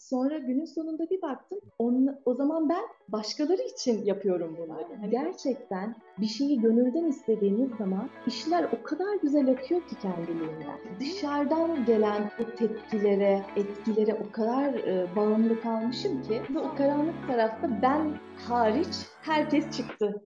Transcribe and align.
sonra 0.00 0.38
günün 0.38 0.64
sonunda 0.64 1.10
bir 1.10 1.22
baktım. 1.22 1.58
On, 1.78 2.16
o 2.24 2.34
zaman 2.34 2.68
ben 2.68 2.82
başkaları 3.08 3.62
için 3.62 4.04
yapıyorum 4.04 4.56
bunları. 4.58 4.86
Yani 4.92 5.10
gerçekten 5.10 5.96
bir 6.18 6.26
şeyi 6.26 6.60
gönülden 6.60 7.04
istediğiniz 7.04 7.70
zaman 7.78 8.10
işler 8.26 8.68
o 8.80 8.82
kadar 8.82 9.14
güzel 9.22 9.50
akıyor 9.50 9.80
ki 9.88 9.96
kendiliğinden. 10.02 10.78
Dışarıdan 11.00 11.84
gelen 11.84 12.30
o 12.40 12.56
tepkilere, 12.56 13.42
etkilere 13.56 14.14
o 14.14 14.32
kadar 14.32 14.74
e, 14.74 15.16
bağımlı 15.16 15.60
kalmışım 15.60 16.22
ki 16.22 16.42
ve 16.54 16.58
o 16.58 16.74
karanlık 16.76 17.26
tarafta 17.26 17.82
ben 17.82 18.18
hariç 18.48 18.96
herkes 19.22 19.70
çıktı. 19.70 20.24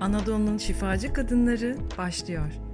Anadolu'nun 0.00 0.58
şifacı 0.58 1.12
kadınları 1.12 1.76
başlıyor. 1.98 2.69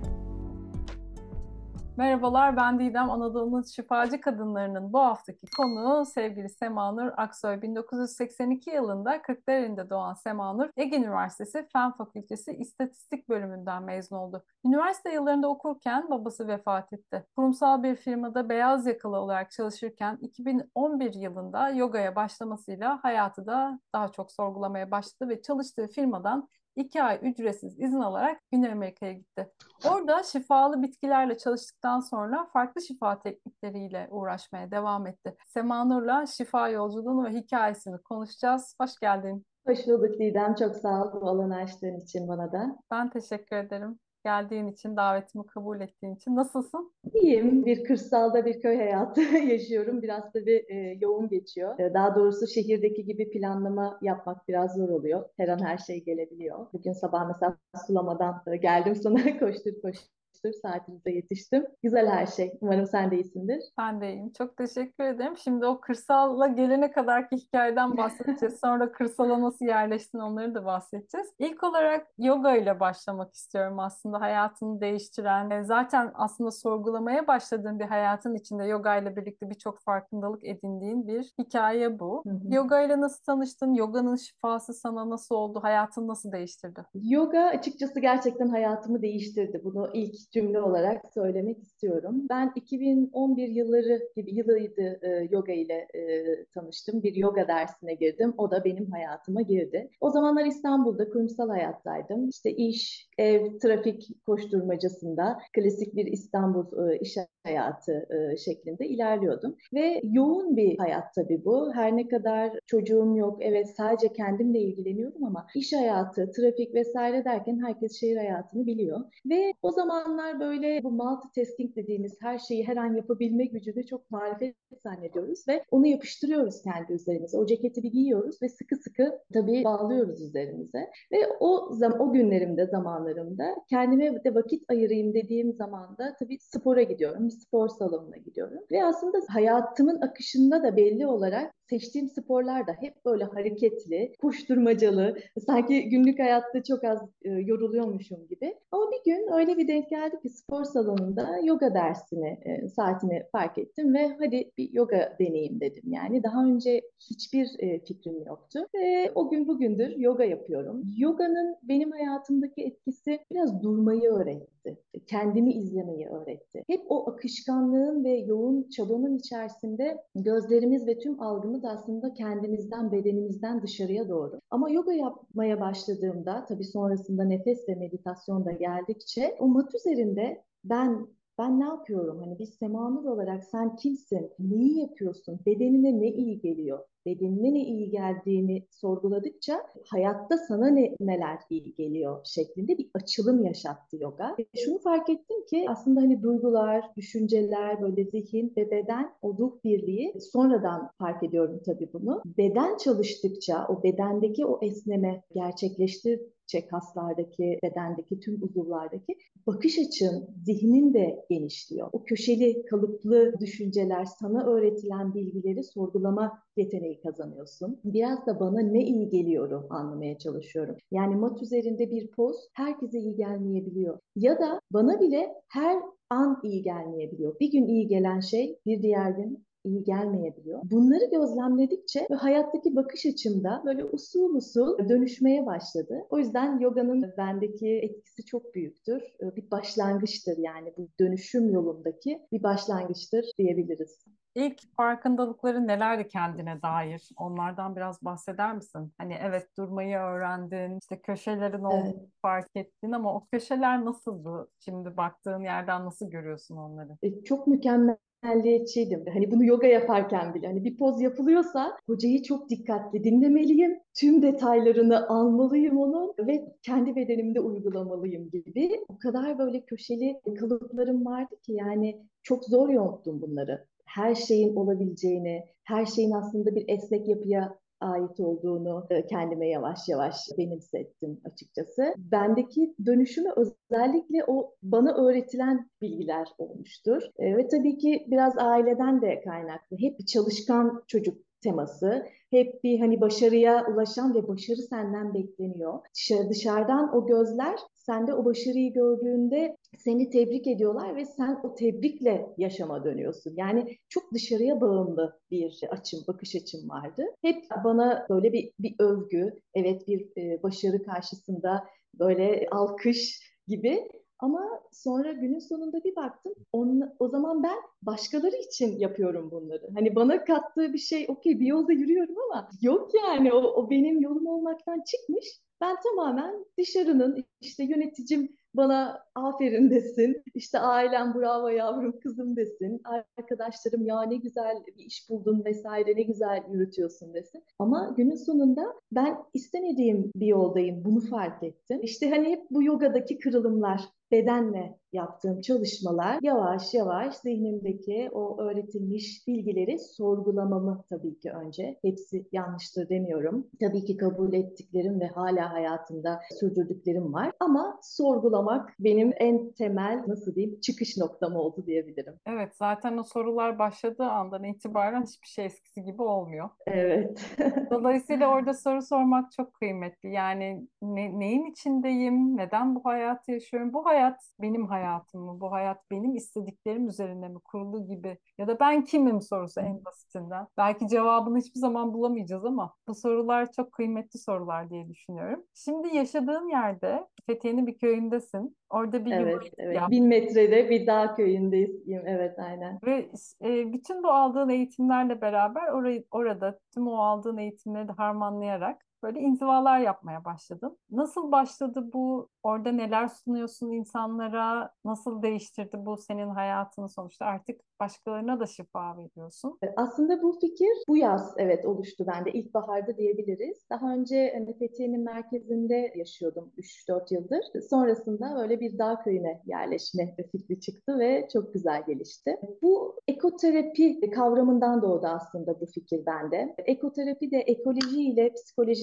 Merhabalar 1.97 2.57
ben 2.57 2.79
Didem. 2.81 3.11
Anadolu'nun 3.11 3.63
şifacı 3.63 4.21
kadınlarının 4.21 4.93
bu 4.93 4.99
haftaki 4.99 5.47
konuğu 5.57 6.05
sevgili 6.05 6.49
Semanur 6.49 7.13
Aksoy. 7.17 7.63
1982 7.63 8.71
yılında 8.71 9.23
Kırklareli'nde 9.23 9.91
doğan 9.91 10.15
Semanur, 10.15 10.69
Ege 10.77 10.97
Üniversitesi 10.97 11.69
Fen 11.73 11.93
Fakültesi 11.93 12.53
İstatistik 12.53 13.29
bölümünden 13.29 13.83
mezun 13.83 14.17
oldu. 14.17 14.45
Üniversite 14.67 15.13
yıllarında 15.13 15.49
okurken 15.49 16.11
babası 16.11 16.49
vefat 16.49 16.93
etti. 16.93 17.27
Kurumsal 17.37 17.83
bir 17.83 17.97
firmada 17.97 18.49
beyaz 18.49 18.87
yakalı 18.87 19.17
olarak 19.17 19.51
çalışırken 19.51 20.19
2011 20.21 21.15
yılında 21.15 21.69
yogaya 21.69 22.17
başlamasıyla 22.17 22.99
hayatı 23.03 23.47
da 23.47 23.81
daha 23.95 24.09
çok 24.09 24.33
sorgulamaya 24.33 24.91
başladı 24.91 25.31
ve 25.31 25.43
çalıştığı 25.43 25.87
firmadan 25.87 26.49
iki 26.77 27.03
ay 27.03 27.19
ücretsiz 27.23 27.81
izin 27.81 28.01
alarak 28.01 28.41
Güney 28.53 28.73
Amerika'ya 28.73 29.13
gitti. 29.13 29.53
Orada 29.91 30.23
şifalı 30.23 30.83
bitkilerle 30.83 31.39
çalıştıktan 31.39 32.01
sonra 32.01 32.47
farklı 32.53 32.83
şifa 32.83 33.19
teknikleriyle 33.19 34.09
uğraşmaya 34.11 34.71
devam 34.71 35.07
etti. 35.07 35.37
Semanur'la 35.47 36.27
şifa 36.27 36.69
yolculuğunu 36.69 37.25
ve 37.25 37.31
hikayesini 37.31 38.03
konuşacağız. 38.03 38.75
Hoş 38.81 38.99
geldin. 39.01 39.45
Hoş 39.67 39.87
bulduk 39.87 40.19
Didem. 40.19 40.55
Çok 40.55 40.77
sağ 40.77 41.05
ol 41.05 41.21
bu 41.21 41.29
alanı 41.29 41.57
açtığın 41.57 42.01
için 42.01 42.29
bana 42.29 42.53
da. 42.53 42.77
Ben 42.91 43.11
teşekkür 43.11 43.57
ederim 43.57 43.99
geldiğin 44.27 44.67
için, 44.67 44.97
davetimi 44.97 45.47
kabul 45.47 45.81
ettiğin 45.81 46.15
için. 46.15 46.37
Nasılsın? 46.37 46.93
İyiyim. 47.15 47.67
Bir 47.67 47.85
kırsalda 47.85 48.45
bir 48.45 48.61
köy 48.61 48.77
hayatı 48.77 49.21
yaşıyorum. 49.53 50.03
Biraz 50.03 50.33
tabii 50.33 50.67
e, 50.69 50.99
yoğun 51.01 51.29
geçiyor. 51.29 51.79
E, 51.79 51.95
daha 51.95 52.15
doğrusu 52.15 52.47
şehirdeki 52.47 53.05
gibi 53.05 53.31
planlama 53.31 53.99
yapmak 54.03 54.49
biraz 54.49 54.75
zor 54.75 54.89
oluyor. 54.89 55.25
Her 55.37 55.49
an 55.49 55.65
her 55.65 55.79
şey 55.79 56.05
gelebiliyor. 56.05 56.67
Bugün 56.73 56.93
sabah 56.93 57.27
mesela 57.29 57.59
sulamadan 57.87 58.43
e, 58.47 58.57
geldim 58.57 58.97
sonra 59.03 59.39
koştur 59.39 59.81
koştur 59.83 60.16
yetiştir. 60.45 60.61
Saatinize 60.63 61.11
yetiştim. 61.11 61.67
Güzel 61.83 62.07
her 62.09 62.27
şey. 62.27 62.59
Umarım 62.61 62.87
sen 62.87 63.11
de 63.11 63.17
iyisindir. 63.17 63.63
Ben 63.79 64.01
de 64.01 64.13
iyiyim. 64.13 64.33
Çok 64.39 64.57
teşekkür 64.57 65.05
ederim. 65.05 65.37
Şimdi 65.37 65.67
o 65.67 65.81
kırsalla 65.81 66.47
gelene 66.47 66.91
kadarki 66.91 67.37
hikayeden 67.37 67.97
bahsedeceğiz. 67.97 68.61
Sonra 68.65 68.93
kırsala 68.93 69.43
nasıl 69.43 69.65
yerleştin 69.65 70.19
onları 70.19 70.55
da 70.55 70.65
bahsedeceğiz. 70.65 71.27
İlk 71.39 71.65
olarak 71.65 72.07
yoga 72.19 72.57
ile 72.57 72.81
başlamak 72.81 73.35
istiyorum 73.35 73.79
aslında. 73.79 74.21
Hayatını 74.21 74.81
değiştiren, 74.81 75.51
e, 75.51 75.65
zaten 75.65 76.11
aslında 76.15 76.51
sorgulamaya 76.51 77.27
başladığın 77.27 77.79
bir 77.79 77.85
hayatın 77.85 78.35
içinde 78.35 78.65
yoga 78.65 78.97
ile 78.97 79.17
birlikte 79.17 79.51
birçok 79.51 79.81
farkındalık 79.81 80.45
edindiğin 80.45 81.09
bir 81.09 81.35
hikaye 81.39 81.99
bu. 81.99 82.23
Hı 82.27 82.31
hı. 82.31 82.55
Yoga 82.55 82.81
ile 82.81 83.01
nasıl 83.01 83.25
tanıştın? 83.25 83.75
Yoganın 83.75 84.17
şifası 84.17 84.75
sana 84.75 85.11
nasıl 85.11 85.35
oldu? 85.35 85.59
Hayatını 85.63 86.09
nasıl 86.09 86.33
değiştirdi? 86.33 86.81
Yoga 86.95 87.41
açıkçası 87.41 88.01
gerçekten 88.01 88.49
hayatımı 88.49 89.03
değiştirdi. 89.03 89.61
Bunu 89.65 89.91
ilk 89.95 90.26
cümle 90.31 90.61
olarak 90.61 91.03
söylemek 91.15 91.59
istiyorum. 91.59 92.23
Ben 92.31 92.53
2011 92.55 93.49
yılları 93.49 94.09
gibi 94.17 94.35
yılıydı 94.35 94.99
e, 95.03 95.29
yoga 95.31 95.53
ile 95.53 95.89
e, 95.95 96.25
tanıştım. 96.55 97.03
Bir 97.03 97.15
yoga 97.15 97.49
dersine 97.49 97.95
girdim. 97.95 98.35
O 98.39 98.51
da 98.51 98.65
benim 98.65 98.91
hayatıma 98.91 99.43
girdi. 99.43 99.91
O 100.01 100.11
zamanlar 100.11 100.45
İstanbul'da 100.45 101.11
kurumsal 101.11 101.49
hayattaydım. 101.49 102.29
İşte 102.29 102.51
iş, 102.51 103.09
ev, 103.19 103.59
trafik 103.59 104.27
koşturmacasında 104.27 105.39
klasik 105.55 105.95
bir 105.97 106.07
İstanbul 106.07 106.91
e, 106.91 106.99
iş 106.99 107.17
hayatı 107.47 108.07
e, 108.11 108.37
şeklinde 108.37 108.87
ilerliyordum. 108.87 109.57
Ve 109.75 110.01
yoğun 110.05 110.57
bir 110.57 110.79
hayat 110.79 111.15
tabii 111.15 111.45
bu. 111.45 111.75
Her 111.75 111.97
ne 111.97 112.09
kadar 112.09 112.59
çocuğum 112.67 113.17
yok, 113.17 113.39
evet 113.41 113.77
sadece 113.77 114.13
kendimle 114.13 114.61
ilgileniyorum 114.61 115.25
ama 115.25 115.47
iş 115.55 115.73
hayatı, 115.73 116.31
trafik 116.31 116.75
vesaire 116.75 117.25
derken 117.25 117.59
herkes 117.67 118.01
şehir 118.01 118.17
hayatını 118.17 118.67
biliyor. 118.67 119.01
Ve 119.27 119.53
o 119.63 119.71
zamanlar 119.71 120.41
böyle 120.41 120.81
bu 120.85 120.91
multitasking 120.91 121.77
dediğimiz 121.77 122.17
her 122.21 122.39
şeyi 122.39 122.67
her 122.67 122.77
an 122.77 122.95
yapabilme 122.95 123.45
gücünü 123.45 123.87
çok 123.87 124.11
marifet 124.11 124.57
zannediyoruz 124.83 125.49
ve 125.49 125.63
onu 125.71 125.87
yapıştırıyoruz 125.87 126.63
kendi 126.63 126.93
üzerimize. 126.93 127.39
O 127.39 127.47
ceketi 127.47 127.83
bir 127.83 127.93
giyiyoruz 127.93 128.43
ve 128.43 128.49
sıkı 128.49 128.77
sıkı 128.77 129.19
tabii 129.35 129.65
bağlıyoruz 129.65 130.23
üzerimize. 130.23 130.91
Ve 131.13 131.19
o 131.41 131.69
zaman 131.73 132.01
o 132.01 132.13
günlerimde, 132.13 132.67
zamanlarımda 132.67 133.45
kendime 133.71 134.25
de 134.25 134.35
vakit 134.35 134.71
ayırayım 134.71 135.15
dediğim 135.15 135.53
zaman 135.53 135.99
da 135.99 136.17
tabii 136.19 136.39
spora 136.41 136.83
gidiyorum 136.83 137.29
spor 137.39 137.69
salonuna 137.69 138.17
gidiyorum. 138.17 138.59
Ve 138.73 138.85
aslında 138.85 139.19
hayatımın 139.29 140.01
akışında 140.01 140.63
da 140.63 140.77
belli 140.77 141.07
olarak 141.07 141.55
seçtiğim 141.71 142.09
sporlar 142.09 142.67
da 142.67 142.73
hep 142.81 143.05
böyle 143.05 143.25
hareketli, 143.25 144.13
koşturmacalı, 144.21 145.17
sanki 145.47 145.89
günlük 145.89 146.19
hayatta 146.19 146.63
çok 146.63 146.85
az 146.85 146.99
e, 147.23 147.31
yoruluyormuşum 147.31 148.27
gibi. 148.27 148.55
Ama 148.73 148.91
bir 148.91 149.13
gün 149.13 149.33
öyle 149.33 149.59
bir 149.59 149.69
denk 149.69 149.91
geldi 149.91 150.21
ki 150.23 150.29
spor 150.29 150.65
salonunda 150.65 151.39
yoga 151.45 151.75
dersini, 151.75 152.39
e, 152.45 152.69
saatini 152.69 153.23
fark 153.33 153.59
ettim 153.59 153.95
ve 153.95 154.09
hadi 154.19 154.51
bir 154.59 154.73
yoga 154.73 155.17
deneyeyim 155.21 155.61
dedim. 155.61 155.83
Yani 155.87 156.23
daha 156.23 156.45
önce 156.45 156.81
hiçbir 157.11 157.49
e, 157.59 157.81
fikrim 157.81 158.23
yoktu. 158.27 158.61
Ve 158.75 159.13
o 159.15 159.31
gün 159.31 159.49
bugündür 159.49 159.97
yoga 159.97 160.25
yapıyorum. 160.25 160.83
Yoganın 160.97 161.57
benim 161.63 161.91
hayatımdaki 161.91 162.63
etkisi 162.63 163.19
biraz 163.33 163.63
durmayı 163.63 164.11
öğretti. 164.11 164.77
Kendimi 165.07 165.53
izlemeyi 165.53 166.09
öğretti. 166.09 166.63
Hep 166.67 166.81
o 166.89 167.11
akışkanlığın 167.11 168.05
ve 168.05 168.11
yoğun 168.11 168.69
çabanın 168.69 169.19
içerisinde 169.19 169.97
gözlerimiz 170.15 170.87
ve 170.87 170.99
tüm 170.99 171.23
algımız 171.23 171.56
baktığımız 171.63 171.65
aslında 171.65 172.15
kendimizden, 172.15 172.93
bedenimizden 172.93 173.63
dışarıya 173.63 174.09
doğru. 174.09 174.41
Ama 174.51 174.71
yoga 174.71 174.93
yapmaya 174.93 175.61
başladığımda, 175.61 176.45
tabii 176.49 176.65
sonrasında 176.65 177.25
nefes 177.25 177.69
ve 177.69 177.75
meditasyon 177.75 178.45
da 178.45 178.53
geldikçe 178.53 179.37
o 179.39 179.49
mat 179.49 179.75
üzerinde 179.75 180.43
ben 180.65 181.07
ben 181.39 181.61
ne 181.61 181.65
yapıyorum? 181.65 182.19
Hani 182.19 182.39
bir 182.39 182.47
semanur 182.47 183.05
olarak 183.05 183.45
sen 183.45 183.77
kimsin? 183.77 184.31
Neyi 184.39 184.79
yapıyorsun? 184.81 185.41
Bedenine 185.47 186.01
ne 186.01 186.09
iyi 186.09 186.41
geliyor? 186.41 186.79
bedenine 187.07 187.55
ne 187.55 187.65
iyi 187.65 187.91
geldiğini 187.91 188.67
sorguladıkça 188.71 189.63
hayatta 189.91 190.37
sana 190.39 190.69
ne 190.69 190.97
neler 191.01 191.39
iyi 191.51 191.75
geliyor 191.75 192.21
şeklinde 192.25 192.79
bir 192.79 192.91
açılım 192.95 193.45
yaşattı 193.45 193.97
yoga. 194.01 194.37
Ve 194.39 194.47
şunu 194.57 194.79
fark 194.79 195.11
ettim 195.11 195.47
ki 195.51 195.67
aslında 195.69 196.01
hani 196.01 196.23
duygular, 196.23 196.85
düşünceler, 196.97 197.83
böyle 197.83 198.05
zihin 198.05 198.53
ve 198.57 198.71
beden 198.71 199.13
o 199.23 199.39
ruh 199.39 199.53
birliği 199.65 200.21
sonradan 200.33 200.91
fark 200.99 201.23
ediyorum 201.23 201.61
tabii 201.67 201.89
bunu. 201.93 202.23
Beden 202.39 202.77
çalıştıkça 202.77 203.67
o 203.69 203.83
bedendeki 203.83 204.47
o 204.47 204.59
esneme 204.63 205.23
gerçekleştir 205.35 206.21
çek 206.47 206.71
kaslardaki, 206.71 207.59
bedendeki 207.63 208.21
tüm 208.21 208.43
uzuvlardaki 208.43 209.17
bakış 209.47 209.79
açın, 209.79 210.29
zihnin 210.45 210.95
de 210.95 211.25
genişliyor. 211.31 211.89
O 211.93 212.05
köşeli, 212.05 212.65
kalıplı 212.65 213.35
düşünceler, 213.41 214.05
sana 214.05 214.47
öğretilen 214.47 215.15
bilgileri 215.15 215.65
sorgulama 215.65 216.43
yeteneği 216.57 217.01
kazanıyorsun. 217.01 217.81
Biraz 217.85 218.27
da 218.27 218.41
bana 218.41 218.61
ne 218.61 218.85
iyi 218.85 219.09
geliyorum 219.09 219.67
anlamaya 219.71 220.19
çalışıyorum. 220.19 220.77
Yani 220.91 221.17
mat 221.17 221.43
üzerinde 221.43 221.91
bir 221.91 222.11
poz 222.11 222.37
herkese 222.53 222.99
iyi 222.99 223.17
gelmeyebiliyor. 223.17 223.99
Ya 224.17 224.39
da 224.39 224.61
bana 224.71 225.01
bile 225.01 225.35
her 225.49 225.77
an 226.11 226.41
iyi 226.43 226.63
gelmeyebiliyor. 226.63 227.41
Bir 227.41 227.51
gün 227.53 227.67
iyi 227.67 227.89
gelen 227.89 228.21
şey 228.21 228.59
bir 228.67 228.83
diğer 228.83 229.11
gün 229.11 229.47
iyi 229.67 229.85
gelmeyebiliyor. 229.85 230.61
Bunları 230.65 231.05
gözlemledikçe 231.11 232.07
ve 232.11 232.15
hayattaki 232.15 232.77
bakış 232.77 233.07
açımda 233.07 233.63
böyle 233.67 233.85
usul 233.85 234.35
usul 234.35 234.89
dönüşmeye 234.89 235.47
başladı. 235.47 236.07
O 236.11 236.19
yüzden 236.19 236.59
yoganın 236.59 237.15
bendeki 237.19 237.69
etkisi 237.69 238.25
çok 238.25 238.55
büyüktür. 238.55 239.03
Bir 239.37 239.51
başlangıçtır 239.51 240.39
yani 240.39 240.73
bu 240.77 240.89
dönüşüm 241.01 241.51
yolundaki 241.51 242.23
bir 242.33 242.43
başlangıçtır 242.43 243.25
diyebiliriz. 243.39 244.05
İlk 244.37 244.77
farkındalıkları 244.77 245.67
nelerdi 245.67 246.09
kendine 246.09 246.63
dair? 246.63 247.11
Onlardan 247.19 247.77
biraz 247.77 248.03
bahseder 248.03 248.55
misin? 248.55 248.93
Hani 248.99 249.17
evet 249.21 249.47
durmayı 249.59 249.97
öğrendin, 249.99 250.79
işte 250.79 251.01
köşelerin 251.01 251.65
olduğunu 251.65 252.01
evet. 252.01 252.09
fark 252.23 252.49
ettin 252.55 252.93
ama 252.93 253.15
o 253.15 253.27
köşeler 253.33 253.85
nasıldı? 253.85 254.49
Şimdi 254.59 254.97
baktığın 254.97 255.41
yerden 255.41 255.85
nasıl 255.87 256.11
görüyorsun 256.11 256.57
onları? 256.57 256.97
E, 257.03 257.25
çok 257.25 257.47
mükemmel 257.47 257.97
mükemmelliyetçiydim. 258.23 259.05
Hani 259.13 259.31
bunu 259.31 259.45
yoga 259.45 259.67
yaparken 259.67 260.35
bile 260.35 260.47
hani 260.47 260.65
bir 260.65 260.77
poz 260.77 261.01
yapılıyorsa 261.01 261.77
hocayı 261.87 262.23
çok 262.23 262.51
dikkatli 262.51 263.05
dinlemeliyim. 263.05 263.79
Tüm 263.95 264.23
detaylarını 264.23 265.09
almalıyım 265.09 265.79
onun 265.79 266.15
ve 266.19 266.45
kendi 266.63 266.97
bedenimde 266.97 267.41
uygulamalıyım 267.41 268.31
gibi. 268.31 268.71
O 268.89 268.99
kadar 268.99 269.39
böyle 269.39 269.61
köşeli 269.61 270.21
kalıplarım 270.39 271.07
vardı 271.07 271.37
ki 271.43 271.53
yani 271.53 272.03
çok 272.23 272.45
zor 272.45 272.69
yonttum 272.69 273.21
bunları 273.21 273.65
her 273.85 274.15
şeyin 274.15 274.57
olabileceğini, 274.57 275.45
her 275.65 275.87
şeyin 275.87 276.11
aslında 276.11 276.55
bir 276.55 276.65
esnek 276.69 277.09
yapıya 277.09 277.59
ait 277.81 278.21
olduğunu 278.21 278.87
e, 278.91 279.07
kendime 279.07 279.49
yavaş 279.49 279.89
yavaş 279.89 280.17
benimsettim 280.39 281.21
açıkçası. 281.25 281.95
Bendeki 281.99 282.75
dönüşümü 282.87 283.29
özellikle 283.37 284.25
o 284.27 284.55
bana 284.63 285.07
öğretilen 285.07 285.71
bilgiler 285.81 286.29
olmuştur. 286.39 287.03
E, 287.19 287.37
ve 287.37 287.49
tabii 287.49 287.79
ki 287.79 288.07
biraz 288.11 288.39
aileden 288.39 289.03
de 289.03 289.21
kaynaklı. 289.21 289.77
Hep 289.81 289.99
bir 289.99 290.07
çalışkan 290.07 290.85
çocuk 290.87 291.27
teması. 291.43 292.07
Hep 292.31 292.65
bir 292.65 292.81
hani 292.81 293.01
başarıya 293.01 293.67
ulaşan 293.73 294.15
ve 294.15 294.29
başarı 294.29 294.63
senden 294.63 295.15
bekleniyor. 295.15 295.79
Dışarı, 295.95 296.31
dışarıdan 296.31 296.97
o 296.97 297.07
gözler 297.07 297.59
sende 297.75 298.15
o 298.15 298.25
başarıyı 298.25 298.73
gördüğünde 298.73 299.57
seni 299.79 300.11
tebrik 300.11 300.47
ediyorlar 300.47 300.97
ve 300.97 301.05
sen 301.05 301.41
o 301.43 301.55
tebrikle 301.55 302.27
yaşama 302.39 302.85
dönüyorsun. 302.85 303.35
Yani 303.37 303.77
çok 303.89 304.15
dışarıya 304.15 304.61
bağımlı 304.61 305.21
bir 305.31 305.61
açım, 305.71 306.01
bakış 306.09 306.37
açım 306.37 306.69
vardı. 306.69 307.03
Hep 307.23 307.45
bana 307.65 308.07
böyle 308.11 308.33
bir, 308.33 308.51
bir 308.59 308.75
övgü, 308.79 309.41
evet 309.55 309.89
bir 309.89 310.07
e, 310.17 310.43
başarı 310.43 310.83
karşısında 310.83 311.65
böyle 311.99 312.49
alkış 312.51 313.21
gibi 313.49 313.89
ama 314.19 314.63
sonra 314.73 315.13
günün 315.13 315.39
sonunda 315.39 315.85
bir 315.85 315.97
baktım, 315.97 316.33
on, 316.53 316.83
o 316.99 317.09
zaman 317.09 317.43
ben 317.43 317.59
başkaları 317.83 318.37
için 318.37 318.79
yapıyorum 318.79 319.31
bunları. 319.31 319.69
Hani 319.75 319.95
bana 319.95 320.25
kattığı 320.25 320.73
bir 320.73 320.79
şey, 320.79 321.07
okey 321.09 321.41
bir 321.41 321.47
yolda 321.47 321.73
yürüyorum 321.73 322.15
ama 322.31 322.49
yok 322.63 322.91
yani 322.95 323.33
o, 323.33 323.39
o 323.39 323.71
benim 323.71 324.01
yolum 324.01 324.27
olmaktan 324.27 324.83
çıkmış. 324.87 325.41
Ben 325.61 325.77
tamamen 325.85 326.45
dışarının 326.59 327.25
işte 327.41 327.65
yöneticim 327.65 328.37
bana 328.55 329.03
aferin 329.15 329.71
desin, 329.71 330.23
işte 330.35 330.59
ailem 330.59 331.15
bravo 331.15 331.49
yavrum 331.49 332.01
kızım 332.01 332.37
desin, 332.37 332.81
arkadaşlarım 333.17 333.87
ya 333.87 334.03
ne 334.03 334.17
güzel 334.17 334.57
bir 334.67 334.85
iş 334.85 335.11
buldun 335.11 335.45
vesaire 335.45 335.97
ne 335.97 336.03
güzel 336.03 336.43
yürütüyorsun 336.53 337.15
desin. 337.15 337.43
Ama 337.59 337.95
günün 337.97 338.15
sonunda 338.15 338.75
ben 338.93 339.17
istemediğim 339.35 340.11
bir 340.17 340.27
yoldayım 340.27 340.85
bunu 340.85 341.01
fark 341.01 341.43
ettim. 341.43 341.81
İşte 341.83 342.11
hani 342.11 342.29
hep 342.29 342.51
bu 342.51 342.63
yogadaki 342.63 343.19
kırılımlar 343.19 343.81
bedenle 344.13 344.79
yaptığım 344.93 345.41
çalışmalar 345.41 346.19
yavaş 346.23 346.75
yavaş 346.75 347.17
zihnimdeki 347.17 348.11
o 348.13 348.41
öğretilmiş 348.41 349.25
bilgileri 349.27 349.79
sorgulamamı 349.79 350.85
tabii 350.89 351.19
ki 351.19 351.31
önce. 351.31 351.79
Hepsi 351.83 352.27
yanlıştır 352.33 352.89
demiyorum. 352.89 353.47
Tabii 353.61 353.85
ki 353.85 353.97
kabul 353.97 354.33
ettiklerim 354.33 355.01
ve 355.01 355.07
hala 355.07 355.53
hayatımda 355.53 356.21
sürdürdüklerim 356.41 357.13
var. 357.13 357.33
Ama 357.41 357.79
sorgulamak 357.83 358.71
benim 358.79 359.13
en 359.17 359.53
temel 359.53 360.05
nasıl 360.07 360.35
diyeyim 360.35 360.61
çıkış 360.61 360.97
noktam 360.97 361.37
oldu 361.37 361.67
diyebilirim. 361.67 362.15
Evet 362.27 362.57
zaten 362.57 362.99
o 362.99 363.05
sorular 363.05 363.59
başladığı 363.59 364.05
andan 364.05 364.45
itibaren 364.45 365.03
hiçbir 365.03 365.27
şey 365.27 365.47
eskisi 365.47 365.83
gibi 365.83 366.03
olmuyor. 366.03 366.51
Evet. 366.67 367.21
Dolayısıyla 367.71 368.29
orada 368.29 368.55
soru 368.55 368.83
sormak 368.83 369.33
çok 369.33 369.55
kıymetli. 369.55 370.13
Yani 370.13 370.69
ne, 370.83 371.19
neyin 371.19 371.45
içindeyim? 371.51 372.37
Neden 372.37 372.75
bu 372.75 372.85
hayatı 372.85 373.33
yaşıyorum? 373.33 373.73
Bu 373.73 373.87
hayat 373.97 374.21
benim 374.41 374.67
hayatım 374.67 375.23
mı? 375.23 375.41
Bu 375.41 375.53
hayat 375.53 375.91
benim 375.91 376.15
istediklerim 376.15 376.89
üzerine 376.89 377.29
mi 377.29 377.39
kurulu 377.45 377.87
gibi? 377.87 378.19
Ya 378.39 378.47
da 378.47 378.61
ben 378.61 378.85
kimim 378.85 379.21
sorusu 379.21 379.61
en 379.61 379.85
basitinden. 379.85 380.47
Belki 380.57 380.89
cevabını 380.89 381.39
hiçbir 381.39 381.61
zaman 381.61 381.95
bulamayacağız 381.95 382.45
ama 382.45 382.75
bu 382.89 382.95
sorular 382.95 383.53
çok 383.53 383.73
kıymetli 383.73 384.19
sorular 384.19 384.71
diye 384.71 384.89
düşünüyorum. 384.89 385.45
Şimdi 385.55 385.97
yaşadığın 385.97 386.49
yerde 386.49 387.07
Fethiye'nin 387.27 387.67
bir 387.67 387.79
köyündesin. 387.79 388.57
Orada 388.71 389.05
bir 389.05 389.13
evet, 389.13 389.43
evet. 389.59 389.77
Yap. 389.77 389.91
Bin 389.91 390.07
metrede 390.07 390.71
bir 390.71 390.87
dağ 390.87 391.15
köyündeyiz. 391.15 391.71
Evet 392.05 392.39
aynen. 392.39 392.79
Ve 392.87 393.11
e, 393.45 393.73
bütün 393.73 394.03
bu 394.03 394.09
aldığın 394.09 394.49
eğitimlerle 394.49 395.21
beraber 395.21 395.69
orayı, 395.69 396.05
orada 396.11 396.59
tüm 396.75 396.89
o 396.89 396.97
aldığın 396.97 397.37
eğitimleri 397.37 397.89
de 397.89 397.93
harmanlayarak 397.93 398.87
böyle 399.03 399.21
inzivalar 399.21 399.79
yapmaya 399.79 400.25
başladım. 400.25 400.77
Nasıl 400.91 401.33
başladı 401.33 401.91
bu? 401.93 402.29
Orada 402.43 402.73
neler 402.73 403.09
sunuyorsun 403.09 403.71
insanlara? 403.73 404.71
Nasıl 404.85 405.23
değiştirdi 405.23 405.77
bu 405.79 405.97
senin 405.97 406.29
hayatını 406.29 406.89
sonuçta? 406.89 407.25
Artık 407.27 407.61
başkalarına 407.81 408.41
da 408.41 408.47
şifa 408.47 408.97
veriyorsun. 408.99 409.59
E, 409.63 409.67
aslında 409.77 410.23
bu 410.23 410.39
fikir 410.41 410.69
bu 410.89 410.97
yaz 410.97 411.35
evet 411.37 411.65
oluştu 411.65 412.05
bende. 412.07 412.33
İlkbaharda 412.33 412.97
diyebiliriz. 412.97 413.67
Daha 413.71 413.95
önce 413.95 414.33
hani 414.35 414.59
Fethiye'nin 414.59 415.05
merkezinde 415.05 415.93
yaşıyordum 415.97 416.53
3-4 416.59 417.15
yıldır. 417.15 417.41
Sonrasında 417.71 418.43
öyle 418.43 418.61
bir 418.61 418.79
dağ 418.79 419.01
köyüne 419.03 419.43
yerleşme 419.47 420.17
fikri 420.33 420.61
çıktı 420.61 420.99
ve 420.99 421.29
çok 421.33 421.55
güzel 421.55 421.87
gelişti. 421.87 422.41
Bu 422.63 423.01
ekoterapi 423.09 424.11
kavramından 424.11 424.83
doğdu 424.83 425.07
aslında 425.07 425.61
bu 425.61 425.67
fikir 425.67 426.07
bende. 426.07 426.55
Ekoterapi 426.59 427.31
de 427.31 427.39
ekoloji 427.39 428.03
ile 428.03 428.31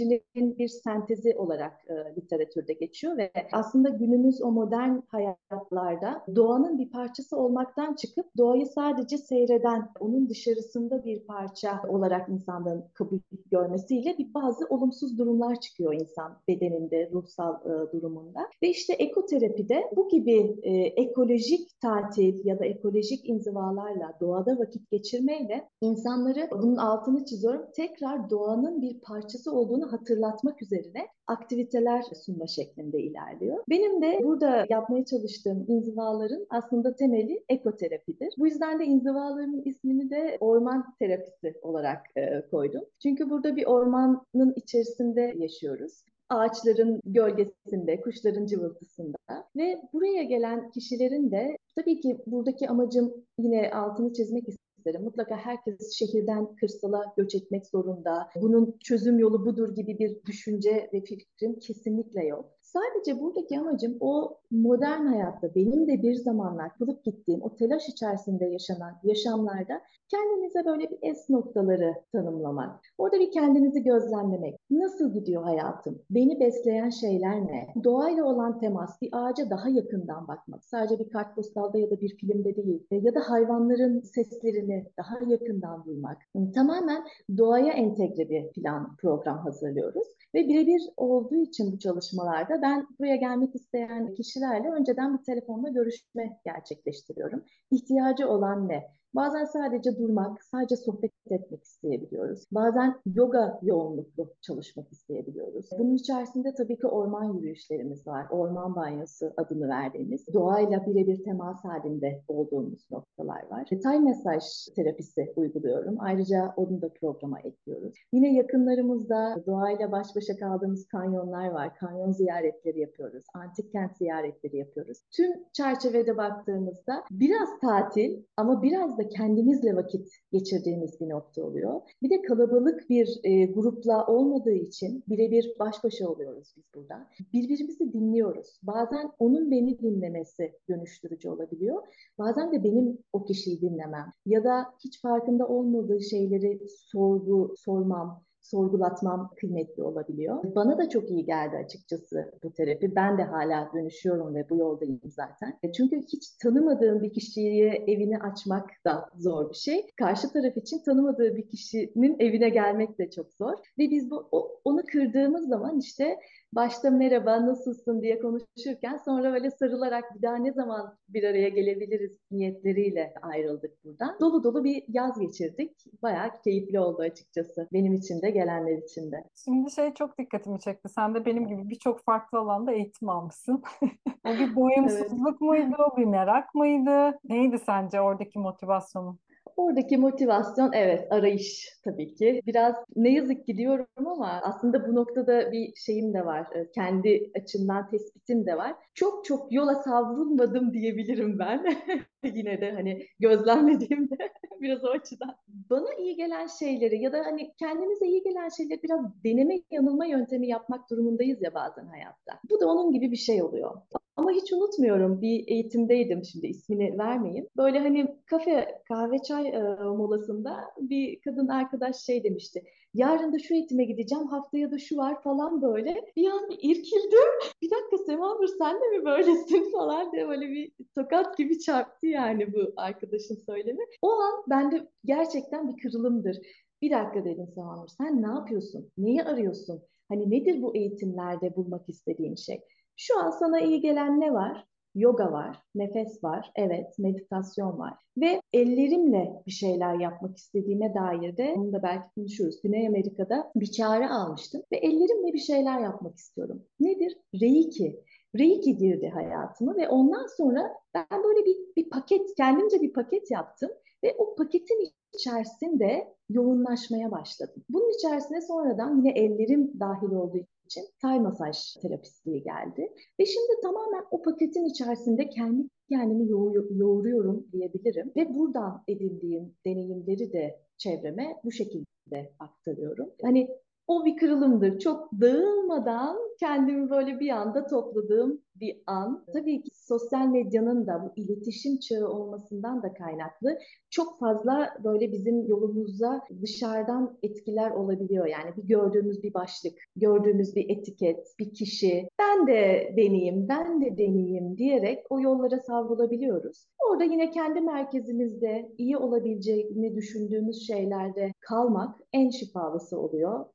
psikolojinin 0.04 0.58
bir 0.58 0.68
sentezi 0.68 1.36
olarak 1.38 1.74
e, 1.88 2.22
literatürde 2.22 2.74
geçiyor 2.74 3.18
ve 3.18 3.32
aslında 3.52 3.90
günümüz 3.90 4.42
o 4.42 4.52
modern 4.52 5.00
hayatlarda 5.08 6.26
doğanın 6.36 6.80
bir 6.80 6.90
parçası 6.90 7.38
olmaktan 7.38 7.96
çıkıp 7.96 8.26
doğayı 8.38 8.66
sadece 8.66 9.18
seyreden, 9.18 9.90
onun 10.00 10.30
dışarısında 10.30 11.06
bir 11.06 11.26
parça 11.26 11.82
olarak 11.88 12.30
insanların 12.30 12.84
kabul 12.94 13.20
görmesiyle 13.52 14.18
bir 14.18 14.34
bazı 14.34 14.66
olumsuz 14.70 15.18
durumlar 15.18 15.60
çıkıyor 15.60 15.94
insan 15.94 16.38
bedeninde, 16.48 17.10
ruhsal 17.14 17.56
e, 17.66 17.92
durumunda. 17.92 18.40
Ve 18.64 18.70
işte 18.70 18.94
ekoterapide 18.94 19.84
bu 19.96 20.10
gibi 20.10 20.56
e, 20.64 20.72
ekolojik 20.82 21.82
tatil 21.82 22.46
ya 22.46 22.60
da 22.60 22.66
ekolojik 22.66 23.30
inzivalarla, 23.30 24.14
doğada 24.22 24.60
vakit 24.60 24.92
geçirmeyle 24.92 25.70
insanları, 25.82 26.50
bunun 26.52 26.76
altını 26.76 27.26
çiziyorum, 27.26 27.66
tekrar 27.76 28.30
doğanın 28.30 28.82
bir 28.82 29.00
parçası 29.00 29.52
olduğunu 29.52 29.92
hatırlatmak 29.94 30.62
üzerine 30.62 31.08
aktiviteler 31.28 32.04
sunma 32.26 32.48
şeklinde 32.48 33.00
ilerliyor. 33.00 33.64
Benim 33.70 34.02
de 34.02 34.20
burada 34.24 34.66
yapmaya 34.70 35.06
çalıştığım 35.06 35.66
inzivaların 35.68 36.48
aslında 36.50 36.96
temeli 36.96 37.44
ekoterapidir. 37.50 38.34
Bu 38.38 38.48
yüzden 38.48 38.80
de 38.80 38.86
inzivaların 38.86 39.62
ismini 39.66 40.10
de 40.10 40.38
orman 40.40 40.96
terapisi 41.00 41.56
olarak 41.62 42.06
e, 42.16 42.42
koydum. 42.52 42.84
Çünkü 43.04 43.30
burada 43.30 43.56
bir 43.56 43.66
ormanın 43.66 44.54
içerisinde 44.56 45.34
yaşıyoruz 45.38 46.04
ağaçların 46.30 47.02
gölgesinde, 47.06 48.02
kuşların 48.02 48.46
cıvıltısında 48.46 49.18
ve 49.56 49.82
buraya 49.94 50.24
gelen 50.24 50.72
kişilerin 50.72 51.32
de 51.32 51.58
tabii 51.76 52.00
ki 52.00 52.18
buradaki 52.26 52.70
amacım 52.70 53.14
yine 53.40 53.72
altını 53.74 54.14
çizmek 54.14 54.50
isterim. 54.84 55.04
Mutlaka 55.04 55.36
herkes 55.36 55.92
şehirden 55.92 56.56
kırsala 56.56 57.14
göç 57.18 57.36
etmek 57.36 57.68
zorunda. 57.68 58.30
Bunun 58.42 58.78
çözüm 58.84 59.20
yolu 59.20 59.46
budur 59.46 59.76
gibi 59.76 60.00
bir 60.00 60.26
düşünce 60.26 60.90
ve 60.94 61.02
fikrim 61.02 61.60
kesinlikle 61.60 62.26
yok. 62.26 62.46
Sadece 62.62 63.22
buradaki 63.22 63.60
amacım 63.60 63.98
o 64.00 64.38
modern 64.52 65.06
hayatta 65.06 65.56
benim 65.56 65.88
de 65.88 66.02
bir 66.02 66.16
zamanlar 66.16 66.78
kılıp 66.78 67.04
gittiğim 67.04 67.42
o 67.42 67.56
telaş 67.56 67.90
içerisinde 67.90 68.46
yaşanan 68.46 69.00
yaşamlarda 69.04 69.82
kendinize 70.14 70.66
böyle 70.66 70.92
bir 70.92 70.98
es 71.02 71.30
noktaları 71.30 71.94
tanımlamak. 72.12 72.80
Orada 72.98 73.20
bir 73.20 73.32
kendinizi 73.32 73.84
gözlemlemek. 73.84 74.60
Nasıl 74.72 75.14
gidiyor 75.14 75.44
hayatım? 75.44 76.02
Beni 76.10 76.40
besleyen 76.40 76.90
şeyler 76.90 77.48
ne? 77.48 77.68
Doğayla 77.84 78.24
olan 78.24 78.60
temas, 78.60 79.02
bir 79.02 79.10
ağaca 79.12 79.50
daha 79.50 79.70
yakından 79.70 80.28
bakmak. 80.28 80.66
Sadece 80.66 81.00
bir 81.00 81.10
kartpostalda 81.10 81.78
ya 81.78 81.92
da 81.92 82.02
bir 82.02 82.18
filmde 82.18 82.56
değil. 82.56 82.88
Ya 82.92 83.16
da 83.16 83.20
hayvanların 83.30 84.00
seslerini 84.00 84.86
daha 84.98 85.20
yakından 85.28 85.86
duymak. 85.86 86.18
Tamamen 86.56 87.04
doğaya 87.38 87.74
entegre 87.74 88.30
bir 88.30 88.52
plan, 88.52 88.96
program 89.02 89.38
hazırlıyoruz. 89.38 90.08
Ve 90.36 90.48
birebir 90.48 90.82
olduğu 90.98 91.36
için 91.36 91.72
bu 91.72 91.80
çalışmalarda 91.80 92.62
ben 92.62 92.88
buraya 93.00 93.16
gelmek 93.16 93.56
isteyen 93.56 94.14
kişilerle 94.14 94.70
önceden 94.70 95.18
bir 95.18 95.24
telefonla 95.24 95.70
görüşme 95.70 96.40
gerçekleştiriyorum. 96.46 97.44
İhtiyacı 97.72 98.28
olan 98.28 98.70
ne? 98.70 98.84
Bazen 99.16 99.46
sadece 99.46 99.98
durmak, 99.98 100.44
sadece 100.44 100.76
sohbet 100.76 101.12
etmek 101.30 101.64
isteyebiliyoruz. 101.64 102.46
Bazen 102.52 102.96
yoga 103.06 103.60
yoğunluklu 103.62 104.34
çalışmak 104.42 104.92
isteyebiliyoruz. 104.92 105.70
Bunun 105.80 105.96
içerisinde 105.96 106.54
tabii 106.54 106.78
ki 106.78 106.88
orman 106.88 107.34
yürüyüşlerimiz 107.34 108.08
var. 108.08 108.26
Orman 108.32 108.76
banyosu 108.76 109.34
adını 109.38 109.68
verdiğimiz, 109.68 110.34
doğayla 110.34 110.86
birebir 110.86 111.24
temas 111.24 111.64
halinde 111.64 112.22
olduğumuz 112.28 112.92
noktalar 112.92 113.50
var. 113.52 113.68
Detay 113.72 114.00
mesaj 114.00 114.44
terapisi 114.76 115.34
uyguluyorum. 115.36 115.96
Ayrıca 116.00 116.54
onu 116.58 116.82
da 116.82 116.90
programa 117.02 117.40
ekliyoruz. 117.40 117.94
Yine 118.14 118.34
yakınlarımızda 118.34 119.44
doğayla 119.48 119.92
baş 119.92 120.08
başa 120.16 120.38
kaldığımız 120.38 120.88
kanyonlar 120.88 121.50
var. 121.50 121.76
Kanyon 121.76 122.12
ziyaretleri 122.12 122.80
yapıyoruz. 122.80 123.24
Antik 123.34 123.72
kent 123.72 123.98
ziyaretleri 123.98 124.58
yapıyoruz. 124.58 124.98
Tüm 125.12 125.32
çerçevede 125.54 126.18
baktığımızda 126.18 127.04
biraz 127.12 127.50
tatil 127.62 128.24
ama 128.38 128.62
biraz 128.62 128.98
da 128.98 129.03
da 129.04 129.10
kendimizle 129.10 129.76
vakit 129.76 130.10
geçirdiğimiz 130.32 131.00
bir 131.02 131.10
nokta 131.10 131.44
oluyor. 131.44 131.82
Bir 132.02 132.10
de 132.10 132.22
kalabalık 132.22 132.90
bir 132.90 133.20
e, 133.24 133.46
grupla 133.46 134.06
olmadığı 134.08 134.54
için 134.54 135.04
birebir 135.08 135.56
baş 135.60 135.84
başa 135.84 136.10
oluyoruz 136.10 136.54
biz 136.58 136.64
burada. 136.76 137.08
Birbirimizi 137.34 137.94
dinliyoruz. 137.94 138.60
Bazen 138.64 139.12
onun 139.20 139.52
beni 139.52 139.80
dinlemesi 139.80 140.54
dönüştürücü 140.70 141.30
olabiliyor. 141.30 141.84
Bazen 142.18 142.52
de 142.52 142.64
benim 142.64 142.98
o 143.14 143.26
kişiyi 143.26 143.62
dinlemem 143.62 144.12
ya 144.26 144.44
da 144.44 144.66
hiç 144.84 145.02
farkında 145.02 145.48
olmadığı 145.48 146.02
şeyleri 146.02 146.60
sorgu 146.70 147.54
sormam 147.58 148.24
sorgulatmam 148.44 149.32
kıymetli 149.40 149.84
olabiliyor. 149.84 150.56
Bana 150.56 150.78
da 150.78 150.90
çok 150.90 151.12
iyi 151.12 151.26
geldi 151.26 151.58
açıkçası 151.58 152.32
bu 152.44 152.54
terapi. 152.54 152.96
Ben 152.96 153.18
de 153.18 153.24
hala 153.24 153.72
dönüşüyorum 153.74 154.36
ve 154.36 154.50
bu 154.50 154.58
yoldayım 154.58 155.02
zaten. 155.06 155.60
E, 155.64 155.72
çünkü 155.72 156.02
hiç 156.02 156.30
tanımadığım 156.30 157.02
bir 157.02 157.14
kişiye 157.14 157.84
evini 157.88 158.20
açmak 158.20 158.70
da 158.86 159.10
zor 159.16 159.50
bir 159.50 159.56
şey. 159.56 159.88
Karşı 159.98 160.34
taraf 160.34 160.58
için 160.58 160.80
tanımadığı 160.80 161.36
bir 161.36 161.48
kişinin 161.48 162.20
evine 162.20 162.50
gelmek 162.50 163.00
de 163.00 163.10
çok 163.10 163.34
zor. 163.34 163.54
Ve 163.80 163.90
biz 163.90 164.12
bu 164.12 164.30
onu 164.66 164.84
kırdığımız 164.86 165.48
zaman 165.48 165.80
işte 165.80 166.18
başta 166.56 166.90
merhaba 166.90 167.46
nasılsın 167.46 168.02
diye 168.02 168.20
konuşurken 168.20 168.98
sonra 169.06 169.34
böyle 169.34 169.52
sarılarak 169.52 170.16
bir 170.16 170.22
daha 170.22 170.36
ne 170.36 170.52
zaman 170.52 170.98
bir 171.10 171.24
araya 171.24 171.50
gelebiliriz 171.50 172.18
niyetleriyle 172.32 173.14
ayrıldık 173.22 173.86
buradan. 173.86 174.18
Dolu 174.20 174.44
dolu 174.44 174.64
bir 174.64 174.84
yaz 174.88 175.20
geçirdik. 175.20 175.72
Bayağı 176.02 176.30
keyifli 176.44 176.80
oldu 176.80 177.02
açıkçası. 177.02 177.68
Benim 177.74 177.94
için 177.94 178.22
de 178.22 178.30
gelenler 178.30 178.78
için 178.78 179.12
de. 179.12 179.24
Şimdi 179.46 179.72
şey 179.72 179.94
çok 179.94 180.18
dikkatimi 180.18 180.60
çekti. 180.60 180.90
Sen 180.90 181.16
de 181.16 181.26
benim 181.26 181.48
gibi 181.48 181.70
birçok 181.70 182.04
farklı 182.04 182.40
alanda 182.40 182.72
eğitim 182.72 183.10
almışsın. 183.10 183.64
o 184.26 184.30
bir 184.30 184.56
doyumsuzluk 184.56 185.28
evet. 185.28 185.42
muydu? 185.42 185.94
Bir 185.98 186.06
merak 186.06 186.56
mıydı? 186.56 187.20
Neydi 187.24 187.60
sence 187.60 188.02
oradaki 188.02 188.40
motivasyonun? 188.40 189.20
Oradaki 189.58 189.98
motivasyon 189.98 190.72
evet 190.74 191.12
arayış 191.12 191.70
tabii 191.84 192.16
ki. 192.16 192.42
Biraz 192.46 192.76
ne 192.96 193.14
yazık 193.14 193.46
ki 193.46 193.58
diyorum 193.58 193.88
ama 193.96 194.42
aslında 194.44 194.88
bu 194.88 194.96
noktada 194.96 195.52
bir 195.52 195.74
şeyim 195.76 196.14
de 196.14 196.26
var. 196.26 196.48
E, 196.56 196.72
kendi 196.72 197.32
açımdan 197.42 197.90
tespitim 197.90 198.46
de 198.46 198.58
var. 198.58 198.76
Çok 198.94 199.26
çok 199.26 199.54
yola 199.54 199.76
savrulmadım 199.76 200.74
diyebilirim 200.74 201.40
ben. 201.40 201.66
Yine 202.24 202.62
de 202.62 202.72
hani 202.72 203.06
gözlemlediğimde 203.20 204.16
biraz 204.62 204.84
o 204.84 204.88
açıdan. 204.88 205.36
Bana 205.48 205.94
iyi 205.94 206.16
gelen 206.16 206.48
şeyleri 206.48 207.02
ya 207.02 207.14
da 207.14 207.18
hani 207.26 207.54
kendimize 207.60 208.06
iyi 208.06 208.24
gelen 208.24 208.50
şeyleri 208.50 208.84
biraz 208.84 209.24
deneme 209.24 209.62
yanılma 209.72 210.06
yöntemi 210.06 210.48
yapmak 210.48 210.90
durumundayız 210.90 211.42
ya 211.42 211.54
bazen 211.54 211.86
hayatta. 211.86 212.40
Bu 212.50 212.60
da 212.60 212.68
onun 212.68 212.92
gibi 212.92 213.12
bir 213.12 213.18
şey 213.18 213.44
oluyor. 213.44 213.82
Ama 214.16 214.32
hiç 214.32 214.54
unutmuyorum 214.54 215.22
bir 215.22 215.48
eğitimdeydim 215.48 216.24
şimdi 216.24 216.48
ismini 216.48 216.98
vermeyeyim. 216.98 217.48
Böyle 217.58 217.80
hani 217.80 218.18
kafe 218.26 218.82
kahve 218.88 219.20
çay 219.20 219.48
e, 219.48 219.62
molasında 219.84 220.58
bir 220.78 221.20
kadın 221.22 221.48
arkadaş 221.48 221.96
şey 221.96 222.24
demişti. 222.24 222.64
Yarın 222.94 223.34
da 223.34 223.40
şu 223.40 223.54
eğitime 223.54 223.84
gideceğim 223.84 224.28
haftaya 224.28 224.72
da 224.72 224.78
şu 224.80 224.98
var 224.98 225.22
falan 225.24 225.62
böyle. 225.62 226.12
Bir 226.16 226.28
an 226.28 226.50
bir 226.50 226.58
irkildim. 226.62 227.30
Bir 227.62 227.70
dakika 227.72 227.98
Semanur 227.98 228.48
sen 228.48 228.76
de 228.76 228.98
mi 228.98 229.06
böylesin 229.06 229.72
falan 229.72 230.12
diye 230.12 230.28
böyle 230.28 230.50
bir 230.50 230.72
tokat 230.96 231.38
gibi 231.38 231.60
çarptı 231.60 232.08
yani 232.08 232.54
bu 232.54 232.74
arkadaşın 232.78 233.36
söylemi. 233.46 233.84
O 234.02 234.12
an 234.12 234.44
bende 234.50 234.88
gerçekten 235.06 235.68
bir 235.68 235.82
kırılımdır. 235.82 236.38
Bir 236.82 236.92
dakika 236.92 237.26
dedim 237.26 237.48
Semanur 237.56 237.88
sen 237.88 238.22
ne 238.22 238.28
yapıyorsun? 238.28 238.92
Neyi 238.98 239.24
arıyorsun? 239.24 239.82
Hani 240.10 240.32
nedir 240.32 240.62
bu 240.62 240.76
eğitimlerde 240.76 241.56
bulmak 241.56 241.90
istediğin 241.90 242.36
şey? 242.36 242.62
Şu 242.96 243.20
an 243.20 243.30
sana 243.30 243.60
iyi 243.60 243.82
gelen 243.82 244.20
ne 244.20 244.34
var? 244.34 244.66
Yoga 244.96 245.32
var, 245.32 245.64
nefes 245.76 246.24
var, 246.24 246.52
evet 246.56 247.00
meditasyon 247.00 247.80
var 247.80 247.94
ve 248.18 248.42
ellerimle 248.54 249.44
bir 249.48 249.52
şeyler 249.52 250.00
yapmak 250.00 250.38
istediğime 250.38 250.94
dair 250.94 251.38
de 251.38 251.54
onu 251.58 251.74
da 251.74 251.84
belki 251.84 252.08
konuşuruz. 252.16 252.62
Güney 252.62 252.88
Amerika'da 252.88 253.52
bir 253.56 253.72
çağrı 253.72 254.10
almıştım 254.10 254.62
ve 254.72 254.78
ellerimle 254.78 255.34
bir 255.34 255.40
şeyler 255.40 255.80
yapmak 255.80 256.18
istiyorum. 256.18 256.64
Nedir? 256.80 257.18
Reiki. 257.42 258.04
Reiki 258.40 258.78
girdi 258.78 259.12
hayatıma 259.14 259.76
ve 259.76 259.90
ondan 259.90 260.28
sonra 260.38 260.74
ben 260.94 261.24
böyle 261.24 261.46
bir, 261.46 261.58
bir 261.78 261.90
paket, 261.90 262.36
kendimce 262.38 262.82
bir 262.82 262.94
paket 262.94 263.32
yaptım 263.32 263.70
ve 264.04 264.16
o 264.18 264.36
paketin 264.36 264.94
içerisinde 265.14 266.16
yoğunlaşmaya 266.30 267.12
başladım. 267.12 267.64
Bunun 267.70 267.98
içerisine 267.98 268.42
sonradan 268.42 268.98
yine 268.98 269.12
ellerim 269.12 269.80
dahil 269.80 270.12
olduğu 270.12 270.38
için 270.66 270.84
Tay 271.02 271.20
masaj 271.20 271.74
terapistliği 271.82 272.44
geldi. 272.44 272.94
Ve 273.20 273.26
şimdi 273.26 273.62
tamamen 273.62 274.04
o 274.12 274.22
paketin 274.22 274.66
içerisinde 274.66 275.30
kendi 275.30 275.68
kendimi 275.90 276.30
yoğuruyorum 276.72 277.48
diyebilirim. 277.52 278.12
Ve 278.16 278.36
buradan 278.36 278.84
edindiğim 278.88 279.56
deneyimleri 279.66 280.34
de 280.34 280.60
çevreme 280.78 281.36
bu 281.44 281.52
şekilde 281.52 282.34
aktarıyorum. 282.40 283.10
Hani 283.22 283.50
o 283.88 284.06
bir 284.06 284.18
kırılımdır. 284.18 284.80
Çok 284.80 285.12
dağılmadan 285.22 286.18
kendimi 286.40 286.90
böyle 286.90 287.20
bir 287.20 287.30
anda 287.30 287.68
topladığım 287.68 288.42
bir 288.56 288.82
an. 288.88 289.26
Tabii 289.34 289.62
ki 289.62 289.70
sosyal 289.74 290.28
medyanın 290.28 290.88
da 290.88 291.04
bu 291.04 291.22
iletişim 291.22 291.80
çağı 291.80 292.08
olmasından 292.08 292.84
da 292.84 292.94
kaynaklı 292.94 293.58
çok 293.90 294.20
fazla 294.20 294.70
böyle 294.84 295.12
bizim 295.12 295.48
yolumuzda 295.48 296.22
dışarıdan 296.42 297.18
etkiler 297.24 297.72
olabiliyor. 297.72 298.26
Yani 298.26 298.58
bir 298.58 298.68
gördüğümüz 298.68 299.24
bir 299.24 299.34
başlık, 299.34 299.74
gördüğümüz 299.96 300.56
bir 300.56 300.70
etiket, 300.70 301.28
bir 301.40 301.54
kişi, 301.54 302.08
ben 302.20 302.48
de 302.48 302.94
deneyeyim, 302.98 303.48
ben 303.50 303.82
de 303.82 303.98
deneyeyim 303.98 304.58
diyerek 304.58 305.06
o 305.10 305.20
yollara 305.20 305.60
savrulabiliyoruz. 305.60 306.68
Orada 306.90 307.04
yine 307.04 307.30
kendi 307.30 307.62
merkezimizde 307.62 308.72
iyi 308.78 308.98
olabileceğini 308.98 309.96
düşündüğümüz 309.96 310.68
şeylerde 310.68 311.32
kalmak 311.40 311.96
en 312.14 312.30
şifalısı 312.30 313.00
oluyor. 313.00 313.46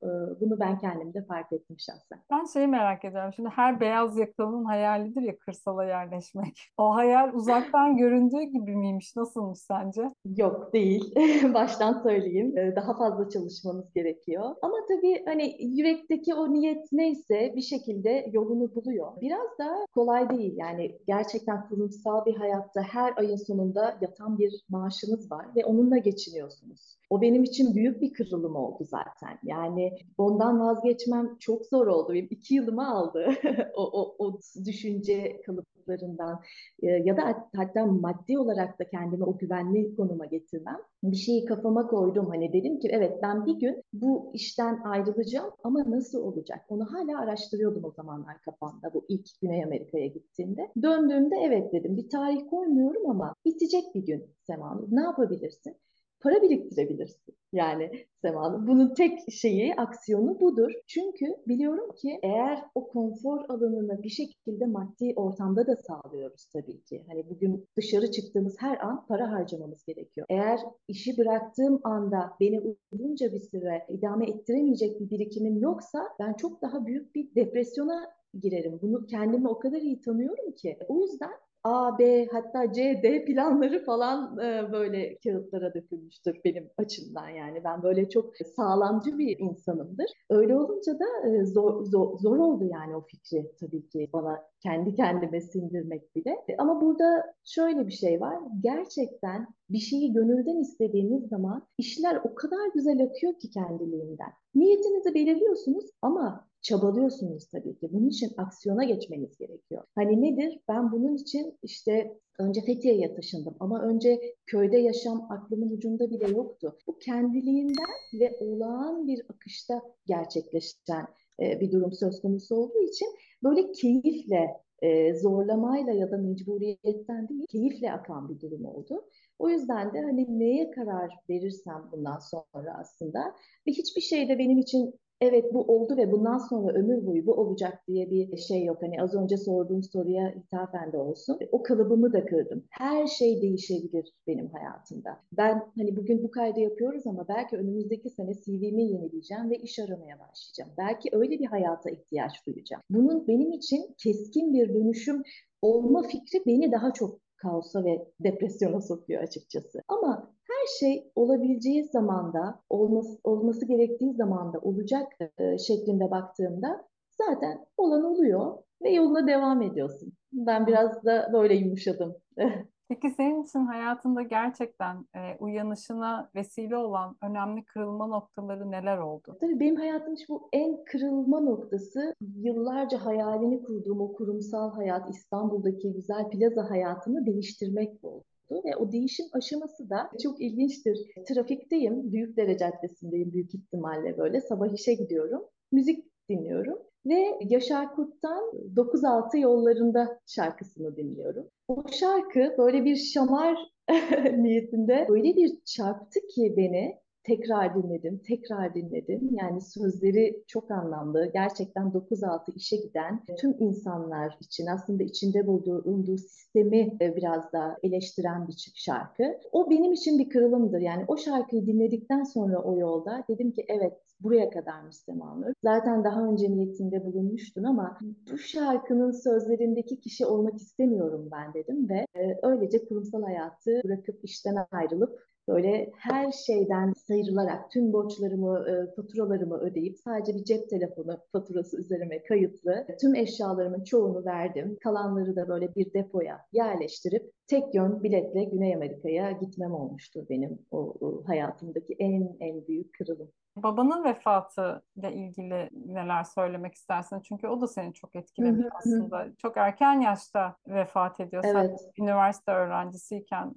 Bunu 0.40 0.60
ben 0.60 0.78
kendimde 0.78 1.24
fark 1.24 1.52
ettim 1.52 1.76
şahsen. 1.78 2.18
Ben 2.30 2.44
şeyi 2.44 2.66
merak 2.66 3.04
ediyorum. 3.04 3.32
Şimdi 3.36 3.48
her 3.48 3.80
beyaz 3.80 4.18
yakalının 4.18 4.64
hayalidir 4.88 5.22
ya 5.22 5.38
kırsala 5.38 5.84
yerleşmek. 5.84 6.70
O 6.78 6.94
hayal 6.94 7.34
uzaktan 7.34 7.96
göründüğü 7.96 8.42
gibi 8.42 8.76
miymiş? 8.76 9.16
Nasılmış 9.16 9.58
sence? 9.58 10.02
Yok 10.36 10.72
değil. 10.72 11.14
Baştan 11.54 12.02
söyleyeyim. 12.02 12.58
Ee, 12.58 12.76
daha 12.76 12.96
fazla 12.96 13.28
çalışmamız 13.28 13.92
gerekiyor. 13.92 14.54
Ama 14.62 14.76
tabii 14.88 15.24
hani 15.24 15.56
yürekteki 15.60 16.34
o 16.34 16.52
niyet 16.52 16.92
neyse 16.92 17.52
bir 17.56 17.62
şekilde 17.62 18.30
yolunu 18.32 18.74
buluyor. 18.74 19.20
Biraz 19.20 19.58
da 19.58 19.86
kolay 19.94 20.30
değil. 20.30 20.54
Yani 20.56 20.98
gerçekten 21.06 21.68
kurumsal 21.68 22.26
bir 22.26 22.34
hayatta 22.34 22.82
her 22.82 23.12
ayın 23.16 23.36
sonunda 23.36 23.98
yatan 24.00 24.38
bir 24.38 24.64
maaşınız 24.68 25.32
var 25.32 25.46
ve 25.56 25.64
onunla 25.64 25.98
geçiniyorsunuz. 25.98 26.98
O 27.10 27.20
benim 27.20 27.44
için 27.44 27.74
büyük 27.74 28.00
bir 28.00 28.12
kırılım 28.12 28.56
oldu 28.56 28.84
zaten. 28.84 29.38
Yani 29.42 29.92
ondan 30.18 30.60
vazgeçmem 30.60 31.36
çok 31.38 31.66
zor 31.66 31.86
oldu. 31.86 32.12
Benim 32.12 32.28
iki 32.30 32.54
yılımı 32.54 32.90
aldı 32.90 33.28
o, 33.74 34.02
o, 34.02 34.14
o 34.18 34.38
düşünce 34.78 35.40
kalıplarından 35.46 36.42
e, 36.82 36.86
ya 36.86 37.16
da 37.16 37.48
hatta 37.56 37.86
maddi 37.86 38.38
olarak 38.38 38.78
da 38.80 38.84
kendimi 38.88 39.24
o 39.24 39.38
güvenli 39.38 39.96
konuma 39.96 40.26
getirmem. 40.26 40.78
Bir 41.02 41.16
şeyi 41.16 41.44
kafama 41.44 41.86
koydum. 41.86 42.26
Hani 42.28 42.52
dedim 42.52 42.78
ki 42.78 42.88
evet 42.92 43.18
ben 43.22 43.46
bir 43.46 43.54
gün 43.54 43.82
bu 43.92 44.30
işten 44.34 44.80
ayrılacağım 44.84 45.50
ama 45.64 45.90
nasıl 45.90 46.22
olacak? 46.22 46.60
Onu 46.68 46.92
hala 46.92 47.20
araştırıyordum 47.20 47.84
o 47.84 47.90
zamanlar 47.90 48.40
kafamda 48.42 48.94
bu 48.94 49.04
ilk 49.08 49.40
Güney 49.42 49.64
Amerika'ya 49.64 50.06
gittiğimde. 50.06 50.68
Döndüğümde 50.82 51.36
evet 51.42 51.72
dedim 51.72 51.96
bir 51.96 52.08
tarih 52.08 52.50
koymuyorum 52.50 53.10
ama 53.10 53.34
bitecek 53.44 53.84
bir 53.94 54.06
gün 54.06 54.24
Sema 54.46 54.80
Ne 54.90 55.00
yapabilirsin? 55.02 55.76
para 56.20 56.42
biriktirebilirsin. 56.42 57.37
Yani 57.52 57.90
Sema 58.22 58.66
Bunun 58.66 58.94
tek 58.94 59.32
şeyi, 59.32 59.74
aksiyonu 59.74 60.40
budur. 60.40 60.72
Çünkü 60.86 61.26
biliyorum 61.46 61.90
ki 61.94 62.18
eğer 62.22 62.64
o 62.74 62.88
konfor 62.88 63.44
alanını 63.48 64.02
bir 64.02 64.08
şekilde 64.08 64.66
maddi 64.66 65.12
ortamda 65.16 65.66
da 65.66 65.76
sağlıyoruz 65.76 66.44
tabii 66.52 66.82
ki. 66.82 67.04
Hani 67.08 67.30
bugün 67.30 67.66
dışarı 67.76 68.10
çıktığımız 68.10 68.56
her 68.58 68.78
an 68.78 69.06
para 69.06 69.32
harcamamız 69.32 69.84
gerekiyor. 69.84 70.26
Eğer 70.30 70.60
işi 70.88 71.18
bıraktığım 71.18 71.80
anda 71.84 72.32
beni 72.40 72.60
uzunca 72.92 73.32
bir 73.32 73.40
süre 73.40 73.86
idame 73.88 74.30
ettiremeyecek 74.30 75.00
bir 75.00 75.10
birikimim 75.10 75.58
yoksa 75.58 76.08
ben 76.20 76.32
çok 76.32 76.62
daha 76.62 76.86
büyük 76.86 77.14
bir 77.14 77.34
depresyona 77.34 78.10
girerim. 78.40 78.78
Bunu 78.82 79.06
kendimi 79.06 79.48
o 79.48 79.58
kadar 79.58 79.80
iyi 79.80 80.00
tanıyorum 80.00 80.52
ki. 80.52 80.78
O 80.88 81.00
yüzden 81.00 81.30
A, 81.68 81.98
B 81.98 82.26
hatta 82.32 82.72
C, 82.72 83.00
D 83.02 83.24
planları 83.24 83.84
falan 83.84 84.38
e, 84.38 84.72
böyle 84.72 85.18
kağıtlara 85.18 85.74
dökülmüştür 85.74 86.40
benim 86.44 86.70
açımdan 86.78 87.28
yani. 87.28 87.64
Ben 87.64 87.82
böyle 87.82 88.08
çok 88.08 88.34
sağlamcı 88.56 89.18
bir 89.18 89.38
insanımdır. 89.38 90.06
Öyle 90.30 90.56
olunca 90.56 90.92
da 90.98 91.28
e, 91.28 91.44
zor, 91.44 91.84
zor, 91.84 92.18
zor 92.18 92.38
oldu 92.38 92.68
yani 92.72 92.96
o 92.96 93.00
fikri 93.00 93.52
tabii 93.60 93.88
ki 93.88 94.08
bana 94.12 94.42
kendi 94.62 94.94
kendime 94.94 95.40
sindirmek 95.40 96.16
bile. 96.16 96.36
Ama 96.58 96.80
burada 96.80 97.24
şöyle 97.44 97.86
bir 97.86 97.92
şey 97.92 98.20
var. 98.20 98.38
Gerçekten 98.60 99.46
bir 99.70 99.78
şeyi 99.78 100.12
gönülden 100.12 100.60
istediğiniz 100.60 101.28
zaman 101.28 101.66
işler 101.78 102.20
o 102.24 102.34
kadar 102.34 102.70
güzel 102.74 103.02
akıyor 103.04 103.34
ki 103.38 103.50
kendiliğinden. 103.50 104.32
Niyetinizi 104.54 105.14
belirliyorsunuz 105.14 105.84
ama 106.02 106.47
çabalıyorsunuz 106.62 107.48
tabii 107.48 107.76
ki. 107.78 107.88
Bunun 107.92 108.08
için 108.08 108.32
aksiyona 108.36 108.84
geçmeniz 108.84 109.38
gerekiyor. 109.38 109.84
Hani 109.94 110.22
nedir? 110.22 110.60
Ben 110.68 110.92
bunun 110.92 111.16
için 111.16 111.58
işte 111.62 112.18
önce 112.38 112.60
Fethiye'ye 112.60 113.14
taşındım 113.14 113.56
ama 113.60 113.82
önce 113.82 114.34
köyde 114.46 114.78
yaşam 114.78 115.26
aklımın 115.32 115.70
ucunda 115.70 116.10
bile 116.10 116.28
yoktu. 116.28 116.78
Bu 116.86 116.98
kendiliğinden 116.98 118.20
ve 118.20 118.36
olağan 118.40 119.06
bir 119.06 119.22
akışta 119.28 119.82
gerçekleşen 120.06 121.06
e, 121.40 121.60
bir 121.60 121.72
durum 121.72 121.92
söz 121.92 122.20
konusu 122.20 122.56
olduğu 122.56 122.82
için 122.82 123.08
böyle 123.42 123.72
keyifle, 123.72 124.46
e, 124.82 125.14
zorlamayla 125.14 125.92
ya 125.92 126.10
da 126.10 126.16
mecburiyetten 126.16 127.28
değil, 127.28 127.46
keyifle 127.48 127.92
akan 127.92 128.28
bir 128.28 128.40
durum 128.40 128.64
oldu. 128.64 129.04
O 129.38 129.48
yüzden 129.48 129.94
de 129.94 130.00
hani 130.00 130.38
neye 130.38 130.70
karar 130.70 131.10
verirsem 131.30 131.88
bundan 131.92 132.18
sonra 132.18 132.76
aslında 132.80 133.34
ve 133.66 133.72
hiçbir 133.72 134.00
şey 134.00 134.28
de 134.28 134.38
benim 134.38 134.58
için 134.58 134.94
evet 135.20 135.54
bu 135.54 135.62
oldu 135.62 135.96
ve 135.96 136.12
bundan 136.12 136.38
sonra 136.38 136.72
ömür 136.72 137.06
boyu 137.06 137.26
bu 137.26 137.34
olacak 137.34 137.82
diye 137.88 138.10
bir 138.10 138.36
şey 138.36 138.64
yok. 138.64 138.82
Hani 138.82 139.02
az 139.02 139.14
önce 139.14 139.36
sorduğum 139.36 139.82
soruya 139.82 140.34
hitafen 140.36 140.92
de 140.92 140.98
olsun. 140.98 141.38
O 141.52 141.62
kalıbımı 141.62 142.12
da 142.12 142.24
kırdım. 142.24 142.64
Her 142.70 143.06
şey 143.06 143.42
değişebilir 143.42 144.14
benim 144.26 144.48
hayatımda. 144.48 145.20
Ben 145.32 145.62
hani 145.78 145.96
bugün 145.96 146.22
bu 146.22 146.30
kaydı 146.30 146.60
yapıyoruz 146.60 147.06
ama 147.06 147.28
belki 147.28 147.56
önümüzdeki 147.56 148.10
sene 148.10 148.34
CV'mi 148.34 148.82
yenileyeceğim 148.82 149.50
ve 149.50 149.56
iş 149.56 149.78
aramaya 149.78 150.18
başlayacağım. 150.18 150.70
Belki 150.78 151.08
öyle 151.12 151.38
bir 151.38 151.46
hayata 151.46 151.90
ihtiyaç 151.90 152.46
duyacağım. 152.46 152.82
Bunun 152.90 153.28
benim 153.28 153.52
için 153.52 153.94
keskin 153.98 154.54
bir 154.54 154.74
dönüşüm 154.74 155.22
olma 155.62 156.02
fikri 156.02 156.42
beni 156.46 156.72
daha 156.72 156.92
çok 156.92 157.20
kaosa 157.38 157.84
ve 157.84 158.08
depresyona 158.20 158.80
sokuyor 158.80 159.22
açıkçası. 159.22 159.82
Ama 159.88 160.32
her 160.42 160.66
şey 160.80 161.12
olabileceği 161.14 161.84
zamanda, 161.84 162.60
olması, 162.70 163.18
olması 163.24 163.66
gerektiği 163.66 164.12
zamanda 164.14 164.58
olacak 164.58 165.12
e, 165.38 165.58
şeklinde 165.58 166.10
baktığımda 166.10 166.88
zaten 167.10 167.66
olan 167.76 168.04
oluyor 168.04 168.58
ve 168.82 168.90
yoluna 168.90 169.26
devam 169.26 169.62
ediyorsun. 169.62 170.12
Ben 170.32 170.66
biraz 170.66 171.04
da 171.04 171.30
böyle 171.32 171.54
yumuşadım. 171.54 172.16
Peki 172.88 173.10
senin 173.10 173.42
için 173.42 173.58
hayatında 173.58 174.22
gerçekten 174.22 175.06
e, 175.14 175.36
uyanışına 175.40 176.30
vesile 176.34 176.76
olan 176.76 177.16
önemli 177.22 177.64
kırılma 177.64 178.06
noktaları 178.06 178.70
neler 178.70 178.98
oldu? 178.98 179.36
Tabii 179.40 179.60
benim 179.60 179.76
hayatım 179.76 180.14
işte 180.14 180.26
bu 180.28 180.48
en 180.52 180.84
kırılma 180.84 181.40
noktası 181.40 182.14
yıllarca 182.36 183.04
hayalini 183.04 183.62
kurduğum 183.62 184.00
o 184.00 184.12
kurumsal 184.12 184.70
hayat, 184.70 185.10
İstanbul'daki 185.10 185.92
güzel 185.92 186.30
plaza 186.30 186.70
hayatını 186.70 187.26
değiştirmek 187.26 188.04
oldu 188.04 188.24
ve 188.50 188.76
o 188.76 188.92
değişim 188.92 189.26
aşaması 189.32 189.90
da 189.90 190.10
çok 190.22 190.40
ilginçtir. 190.40 190.98
Trafikteyim, 191.28 192.12
Büyükdere 192.12 192.58
Caddesi'ndeyim 192.58 193.32
büyük 193.32 193.54
ihtimalle 193.54 194.18
böyle. 194.18 194.40
Sabah 194.40 194.72
işe 194.74 194.94
gidiyorum. 194.94 195.42
Müzik 195.72 196.04
dinliyorum 196.30 196.87
ve 197.06 197.38
Yaşar 197.40 197.94
Kurt'tan 197.94 198.44
9-6 198.76 199.38
yollarında 199.38 200.20
şarkısını 200.26 200.96
dinliyorum. 200.96 201.48
O 201.68 201.84
şarkı 201.92 202.54
böyle 202.58 202.84
bir 202.84 202.96
şamar 202.96 203.56
niyetinde 204.36 205.06
böyle 205.08 205.36
bir 205.36 205.58
çarptı 205.64 206.20
ki 206.34 206.54
beni 206.56 206.98
tekrar 207.28 207.74
dinledim, 207.74 208.20
tekrar 208.26 208.74
dinledim. 208.74 209.30
Yani 209.32 209.60
sözleri 209.60 210.44
çok 210.46 210.70
anlamlı. 210.70 211.30
Gerçekten 211.32 211.86
9-6 211.86 212.54
işe 212.54 212.76
giden 212.76 213.24
tüm 213.40 213.56
insanlar 213.58 214.36
için 214.40 214.66
aslında 214.66 215.02
içinde 215.02 215.46
bulunduğu 215.46 216.18
sistemi 216.18 216.98
biraz 217.00 217.52
da 217.52 217.76
eleştiren 217.82 218.48
bir 218.48 218.72
şarkı. 218.74 219.24
O 219.52 219.70
benim 219.70 219.92
için 219.92 220.18
bir 220.18 220.28
kırılımdır. 220.28 220.80
Yani 220.80 221.04
o 221.08 221.16
şarkıyı 221.16 221.66
dinledikten 221.66 222.22
sonra 222.22 222.62
o 222.62 222.78
yolda 222.78 223.24
dedim 223.28 223.52
ki 223.52 223.64
evet 223.68 224.07
buraya 224.20 224.50
kadarmış 224.50 224.96
Semanur. 224.96 225.52
Zaten 225.64 226.04
daha 226.04 226.24
önce 226.24 226.50
niyetinde 226.50 227.04
bulunmuştun 227.04 227.64
ama 227.64 227.98
bu 228.32 228.38
şarkının 228.38 229.10
sözlerindeki 229.10 230.00
kişi 230.00 230.26
olmak 230.26 230.56
istemiyorum 230.56 231.28
ben 231.32 231.54
dedim 231.54 231.88
ve 231.88 232.06
e, 232.20 232.38
öylece 232.42 232.84
kurumsal 232.84 233.22
hayatı 233.22 233.80
bırakıp 233.84 234.24
işten 234.24 234.56
ayrılıp 234.72 235.20
böyle 235.48 235.90
her 235.98 236.32
şeyden 236.32 236.92
sıyrılarak 236.92 237.70
tüm 237.70 237.92
borçlarımı, 237.92 238.66
e, 238.68 238.94
faturalarımı 238.94 239.58
ödeyip 239.58 239.98
sadece 239.98 240.34
bir 240.34 240.44
cep 240.44 240.70
telefonu 240.70 241.18
faturası 241.32 241.80
üzerime 241.80 242.22
kayıtlı 242.22 242.86
tüm 243.00 243.14
eşyalarımın 243.14 243.84
çoğunu 243.84 244.24
verdim. 244.24 244.78
Kalanları 244.82 245.36
da 245.36 245.48
böyle 245.48 245.74
bir 245.74 245.92
depoya 245.92 246.40
yerleştirip 246.52 247.32
tek 247.46 247.74
yön 247.74 248.02
biletle 248.02 248.44
Güney 248.44 248.74
Amerika'ya 248.74 249.30
gitmem 249.30 249.74
olmuştur 249.74 250.26
benim 250.30 250.58
o, 250.70 250.78
o 251.00 251.22
hayatımdaki 251.26 251.96
en 251.98 252.36
en 252.40 252.66
büyük 252.66 252.94
kırılım. 252.94 253.30
Babanın 253.56 254.04
vefatı 254.04 254.82
ile 254.96 255.12
ilgili 255.12 255.70
neler 255.86 256.24
söylemek 256.24 256.74
istersin? 256.74 257.20
Çünkü 257.20 257.48
o 257.48 257.60
da 257.60 257.66
seni 257.66 257.94
çok 257.94 258.16
etkilemiş 258.16 258.66
aslında. 258.78 259.26
Çok 259.38 259.56
erken 259.56 260.00
yaşta 260.00 260.56
vefat 260.68 261.20
ediyor. 261.20 261.44
Evet. 261.46 261.80
Sen 261.80 262.04
üniversite 262.04 262.52
öğrencisiyken 262.52 263.54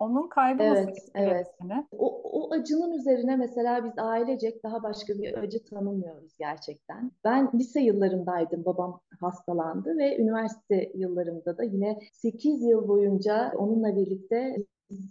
onun 0.00 0.28
kaybı 0.28 0.62
evet, 0.62 0.88
nasıl 0.88 1.10
evet. 1.14 1.46
seni? 1.60 1.86
O, 1.92 2.20
o 2.22 2.54
acının 2.54 2.92
üzerine 2.92 3.36
mesela 3.36 3.84
biz 3.84 3.92
ailecek 3.98 4.64
daha 4.64 4.82
başka 4.82 5.14
bir 5.14 5.38
acı 5.38 5.64
tanımıyoruz 5.64 6.36
gerçekten. 6.38 7.12
Ben 7.24 7.50
lise 7.54 7.80
yıllarındaydım, 7.80 8.64
babam 8.64 9.00
hastalandı 9.20 9.98
ve 9.98 10.18
üniversite 10.18 10.92
yıllarımda 10.94 11.58
da 11.58 11.64
yine 11.64 11.98
8 12.12 12.62
yıl 12.62 12.88
boyunca 12.88 13.52
onunla 13.56 13.96
birlikte 13.96 14.56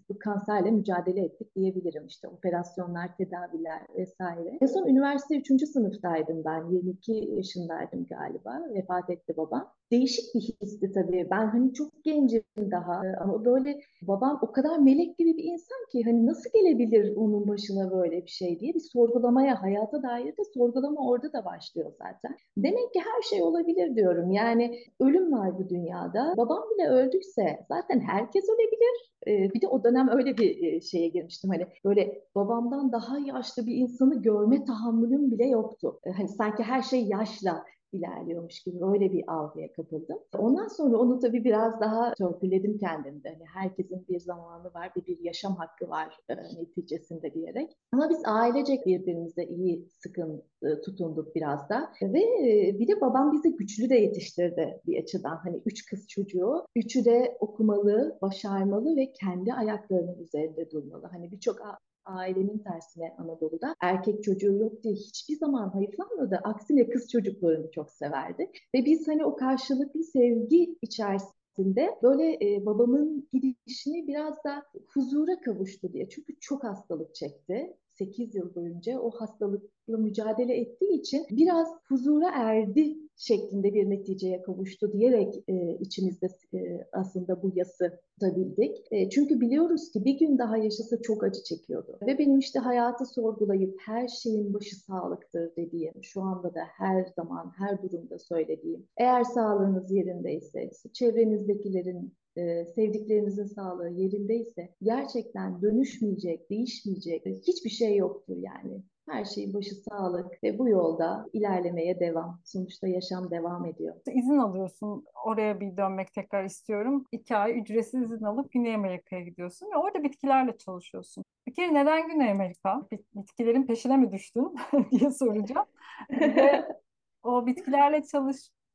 bu 0.10 0.20
kanserle 0.20 0.72
mücadele 0.72 1.26
ettik 1.26 1.56
diyebilirim. 1.56 2.06
İşte 2.06 2.28
operasyonlar, 2.28 3.18
tedaviler 3.18 3.82
vesaire. 3.98 4.58
En 4.62 4.68
son 4.68 4.88
üniversite 4.88 5.38
3. 5.38 5.70
sınıftaydım 5.70 6.46
ben. 6.46 6.72
22 6.72 7.12
yaşındaydım 7.12 8.06
galiba. 8.06 8.62
Vefat 8.74 9.10
etti 9.10 9.38
babam. 9.38 9.74
Değişik 9.92 10.36
bir 10.36 10.40
histi 10.42 10.92
tabii. 10.92 11.28
Ben 11.32 11.48
hani 11.48 11.74
çok 11.74 12.04
gencim 12.04 12.44
daha 12.58 13.02
ama 13.22 13.46
böyle 13.46 13.80
babam 14.02 14.40
o 14.42 14.52
kadar 14.52 14.78
melek 14.80 15.18
gibi 15.18 15.38
bir 15.38 15.44
insan 15.44 15.78
ki 15.92 16.04
hani 16.06 16.26
nasıl 16.26 16.50
gelebilir 16.54 17.16
onun 17.16 17.48
başına 17.48 17.92
böyle 17.92 18.22
bir 18.26 18.32
şey 18.32 18.60
diye 18.60 18.74
bir 18.74 18.80
sorgulamaya, 18.80 19.62
hayata 19.62 20.04
dair 20.04 20.38
de 20.38 20.42
sorgulama 20.54 21.10
orada 21.10 21.34
da 21.34 21.46
başlıyor 21.46 21.92
zaten. 21.98 22.38
Demek 22.58 22.94
ki 22.94 23.00
her 23.00 23.22
şey 23.22 23.44
olabilir 23.44 23.96
diyorum. 23.96 24.32
Yani 24.32 24.80
ölüm 25.00 25.32
var 25.32 25.60
bu 25.60 25.70
dünyada. 25.70 26.34
Babam 26.38 26.64
bile 26.76 26.88
öldüyse 26.90 27.66
zaten 27.70 28.00
herkes 28.00 28.46
ölebilir. 28.50 29.10
Bir 29.54 29.62
de 29.62 29.68
o 29.68 29.84
dönem 29.84 30.10
öyle 30.10 30.38
bir 30.38 30.82
şeye 30.82 31.08
girmiştim. 31.08 31.50
Hani 31.50 31.68
böyle 31.86 32.22
babamdan 32.36 32.92
daha 32.92 33.20
yaşlı 33.20 33.66
bir 33.66 33.76
insanı 33.76 34.22
görme 34.22 34.66
tahammülüm 34.66 35.32
bile 35.32 35.46
yoktu. 35.48 36.00
Hani 36.18 36.28
sanki 36.28 36.64
her 36.64 36.82
şey 36.82 37.06
yaşla 37.06 37.66
ilerliyormuş 37.92 38.60
gibi 38.60 38.86
öyle 38.86 39.12
bir 39.12 39.24
algıya 39.28 39.72
kapıldım. 39.72 40.20
Ondan 40.38 40.68
sonra 40.68 40.98
onu 40.98 41.20
tabii 41.20 41.44
biraz 41.44 41.80
daha 41.80 42.14
törpüledim 42.14 42.78
kendimde. 42.78 43.30
Hani 43.30 43.46
herkesin 43.54 44.06
bir 44.10 44.20
zamanı 44.20 44.74
var, 44.74 44.92
bir, 44.96 45.06
bir 45.06 45.20
yaşam 45.20 45.56
hakkı 45.56 45.90
var 45.90 46.18
e, 46.30 46.36
neticesinde 46.36 47.34
diyerek. 47.34 47.72
Ama 47.94 48.10
biz 48.10 48.22
ailecek 48.26 48.86
birbirimize 48.86 49.44
iyi 49.44 49.88
sıkın 49.90 50.44
e, 50.64 50.82
tutunduk 50.82 51.36
biraz 51.36 51.70
da. 51.70 51.92
Ve 52.02 52.20
e, 52.20 52.80
bir 52.80 52.88
de 52.88 53.02
babam 53.02 53.34
bizi 53.34 53.56
güçlü 53.56 53.90
de 53.90 53.96
yetiştirdi 53.96 54.82
bir 54.88 55.02
açıdan. 55.02 55.36
Hani 55.44 55.62
üç 55.66 55.86
kız 55.86 56.08
çocuğu, 56.08 56.66
üçü 56.76 57.06
de 57.06 57.38
okumalı, 57.40 58.18
başarmalı 58.22 58.96
ve 58.96 59.12
kendi 59.12 59.54
ayaklarının 59.54 60.20
üzerinde 60.20 60.72
durmalı. 60.72 61.08
Hani 61.12 61.32
birçok 61.32 61.62
ailenin 62.10 62.58
tersine 62.58 63.16
Anadolu'da 63.18 63.76
erkek 63.82 64.24
çocuğu 64.24 64.54
yok 64.54 64.84
diye 64.84 64.94
hiçbir 64.94 65.36
zaman 65.36 65.70
hayıflanmadı. 65.70 66.40
Aksine 66.44 66.90
kız 66.90 67.10
çocuklarını 67.10 67.72
çok 67.72 67.92
severdi. 67.92 68.52
Ve 68.76 68.86
biz 68.86 69.08
hani 69.08 69.26
o 69.26 69.36
karşılıklı 69.36 70.04
sevgi 70.04 70.78
içerisinde 70.82 71.98
böyle 72.04 72.34
e, 72.34 72.66
babamın 72.66 73.28
gidişini 73.32 74.08
biraz 74.08 74.44
da 74.44 74.64
huzura 74.88 75.40
kavuştu 75.40 75.94
diye. 75.94 76.10
Çünkü 76.10 76.40
çok 76.40 76.64
hastalık 76.64 77.16
çekti. 77.16 77.78
8 78.00 78.36
yıl 78.36 78.56
boyunca 78.56 79.00
o 79.00 79.12
hastalıkla 79.12 79.98
mücadele 79.98 80.58
ettiği 80.58 81.00
için 81.00 81.26
biraz 81.32 81.68
huzura 81.88 82.32
erdi 82.34 82.98
şeklinde 83.16 83.74
bir 83.74 83.90
neticeye 83.90 84.42
kavuştu 84.42 84.94
diyerek 84.94 85.44
e, 85.48 85.78
içimizde 85.80 86.28
e, 86.54 86.88
aslında 86.94 87.44
bu 87.44 87.52
yası 87.56 88.00
tutabildik. 88.14 88.78
E, 88.92 89.10
çünkü 89.10 89.42
biliyoruz 89.42 89.92
ki 89.92 90.06
bir 90.06 90.20
gün 90.20 90.38
daha 90.38 90.58
yaşasa 90.58 91.02
çok 91.02 91.24
acı 91.24 91.44
çekiyordu. 91.44 92.00
Ve 92.08 92.18
benim 92.18 92.40
işte 92.40 92.60
hayatı 92.60 93.06
sorgulayıp 93.06 93.76
her 93.86 94.08
şeyin 94.08 94.54
başı 94.54 94.76
sağlıktır 94.76 95.56
dediğim, 95.56 95.94
şu 96.02 96.22
anda 96.22 96.54
da 96.56 96.62
her 96.78 97.06
zaman, 97.16 97.52
her 97.58 97.84
durumda 97.84 98.20
söylediğim, 98.20 98.88
eğer 98.98 99.24
sağlığınız 99.24 99.92
yerindeyse, 99.92 100.70
çevrenizdekilerin 100.94 102.14
e, 102.40 102.66
sevdiklerinizin 102.66 103.46
sağlığı 103.46 103.90
yerindeyse 103.90 104.70
gerçekten 104.82 105.62
dönüşmeyecek, 105.62 106.50
değişmeyecek 106.50 107.26
hiçbir 107.48 107.70
şey 107.70 107.96
yoktur 107.96 108.38
yani. 108.38 108.84
Her 109.10 109.26
şeyin 109.26 109.54
başı 109.54 109.76
sağlık 109.76 110.44
ve 110.44 110.60
bu 110.60 110.70
yolda 110.70 111.26
ilerlemeye 111.34 112.00
devam. 112.00 112.42
Sonuçta 112.46 112.88
yaşam 112.88 113.32
devam 113.32 113.66
ediyor. 113.66 113.96
İzin 114.14 114.38
alıyorsun. 114.38 115.06
Oraya 115.26 115.60
bir 115.60 115.78
dönmek 115.78 116.14
tekrar 116.14 116.44
istiyorum. 116.44 117.06
İki 117.12 117.36
ay 117.36 117.60
ücretsiz 117.60 118.02
izin 118.02 118.24
alıp 118.24 118.52
Güney 118.52 118.76
Amerika'ya 118.76 119.22
gidiyorsun 119.22 119.68
ve 119.74 119.78
orada 119.78 120.04
bitkilerle 120.04 120.58
çalışıyorsun. 120.58 121.24
Bir 121.48 121.54
kere 121.54 121.74
neden 121.74 122.08
Güney 122.08 122.32
Amerika? 122.32 122.88
Bitkilerin 123.16 123.68
peşine 123.68 123.98
mi 123.98 124.12
düştün 124.12 124.56
diye 124.92 125.12
soracağım. 125.12 125.66
ve 126.12 126.66
O 127.24 127.46
bitkilerle 127.46 128.04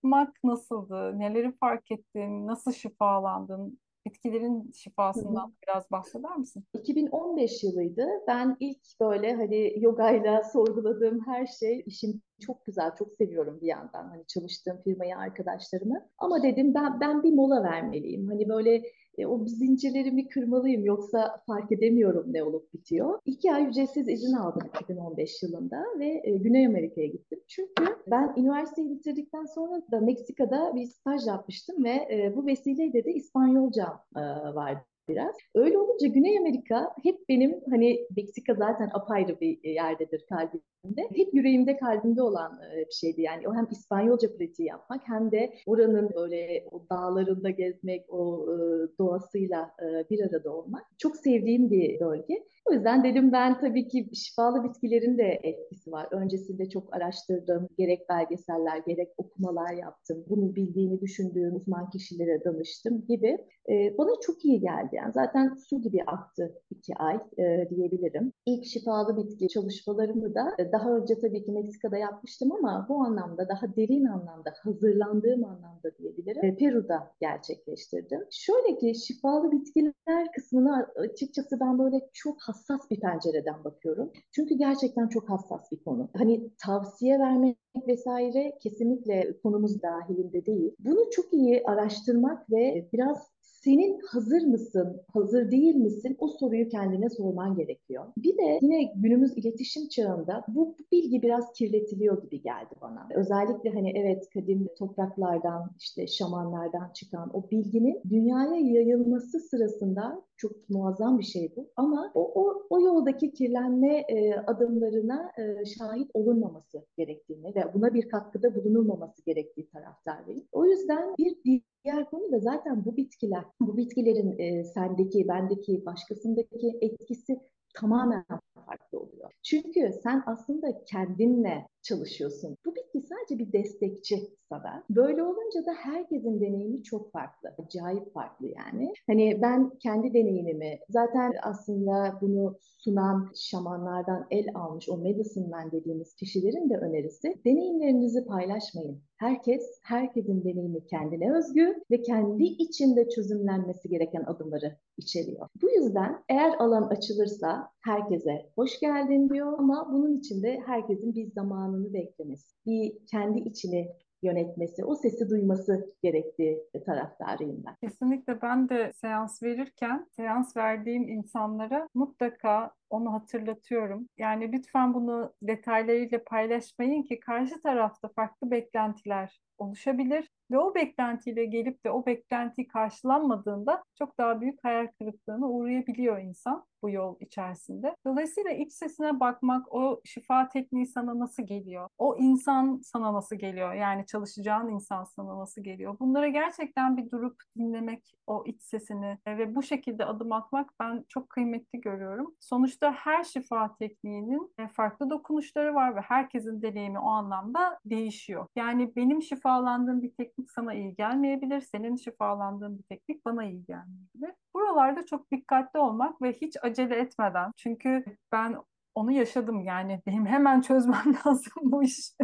çalışmak 0.05 0.45
nasıldı? 0.45 1.19
Neleri 1.19 1.53
fark 1.53 1.91
ettin? 1.91 2.47
Nasıl 2.47 2.73
şifalandın? 2.73 3.79
Bitkilerin 4.07 4.71
şifasından 4.75 5.55
biraz 5.67 5.91
bahseder 5.91 6.37
misin? 6.37 6.65
2015 6.75 7.65
yılıydı. 7.65 8.07
Ben 8.29 8.57
ilk 8.61 9.01
böyle 9.01 9.35
hani 9.35 9.75
yogayla 9.77 10.43
sorguladığım 10.53 11.27
her 11.27 11.47
şey 11.47 11.83
işim 11.87 12.23
çok 12.41 12.65
güzel, 12.65 12.91
çok 12.99 13.09
seviyorum 13.19 13.59
bir 13.61 13.67
yandan. 13.67 14.09
Hani 14.09 14.27
çalıştığım 14.27 14.83
firmayı, 14.85 15.17
arkadaşlarımı. 15.17 16.09
Ama 16.19 16.43
dedim 16.43 16.75
ben 16.75 17.01
ben 17.01 17.23
bir 17.23 17.33
mola 17.33 17.63
vermeliyim. 17.63 18.29
Hani 18.29 18.49
böyle 18.49 18.83
e, 19.19 19.27
o 19.27 19.47
zincirlerimi 19.47 20.29
kırmalıyım 20.29 20.85
yoksa 20.85 21.43
fark 21.47 21.73
edemiyorum 21.73 22.33
ne 22.33 22.43
olup 22.43 22.75
bitiyor. 22.75 23.19
İki 23.25 23.53
ay 23.53 23.69
ücretsiz 23.69 24.09
izin 24.09 24.33
aldım 24.33 24.69
2015 24.83 25.43
yılında 25.43 25.85
ve 25.99 26.21
e, 26.25 26.31
Güney 26.31 26.67
Amerika'ya 26.67 27.07
gittim. 27.07 27.41
Çünkü 27.49 27.85
ben 28.07 28.35
üniversiteyi 28.37 28.91
bitirdikten 28.91 29.45
sonra 29.45 29.83
da 29.93 30.01
Meksika'da 30.01 30.73
bir 30.75 30.87
staj 30.87 31.27
yapmıştım 31.27 31.85
ve 31.85 31.91
e, 31.91 32.33
bu 32.37 32.47
vesileyle 32.47 33.05
de 33.05 33.13
İspanyolcam 33.13 34.01
e, 34.17 34.21
vardı 34.55 34.85
biraz. 35.09 35.35
Öyle 35.55 35.79
olunca 35.79 36.07
Güney 36.07 36.39
Amerika 36.39 36.91
hep 37.03 37.29
benim 37.29 37.61
hani 37.71 38.07
Meksika 38.17 38.55
zaten 38.55 38.91
apayrı 38.95 39.41
bir 39.41 39.65
yerdedir 39.65 40.25
kalbimde. 40.29 41.03
Hep 41.15 41.35
yüreğimde 41.35 41.77
kalbimde 41.77 42.23
olan 42.23 42.61
e, 42.73 42.77
bir 42.77 42.93
şeydi 42.93 43.23
yani. 43.23 43.49
O 43.49 43.55
hem 43.55 43.69
İspanyolca 43.71 44.37
pratiği 44.37 44.69
yapmak 44.69 45.01
hem 45.05 45.33
de 45.33 45.55
oranın 45.67 46.11
böyle 46.15 46.65
o 46.71 46.89
dağlarında 46.91 47.51
gezmek, 47.51 48.05
o 48.09 48.47
e, 48.53 48.57
doğasıyla 48.99 49.71
e, 49.83 50.11
bir 50.11 50.21
arada 50.21 50.53
olmak. 50.53 50.83
Çok 50.99 51.17
sevdiğim 51.17 51.71
bir 51.71 52.01
bölge. 52.01 52.45
O 52.71 52.73
yüzden 52.73 53.05
dedim 53.05 53.33
ben 53.33 53.61
tabii 53.61 53.89
ki 53.89 54.09
şifalı 54.15 54.65
bitkilerin 54.65 55.19
de 55.19 55.41
etkisi 55.43 55.93
var. 55.93 56.09
Öncesinde 56.11 56.69
çok 56.69 56.95
araştırdım. 56.95 57.69
Gerek 57.79 58.09
belgeseller, 58.09 58.79
gerek 58.87 59.09
okumalar 59.17 59.73
yaptım. 59.73 60.25
Bunu 60.29 60.55
bildiğini 60.55 61.01
düşündüğüm 61.01 61.57
uzman 61.57 61.91
kişilere 61.91 62.45
danıştım 62.45 63.07
gibi. 63.07 63.39
E, 63.71 63.99
bana 63.99 64.11
çok 64.21 64.45
iyi 64.45 64.61
geldi. 64.61 64.94
Yani 64.95 65.13
zaten 65.13 65.55
su 65.69 65.83
gibi 65.83 66.03
aktı 66.07 66.55
iki 66.71 66.95
ay 66.97 67.17
e, 67.39 67.69
diyebilirim. 67.71 68.33
İlk 68.47 68.65
şifalı 68.65 69.17
bitki 69.17 69.49
çalışmalarımı 69.49 70.35
da 70.35 70.55
e, 70.59 70.73
daha 70.73 70.97
önce 70.97 71.19
tabii 71.21 71.45
ki 71.45 71.53
Meksika'da 71.53 71.97
yapmıştım 71.97 72.53
ama 72.53 72.87
bu 72.89 73.05
anlamda 73.05 73.49
daha 73.49 73.77
derin 73.77 74.05
anlamda, 74.05 74.55
hazırlandığım 74.63 75.45
anlamda 75.45 75.97
diyebilirim. 75.99 76.45
E, 76.45 76.57
Peru'da 76.57 77.11
gerçekleştirdim. 77.21 78.21
Şöyle 78.31 78.79
ki 78.79 78.95
şifalı 78.95 79.53
bitkiler 79.53 80.33
kısmına 80.35 80.93
açıkçası 80.97 81.61
ben 81.61 81.79
böyle 81.79 82.01
çok 82.13 82.37
hassas 82.43 82.91
bir 82.91 83.01
pencereden 83.01 83.65
bakıyorum. 83.65 84.13
Çünkü 84.33 84.55
gerçekten 84.55 85.09
çok 85.09 85.31
hassas 85.31 85.73
bir 85.73 85.85
konu. 85.85 86.11
Hani 86.17 86.51
tavsiye 86.67 87.19
vermek 87.19 87.59
vesaire 87.89 88.59
kesinlikle 88.63 89.39
konumuz 89.43 89.83
dahilinde 89.83 90.47
değil. 90.47 90.75
Bunu 90.79 91.11
çok 91.11 91.33
iyi 91.33 91.63
araştırmak 91.65 92.51
ve 92.51 92.89
biraz 92.93 93.34
senin 93.65 94.01
hazır 94.13 94.43
mısın, 94.43 95.03
hazır 95.13 95.51
değil 95.51 95.75
misin 95.75 96.17
o 96.19 96.29
soruyu 96.29 96.69
kendine 96.69 97.11
sorman 97.11 97.57
gerekiyor. 97.57 98.05
Bir 98.17 98.39
de 98.39 98.59
yine 98.63 98.93
günümüz 98.97 99.39
iletişim 99.39 99.89
çağında 99.89 100.45
bu 100.49 100.77
bilgi 100.93 101.23
biraz 101.23 101.53
kirletiliyor 101.53 102.23
gibi 102.23 102.43
geldi 102.43 102.75
bana. 102.81 103.09
Özellikle 103.15 103.71
hani 103.71 103.93
evet 103.95 104.29
kadim 104.35 104.69
topraklardan 104.79 105.71
işte 105.79 106.07
şamanlardan 106.07 106.91
çıkan 106.95 107.31
o 107.37 107.51
bilginin 107.51 108.01
dünyaya 108.11 108.61
yayılması 108.61 109.41
sırasında 109.41 110.23
çok 110.37 110.71
muazzam 110.71 111.19
bir 111.19 111.25
şey 111.25 111.53
bu. 111.57 111.71
Ama 111.77 112.13
o, 112.15 112.43
o, 112.43 112.67
o 112.71 112.81
yoldaki 112.81 113.33
kirlenme 113.33 113.99
e, 113.99 114.35
adımlarına 114.35 115.33
e, 115.39 115.65
şahit 115.65 116.11
olunmaması 116.15 116.87
gerektiğini 116.97 117.55
ve 117.55 117.75
buna 117.75 117.95
bir 117.95 118.09
katkıda 118.09 118.55
bulunulmaması 118.55 119.25
gerektiği 119.25 119.69
taraftarıyım. 119.69 120.45
O 120.53 120.67
yüzden 120.67 121.15
bir 121.19 121.63
Diğer 121.85 122.11
konu 122.11 122.33
da 122.33 122.39
zaten 122.39 122.85
bu 122.85 122.97
bitkiler, 122.97 123.45
bu 123.61 123.77
bitkilerin 123.77 124.39
e, 124.39 124.65
sendeki, 124.65 125.29
bendeki, 125.29 125.87
başkasındaki 125.87 126.79
etkisi 126.81 127.41
tamamen 127.75 128.25
farklı 128.55 129.01
oluyor. 129.01 129.31
Çünkü 129.43 129.91
sen 130.03 130.23
aslında 130.27 130.85
kendinle 130.85 131.67
çalışıyorsun. 131.85 132.57
Bu 132.67 132.75
bitki 132.75 133.01
sadece 133.01 133.39
bir 133.39 133.53
destekçi 133.53 134.17
sana. 134.49 134.85
Böyle 134.91 135.23
olunca 135.23 135.67
da 135.67 135.73
herkesin 135.73 136.41
deneyimi 136.41 136.83
çok 136.83 137.13
farklı. 137.13 137.55
Acayip 137.59 138.15
farklı 138.15 138.47
yani. 138.47 138.93
Hani 139.07 139.39
ben 139.43 139.71
kendi 139.83 140.15
deneyimimi 140.15 140.79
zaten 140.89 141.33
aslında 141.43 142.19
bunu 142.21 142.59
sunan 142.63 143.31
şamanlardan 143.35 144.27
el 144.31 144.47
almış 144.55 144.89
o 144.89 144.97
medicine 144.97 145.49
man 145.49 145.73
dediğimiz 145.73 146.15
kişilerin 146.15 146.71
de 146.71 146.77
önerisi 146.77 147.35
deneyimlerinizi 147.45 148.25
paylaşmayın. 148.25 149.03
Herkes, 149.17 149.81
herkesin 149.83 150.45
deneyimi 150.45 150.87
kendine 150.87 151.37
özgü 151.37 151.75
ve 151.91 152.03
kendi 152.03 152.45
içinde 152.45 153.09
çözümlenmesi 153.09 153.89
gereken 153.89 154.23
adımları 154.27 154.77
içeriyor. 154.97 155.49
Bu 155.63 155.71
yüzden 155.71 156.25
eğer 156.29 156.55
alan 156.59 156.83
açılırsa 156.83 157.69
herkese 157.81 158.51
hoş 158.57 158.81
geldin 158.81 159.29
diyor 159.29 159.59
ama 159.59 159.89
bunun 159.93 160.13
için 160.13 160.43
de 160.43 160.61
herkesin 160.67 161.15
bir 161.15 161.35
zamanını 161.75 161.95
beklemesi, 161.95 162.57
bir 162.67 163.07
kendi 163.11 163.39
içini 163.39 163.89
yönetmesi, 164.23 164.85
o 164.85 164.95
sesi 164.95 165.31
duyması 165.31 165.95
gerektiği 166.03 166.59
taraftarıyım 166.87 167.63
ben. 167.67 167.75
Kesinlikle 167.89 168.43
ben 168.43 168.69
de 168.69 168.93
seans 168.95 169.43
verirken 169.43 170.07
seans 170.17 170.57
verdiğim 170.57 171.09
insanlara 171.09 171.89
mutlaka 171.95 172.71
onu 172.95 173.13
hatırlatıyorum. 173.13 174.09
Yani 174.19 174.53
lütfen 174.53 174.95
bunu 174.95 175.33
detaylarıyla 175.43 176.25
paylaşmayın 176.25 177.03
ki 177.03 177.21
karşı 177.21 177.61
tarafta 177.63 178.09
farklı 178.09 178.51
beklentiler 178.51 179.41
oluşabilir 179.59 180.31
ve 180.51 180.59
o 180.59 180.75
beklentiyle 180.75 181.45
gelip 181.45 181.85
de 181.85 181.91
o 181.91 182.07
beklenti 182.07 182.67
karşılanmadığında 182.69 183.83
çok 183.99 184.19
daha 184.19 184.41
büyük 184.41 184.65
hayal 184.65 184.87
kırıklığına 184.99 185.49
uğrayabiliyor 185.49 186.19
insan 186.19 186.65
bu 186.83 186.91
yol 186.91 187.17
içerisinde. 187.21 187.97
Dolayısıyla 188.07 188.51
iç 188.51 188.73
sesine 188.73 189.21
bakmak, 189.21 189.75
o 189.75 190.01
şifa 190.05 190.49
tekniği 190.49 190.87
sana 190.87 191.19
nasıl 191.19 191.43
geliyor? 191.43 191.89
O 191.99 192.17
insan 192.17 192.81
sana 192.85 193.15
nasıl 193.15 193.37
geliyor? 193.37 193.75
Yani 193.75 194.07
çalışacağın 194.07 194.69
insan 194.69 195.05
sana 195.05 195.39
nasıl 195.39 195.63
geliyor? 195.63 195.97
Bunlara 196.01 196.29
gerçekten 196.29 196.97
bir 196.97 197.11
durup 197.11 197.37
dinlemek, 197.59 198.15
o 198.27 198.45
iç 198.47 198.63
sesini 198.63 199.19
ve 199.27 199.55
bu 199.55 199.63
şekilde 199.63 200.05
adım 200.05 200.33
atmak 200.33 200.71
ben 200.81 201.05
çok 201.09 201.31
kıymetli 201.31 201.81
görüyorum. 201.81 202.35
Sonuçta 202.41 202.84
her 202.93 203.25
şifa 203.25 203.77
tekniğinin 203.77 204.53
farklı 204.73 205.11
dokunuşları 205.11 205.75
var 205.75 205.97
ve 205.97 206.01
herkesin 206.01 206.63
deneyimi 206.63 206.99
o 206.99 207.09
anlamda 207.09 207.79
değişiyor. 207.85 208.47
Yani 208.57 208.97
benim 208.97 209.23
şifalandığım 209.23 210.03
bir 210.03 210.13
teknik 210.13 210.51
sana 210.51 210.75
iyi 210.75 210.95
gelmeyebilir. 210.95 211.61
Senin 211.61 211.97
şifalandığın 211.97 212.79
bir 212.79 212.83
teknik 212.83 213.25
bana 213.25 213.45
iyi 213.45 213.65
gelmeyebilir. 213.65 214.35
Buralarda 214.55 215.07
çok 215.07 215.31
dikkatli 215.31 215.79
olmak 215.79 216.23
ve 216.23 216.33
hiç 216.33 216.57
acele 216.63 216.97
etmeden. 216.97 217.53
Çünkü 217.57 218.05
ben 218.33 218.57
onu 218.95 219.13
yaşadım 219.13 219.61
yani 219.61 220.03
benim 220.07 220.27
hemen 220.27 220.61
çözmem 220.61 221.15
lazım 221.27 221.53
bu 221.63 221.83
işi 221.83 222.15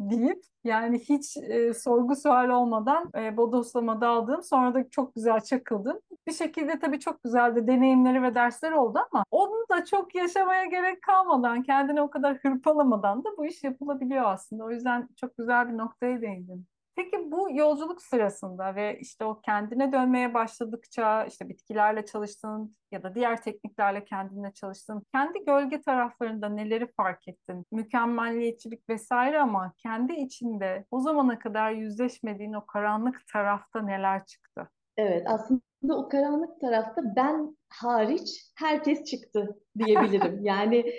deyip 0.00 0.42
yani 0.64 0.98
hiç 0.98 1.36
e, 1.36 1.74
sorgu 1.74 2.16
sual 2.16 2.48
olmadan 2.48 3.10
e, 3.18 3.36
bodoslama 3.36 4.00
daldım. 4.00 4.42
Sonra 4.42 4.74
da 4.74 4.90
çok 4.90 5.14
güzel 5.14 5.40
çakıldım. 5.40 6.00
Bir 6.26 6.32
şekilde 6.32 6.78
tabii 6.78 7.00
çok 7.00 7.22
güzel 7.24 7.56
de 7.56 7.66
deneyimleri 7.66 8.22
ve 8.22 8.34
dersler 8.34 8.72
oldu 8.72 8.98
ama 9.12 9.24
onu 9.30 9.64
da 9.70 9.84
çok 9.84 10.14
yaşamaya 10.14 10.64
gerek 10.64 11.02
kalmadan, 11.02 11.62
kendini 11.62 12.02
o 12.02 12.10
kadar 12.10 12.36
hırpalamadan 12.36 13.24
da 13.24 13.28
bu 13.38 13.46
iş 13.46 13.64
yapılabiliyor 13.64 14.24
aslında. 14.24 14.64
O 14.64 14.70
yüzden 14.70 15.08
çok 15.16 15.36
güzel 15.36 15.68
bir 15.72 15.78
noktaya 15.78 16.20
değindin. 16.20 16.66
Peki 16.98 17.30
bu 17.30 17.48
yolculuk 17.50 18.02
sırasında 18.02 18.74
ve 18.74 18.98
işte 19.00 19.24
o 19.24 19.40
kendine 19.40 19.92
dönmeye 19.92 20.34
başladıkça 20.34 21.24
işte 21.24 21.48
bitkilerle 21.48 22.04
çalıştığın 22.04 22.72
ya 22.92 23.02
da 23.02 23.14
diğer 23.14 23.42
tekniklerle 23.42 24.04
kendine 24.04 24.52
çalıştığın 24.52 25.02
kendi 25.14 25.44
gölge 25.44 25.80
taraflarında 25.80 26.48
neleri 26.48 26.92
fark 26.96 27.28
ettin? 27.28 27.66
Mükemmelliyetçilik 27.72 28.88
vesaire 28.88 29.40
ama 29.40 29.72
kendi 29.82 30.12
içinde 30.12 30.84
o 30.90 31.00
zamana 31.00 31.38
kadar 31.38 31.70
yüzleşmediğin 31.70 32.52
o 32.52 32.66
karanlık 32.66 33.26
tarafta 33.32 33.82
neler 33.82 34.24
çıktı? 34.24 34.70
Evet 34.96 35.26
aslında 35.26 35.96
o 35.96 36.08
karanlık 36.08 36.60
tarafta 36.60 37.02
ben 37.16 37.56
hariç 37.68 38.52
herkes 38.56 39.04
çıktı 39.04 39.60
diyebilirim. 39.78 40.38
yani 40.44 40.84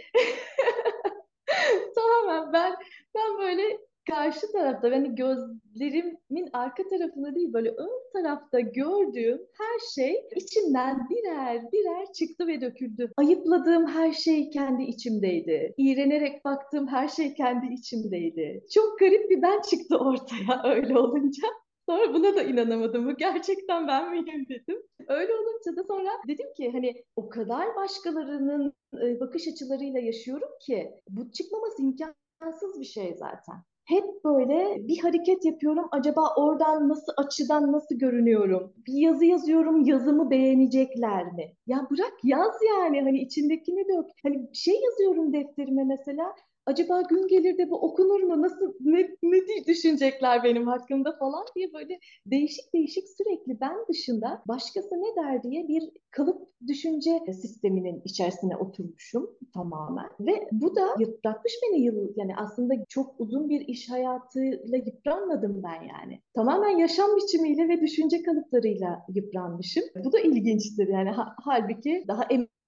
tamamen 1.96 2.54
ben 2.54 2.76
ben 3.16 3.38
böyle 3.40 3.89
karşı 4.10 4.52
tarafta 4.52 4.88
yani 4.88 5.16
gözlerimin 5.16 6.50
arka 6.54 6.84
tarafında 6.88 7.36
değil 7.36 7.54
böyle 7.54 7.70
ön 7.70 8.12
tarafta 8.14 8.60
gördüğüm 8.60 9.38
her 9.38 9.80
şey 9.96 10.28
içimden 10.36 11.10
birer 11.10 11.72
birer 11.72 12.14
çıktı 12.14 12.48
ve 12.48 12.62
döküldü. 12.62 13.12
Ayıpladığım 13.18 13.88
her 13.88 14.12
şey 14.12 14.50
kendi 14.50 14.84
içimdeydi. 14.84 15.74
İğrenerek 15.78 16.46
baktığım 16.46 16.88
her 16.88 17.08
şey 17.08 17.34
kendi 17.34 17.74
içimdeydi. 17.74 18.64
Çok 18.74 19.00
garip 19.00 19.30
bir 19.30 19.42
ben 19.42 19.62
çıktı 19.62 19.98
ortaya 19.98 20.64
öyle 20.76 21.00
olunca. 21.00 21.48
Sonra 21.90 22.14
buna 22.14 22.36
da 22.36 22.44
inanamadım. 22.44 23.06
Bu 23.08 23.18
gerçekten 23.18 23.88
ben 23.88 24.12
miyim 24.12 24.46
dedim. 24.50 24.82
Öyle 25.08 25.34
olunca 25.34 25.78
da 25.78 25.84
sonra 25.84 26.10
dedim 26.28 26.48
ki 26.58 26.72
hani 26.72 27.04
o 27.16 27.30
kadar 27.30 27.76
başkalarının 27.76 28.74
bakış 28.94 29.48
açılarıyla 29.48 30.00
yaşıyorum 30.00 30.50
ki 30.62 30.92
bu 31.10 31.32
çıkmaması 31.32 31.82
imkansız 31.82 32.80
bir 32.80 32.86
şey 32.86 33.16
zaten 33.16 33.56
hep 33.90 34.24
böyle 34.26 34.88
bir 34.88 34.98
hareket 35.00 35.46
yapıyorum. 35.46 35.86
Acaba 35.92 36.22
oradan 36.38 36.90
nasıl 36.90 37.14
açıdan 37.18 37.72
nasıl 37.72 37.96
görünüyorum? 37.96 38.74
Bir 38.88 38.94
yazı 38.94 39.26
yazıyorum, 39.26 39.86
yazımı 39.86 40.30
beğenecekler 40.32 41.26
mi? 41.34 41.54
Ya 41.68 41.88
bırak 41.92 42.14
yaz 42.24 42.54
yani 42.70 43.02
hani 43.02 43.20
içindekini 43.20 43.88
dök. 43.88 44.06
Hani 44.24 44.50
şey 44.54 44.76
yazıyorum 44.82 45.34
defterime 45.34 45.84
mesela. 45.84 46.36
Acaba 46.70 47.02
gün 47.02 47.28
gelir 47.28 47.58
de 47.58 47.70
bu 47.70 47.76
okunur 47.76 48.24
mu? 48.24 48.42
Nasıl 48.42 48.74
ne, 48.80 49.10
ne 49.24 49.66
düşünecekler 49.68 50.44
benim 50.44 50.68
hakkımda 50.68 51.18
falan 51.20 51.46
diye 51.56 51.74
böyle 51.74 52.00
değişik 52.26 52.74
değişik 52.74 53.04
sürekli 53.18 53.62
ben 53.62 53.78
dışında 53.90 54.44
başkası 54.48 54.96
ne 54.96 55.24
der 55.24 55.44
diye 55.44 55.68
bir 55.68 55.90
kalıp 56.12 56.50
düşünce 56.68 57.12
sisteminin 57.42 58.02
içerisine 58.06 58.58
oturmuşum 58.58 59.30
tamamen. 59.54 60.10
Ve 60.20 60.50
bu 60.52 60.76
da 60.76 60.96
yıpratmış 61.00 61.54
beni 61.64 61.82
yıl 61.82 62.14
yani 62.16 62.36
aslında 62.38 62.74
çok 62.90 63.20
uzun 63.20 63.50
bir 63.50 63.68
iş 63.68 63.90
hayatıyla 63.90 64.78
yıpranmadım 64.78 65.64
ben 65.64 65.82
yani. 65.84 66.22
Tamamen 66.36 66.78
yaşam 66.78 67.10
biçimiyle 67.16 67.68
ve 67.68 67.82
düşünce 67.82 68.24
kalıplarıyla 68.24 69.06
yıpranmışım. 69.16 69.84
Bu 70.04 70.12
da 70.12 70.20
ilginçtir 70.20 70.88
yani 70.88 71.10
ha, 71.10 71.36
halbuki 71.44 72.04
daha 72.08 72.24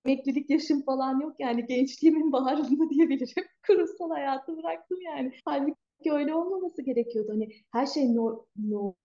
emeklilik 0.05 0.49
yaşım 0.49 0.81
falan 0.81 1.19
yok 1.21 1.35
yani 1.39 1.65
gençliğimin 1.65 2.31
baharında 2.31 2.89
diyebilirim. 2.89 3.45
Kurumsal 3.67 4.09
hayatı 4.09 4.57
bıraktım 4.57 4.97
yani. 5.01 5.31
Halbuki 5.45 6.11
öyle 6.11 6.35
olmaması 6.35 6.81
gerekiyordu. 6.81 7.31
Hani 7.31 7.49
her 7.71 7.85
şey 7.85 8.15
nor 8.15 8.37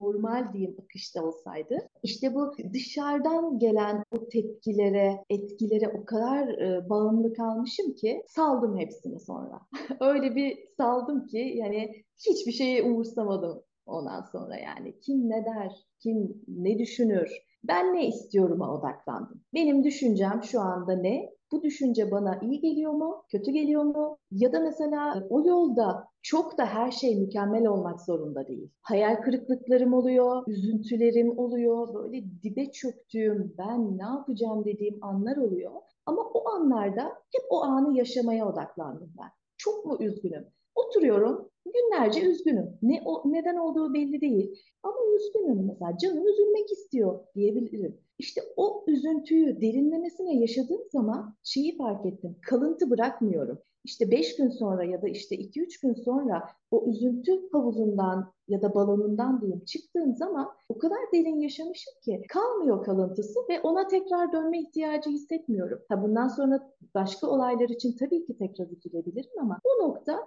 normal 0.00 0.52
diyeyim 0.52 0.76
akışta 0.82 1.24
olsaydı. 1.24 1.78
İşte 2.02 2.34
bu 2.34 2.52
dışarıdan 2.72 3.58
gelen 3.58 4.04
o 4.10 4.28
tepkilere, 4.28 5.24
etkilere 5.30 5.88
o 5.88 6.04
kadar 6.04 6.48
e, 6.48 6.88
bağımlı 6.90 7.34
kalmışım 7.34 7.94
ki 7.94 8.22
saldım 8.26 8.78
hepsini 8.78 9.20
sonra. 9.20 9.60
öyle 10.00 10.36
bir 10.36 10.58
saldım 10.76 11.26
ki 11.26 11.52
yani 11.56 12.04
hiçbir 12.28 12.52
şeyi 12.52 12.82
umursamadım 12.82 13.62
ondan 13.86 14.22
sonra 14.22 14.56
yani. 14.56 15.00
Kim 15.00 15.30
ne 15.30 15.44
der, 15.44 15.72
kim 16.00 16.42
ne 16.48 16.78
düşünür, 16.78 17.30
ben 17.68 17.94
ne 17.94 18.06
istiyorum'a 18.08 18.74
odaklandım. 18.74 19.40
Benim 19.54 19.84
düşüncem 19.84 20.40
şu 20.42 20.60
anda 20.60 20.92
ne? 20.92 21.36
Bu 21.52 21.62
düşünce 21.62 22.10
bana 22.10 22.38
iyi 22.42 22.60
geliyor 22.60 22.92
mu, 22.92 23.24
kötü 23.30 23.50
geliyor 23.50 23.82
mu? 23.82 24.18
Ya 24.30 24.52
da 24.52 24.60
mesela 24.60 25.26
o 25.30 25.46
yolda 25.46 26.08
çok 26.22 26.58
da 26.58 26.66
her 26.66 26.90
şey 26.90 27.16
mükemmel 27.20 27.66
olmak 27.66 28.00
zorunda 28.00 28.46
değil. 28.46 28.70
Hayal 28.82 29.16
kırıklıklarım 29.16 29.94
oluyor, 29.94 30.42
üzüntülerim 30.46 31.38
oluyor, 31.38 31.94
böyle 31.94 32.24
dibe 32.42 32.70
çöktüğüm, 32.72 33.54
ben 33.58 33.98
ne 33.98 34.02
yapacağım 34.02 34.64
dediğim 34.64 34.98
anlar 35.04 35.36
oluyor. 35.36 35.72
Ama 36.06 36.22
o 36.22 36.48
anlarda 36.48 37.04
hep 37.04 37.44
o 37.50 37.62
anı 37.62 37.98
yaşamaya 37.98 38.48
odaklandım 38.48 39.12
ben. 39.18 39.30
Çok 39.56 39.84
mu 39.86 39.96
üzgünüm? 40.00 40.46
Oturuyorum, 40.74 41.50
günlerce 41.64 42.20
üzgünüm. 42.20 42.78
Ne 42.82 43.02
o 43.04 43.32
neden 43.32 43.56
olduğu 43.56 43.94
belli 43.94 44.20
değil. 44.20 44.54
Ama 44.82 44.96
üzgünüm 45.16 45.66
mesela 45.66 45.98
canım 45.98 46.26
üzülmek 46.26 46.72
istiyor 46.72 47.20
diyebilirim. 47.34 48.00
İşte 48.18 48.40
o 48.56 48.84
üzüntüyü 48.86 49.60
derinlemesine 49.60 50.40
yaşadığım 50.40 50.82
zaman 50.92 51.36
şeyi 51.44 51.76
fark 51.76 52.06
ettim. 52.06 52.36
Kalıntı 52.42 52.90
bırakmıyorum. 52.90 53.58
İşte 53.86 54.10
beş 54.10 54.36
gün 54.36 54.48
sonra 54.48 54.84
ya 54.84 55.02
da 55.02 55.08
işte 55.08 55.36
iki 55.36 55.60
üç 55.60 55.80
gün 55.80 55.94
sonra 55.94 56.48
o 56.70 56.86
üzüntü 56.86 57.32
havuzundan 57.52 58.32
ya 58.48 58.62
da 58.62 58.74
balonundan 58.74 59.40
diyeyim 59.40 59.64
çıktığım 59.64 60.14
zaman 60.14 60.48
o 60.68 60.78
kadar 60.78 60.98
derin 61.12 61.40
yaşamışım 61.40 61.94
ki 62.04 62.22
kalmıyor 62.28 62.84
kalıntısı 62.84 63.38
ve 63.48 63.60
ona 63.60 63.86
tekrar 63.86 64.32
dönme 64.32 64.60
ihtiyacı 64.60 65.10
hissetmiyorum. 65.10 65.78
Ha 65.88 66.02
bundan 66.02 66.28
sonra 66.28 66.72
başka 66.94 67.26
olaylar 67.26 67.68
için 67.68 67.96
tabii 67.98 68.26
ki 68.26 68.38
tekrar 68.38 68.66
üzülebilirim 68.66 69.40
ama 69.40 69.58
bu 69.64 69.88
nokta 69.88 70.26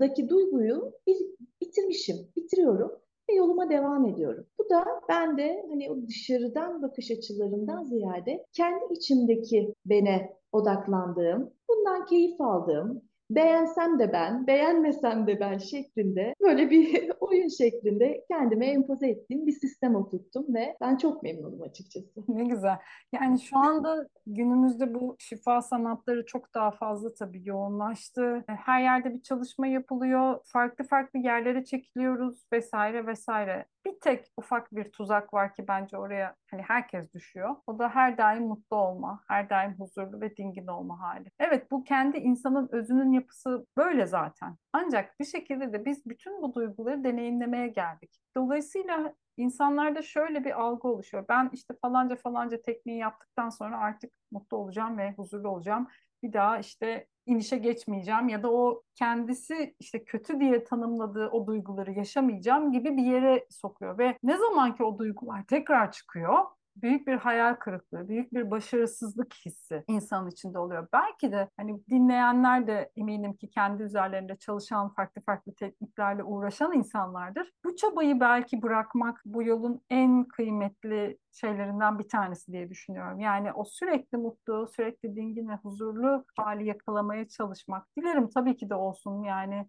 daki 0.00 0.28
duyguyu 0.28 0.92
bir, 1.06 1.16
bitirmişim, 1.60 2.16
bitiriyorum 2.36 2.92
ve 3.30 3.34
yoluma 3.34 3.70
devam 3.70 4.06
ediyorum. 4.06 4.46
Bu 4.58 4.70
da 4.70 4.84
ben 5.08 5.38
de 5.38 5.66
hani 5.70 5.90
o 5.90 6.06
dışarıdan 6.08 6.82
bakış 6.82 7.10
açılarından 7.10 7.82
ziyade 7.84 8.46
kendi 8.52 8.94
içimdeki 8.94 9.74
bene 9.86 10.36
odaklandığım, 10.52 11.50
bundan 11.68 12.06
keyif 12.06 12.40
aldığım, 12.40 13.02
beğensem 13.30 13.98
de 13.98 14.12
ben, 14.12 14.46
beğenmesem 14.46 15.26
de 15.26 15.40
ben 15.40 15.58
şeklinde 15.58 16.34
böyle 16.40 16.70
bir 16.70 17.10
oyun 17.20 17.48
şeklinde 17.48 18.24
kendime 18.30 18.66
empoze 18.66 19.08
ettiğim 19.08 19.46
bir 19.46 19.52
sistem 19.52 19.94
oturttum 19.94 20.54
ve 20.54 20.76
ben 20.80 20.96
çok 20.96 21.22
memnunum 21.22 21.62
açıkçası. 21.62 22.06
Ne 22.28 22.44
güzel. 22.44 22.76
Yani 23.12 23.40
şu 23.40 23.58
anda 23.58 24.08
günümüzde 24.26 24.94
bu 24.94 25.16
şifa 25.18 25.62
sanatları 25.62 26.26
çok 26.26 26.54
daha 26.54 26.70
fazla 26.70 27.14
tabii 27.14 27.48
yoğunlaştı. 27.48 28.44
Her 28.46 28.82
yerde 28.82 29.14
bir 29.14 29.22
çalışma 29.22 29.66
yapılıyor. 29.66 30.40
Farklı 30.44 30.84
farklı 30.84 31.18
yerlere 31.18 31.64
çekiliyoruz 31.64 32.46
vesaire 32.52 33.06
vesaire. 33.06 33.66
Bir 33.86 34.00
tek 34.00 34.26
ufak 34.36 34.74
bir 34.74 34.92
tuzak 34.92 35.34
var 35.34 35.54
ki 35.54 35.68
bence 35.68 35.98
oraya 35.98 36.34
hani 36.50 36.62
herkes 36.62 37.14
düşüyor. 37.14 37.56
O 37.66 37.78
da 37.78 37.88
her 37.88 38.18
daim 38.18 38.42
mutlu 38.42 38.76
olma, 38.76 39.22
her 39.28 39.50
daim 39.50 39.74
huzurlu 39.78 40.20
ve 40.20 40.36
dingin 40.36 40.66
olma 40.66 41.00
hali. 41.00 41.30
Evet 41.38 41.70
bu 41.70 41.84
kendi 41.84 42.18
insanın 42.18 42.68
özünün 42.72 43.12
yapısı 43.12 43.66
böyle 43.76 44.06
zaten. 44.06 44.56
Ancak 44.72 45.20
bir 45.20 45.24
şekilde 45.24 45.72
de 45.72 45.84
biz 45.84 46.06
bütün 46.06 46.42
bu 46.42 46.54
duyguları 46.54 47.04
deneyimlemeye 47.04 47.68
geldik. 47.68 48.16
Dolayısıyla 48.36 49.14
insanlarda 49.36 50.02
şöyle 50.02 50.44
bir 50.44 50.60
algı 50.60 50.88
oluşuyor. 50.88 51.24
Ben 51.28 51.50
işte 51.52 51.74
falanca 51.82 52.16
falanca 52.16 52.62
tekniği 52.62 52.98
yaptıktan 52.98 53.48
sonra 53.48 53.78
artık 53.78 54.12
mutlu 54.30 54.56
olacağım 54.56 54.98
ve 54.98 55.12
huzurlu 55.12 55.48
olacağım. 55.48 55.88
Bir 56.22 56.32
daha 56.32 56.58
işte 56.58 57.06
inişe 57.26 57.58
geçmeyeceğim 57.58 58.28
ya 58.28 58.42
da 58.42 58.52
o 58.52 58.82
kendisi 58.94 59.74
işte 59.80 60.04
kötü 60.04 60.40
diye 60.40 60.64
tanımladığı 60.64 61.28
o 61.28 61.46
duyguları 61.46 61.92
yaşamayacağım 61.92 62.72
gibi 62.72 62.96
bir 62.96 63.04
yere 63.04 63.46
sokuyor. 63.50 63.98
Ve 63.98 64.18
ne 64.22 64.36
zaman 64.38 64.74
ki 64.74 64.84
o 64.84 64.98
duygular 64.98 65.44
tekrar 65.46 65.92
çıkıyor 65.92 66.44
büyük 66.82 67.06
bir 67.06 67.16
hayal 67.16 67.54
kırıklığı, 67.54 68.08
büyük 68.08 68.34
bir 68.34 68.50
başarısızlık 68.50 69.34
hissi 69.34 69.84
insanın 69.88 70.30
içinde 70.30 70.58
oluyor. 70.58 70.88
Belki 70.92 71.32
de 71.32 71.48
hani 71.56 71.86
dinleyenler 71.90 72.66
de 72.66 72.90
eminim 72.96 73.36
ki 73.36 73.50
kendi 73.50 73.82
üzerlerinde 73.82 74.36
çalışan 74.36 74.88
farklı 74.94 75.22
farklı 75.22 75.54
tekniklerle 75.54 76.24
uğraşan 76.24 76.72
insanlardır. 76.72 77.52
Bu 77.64 77.76
çabayı 77.76 78.20
belki 78.20 78.62
bırakmak 78.62 79.22
bu 79.24 79.42
yolun 79.42 79.80
en 79.90 80.24
kıymetli 80.24 81.18
şeylerinden 81.32 81.98
bir 81.98 82.08
tanesi 82.08 82.52
diye 82.52 82.70
düşünüyorum. 82.70 83.20
Yani 83.20 83.52
o 83.52 83.64
sürekli 83.64 84.18
mutlu, 84.18 84.68
sürekli 84.76 85.16
dingin 85.16 85.48
ve 85.48 85.54
huzurlu 85.54 86.24
hali 86.36 86.66
yakalamaya 86.66 87.28
çalışmak. 87.28 87.96
Dilerim 87.96 88.28
tabii 88.28 88.56
ki 88.56 88.70
de 88.70 88.74
olsun 88.74 89.22
yani 89.22 89.66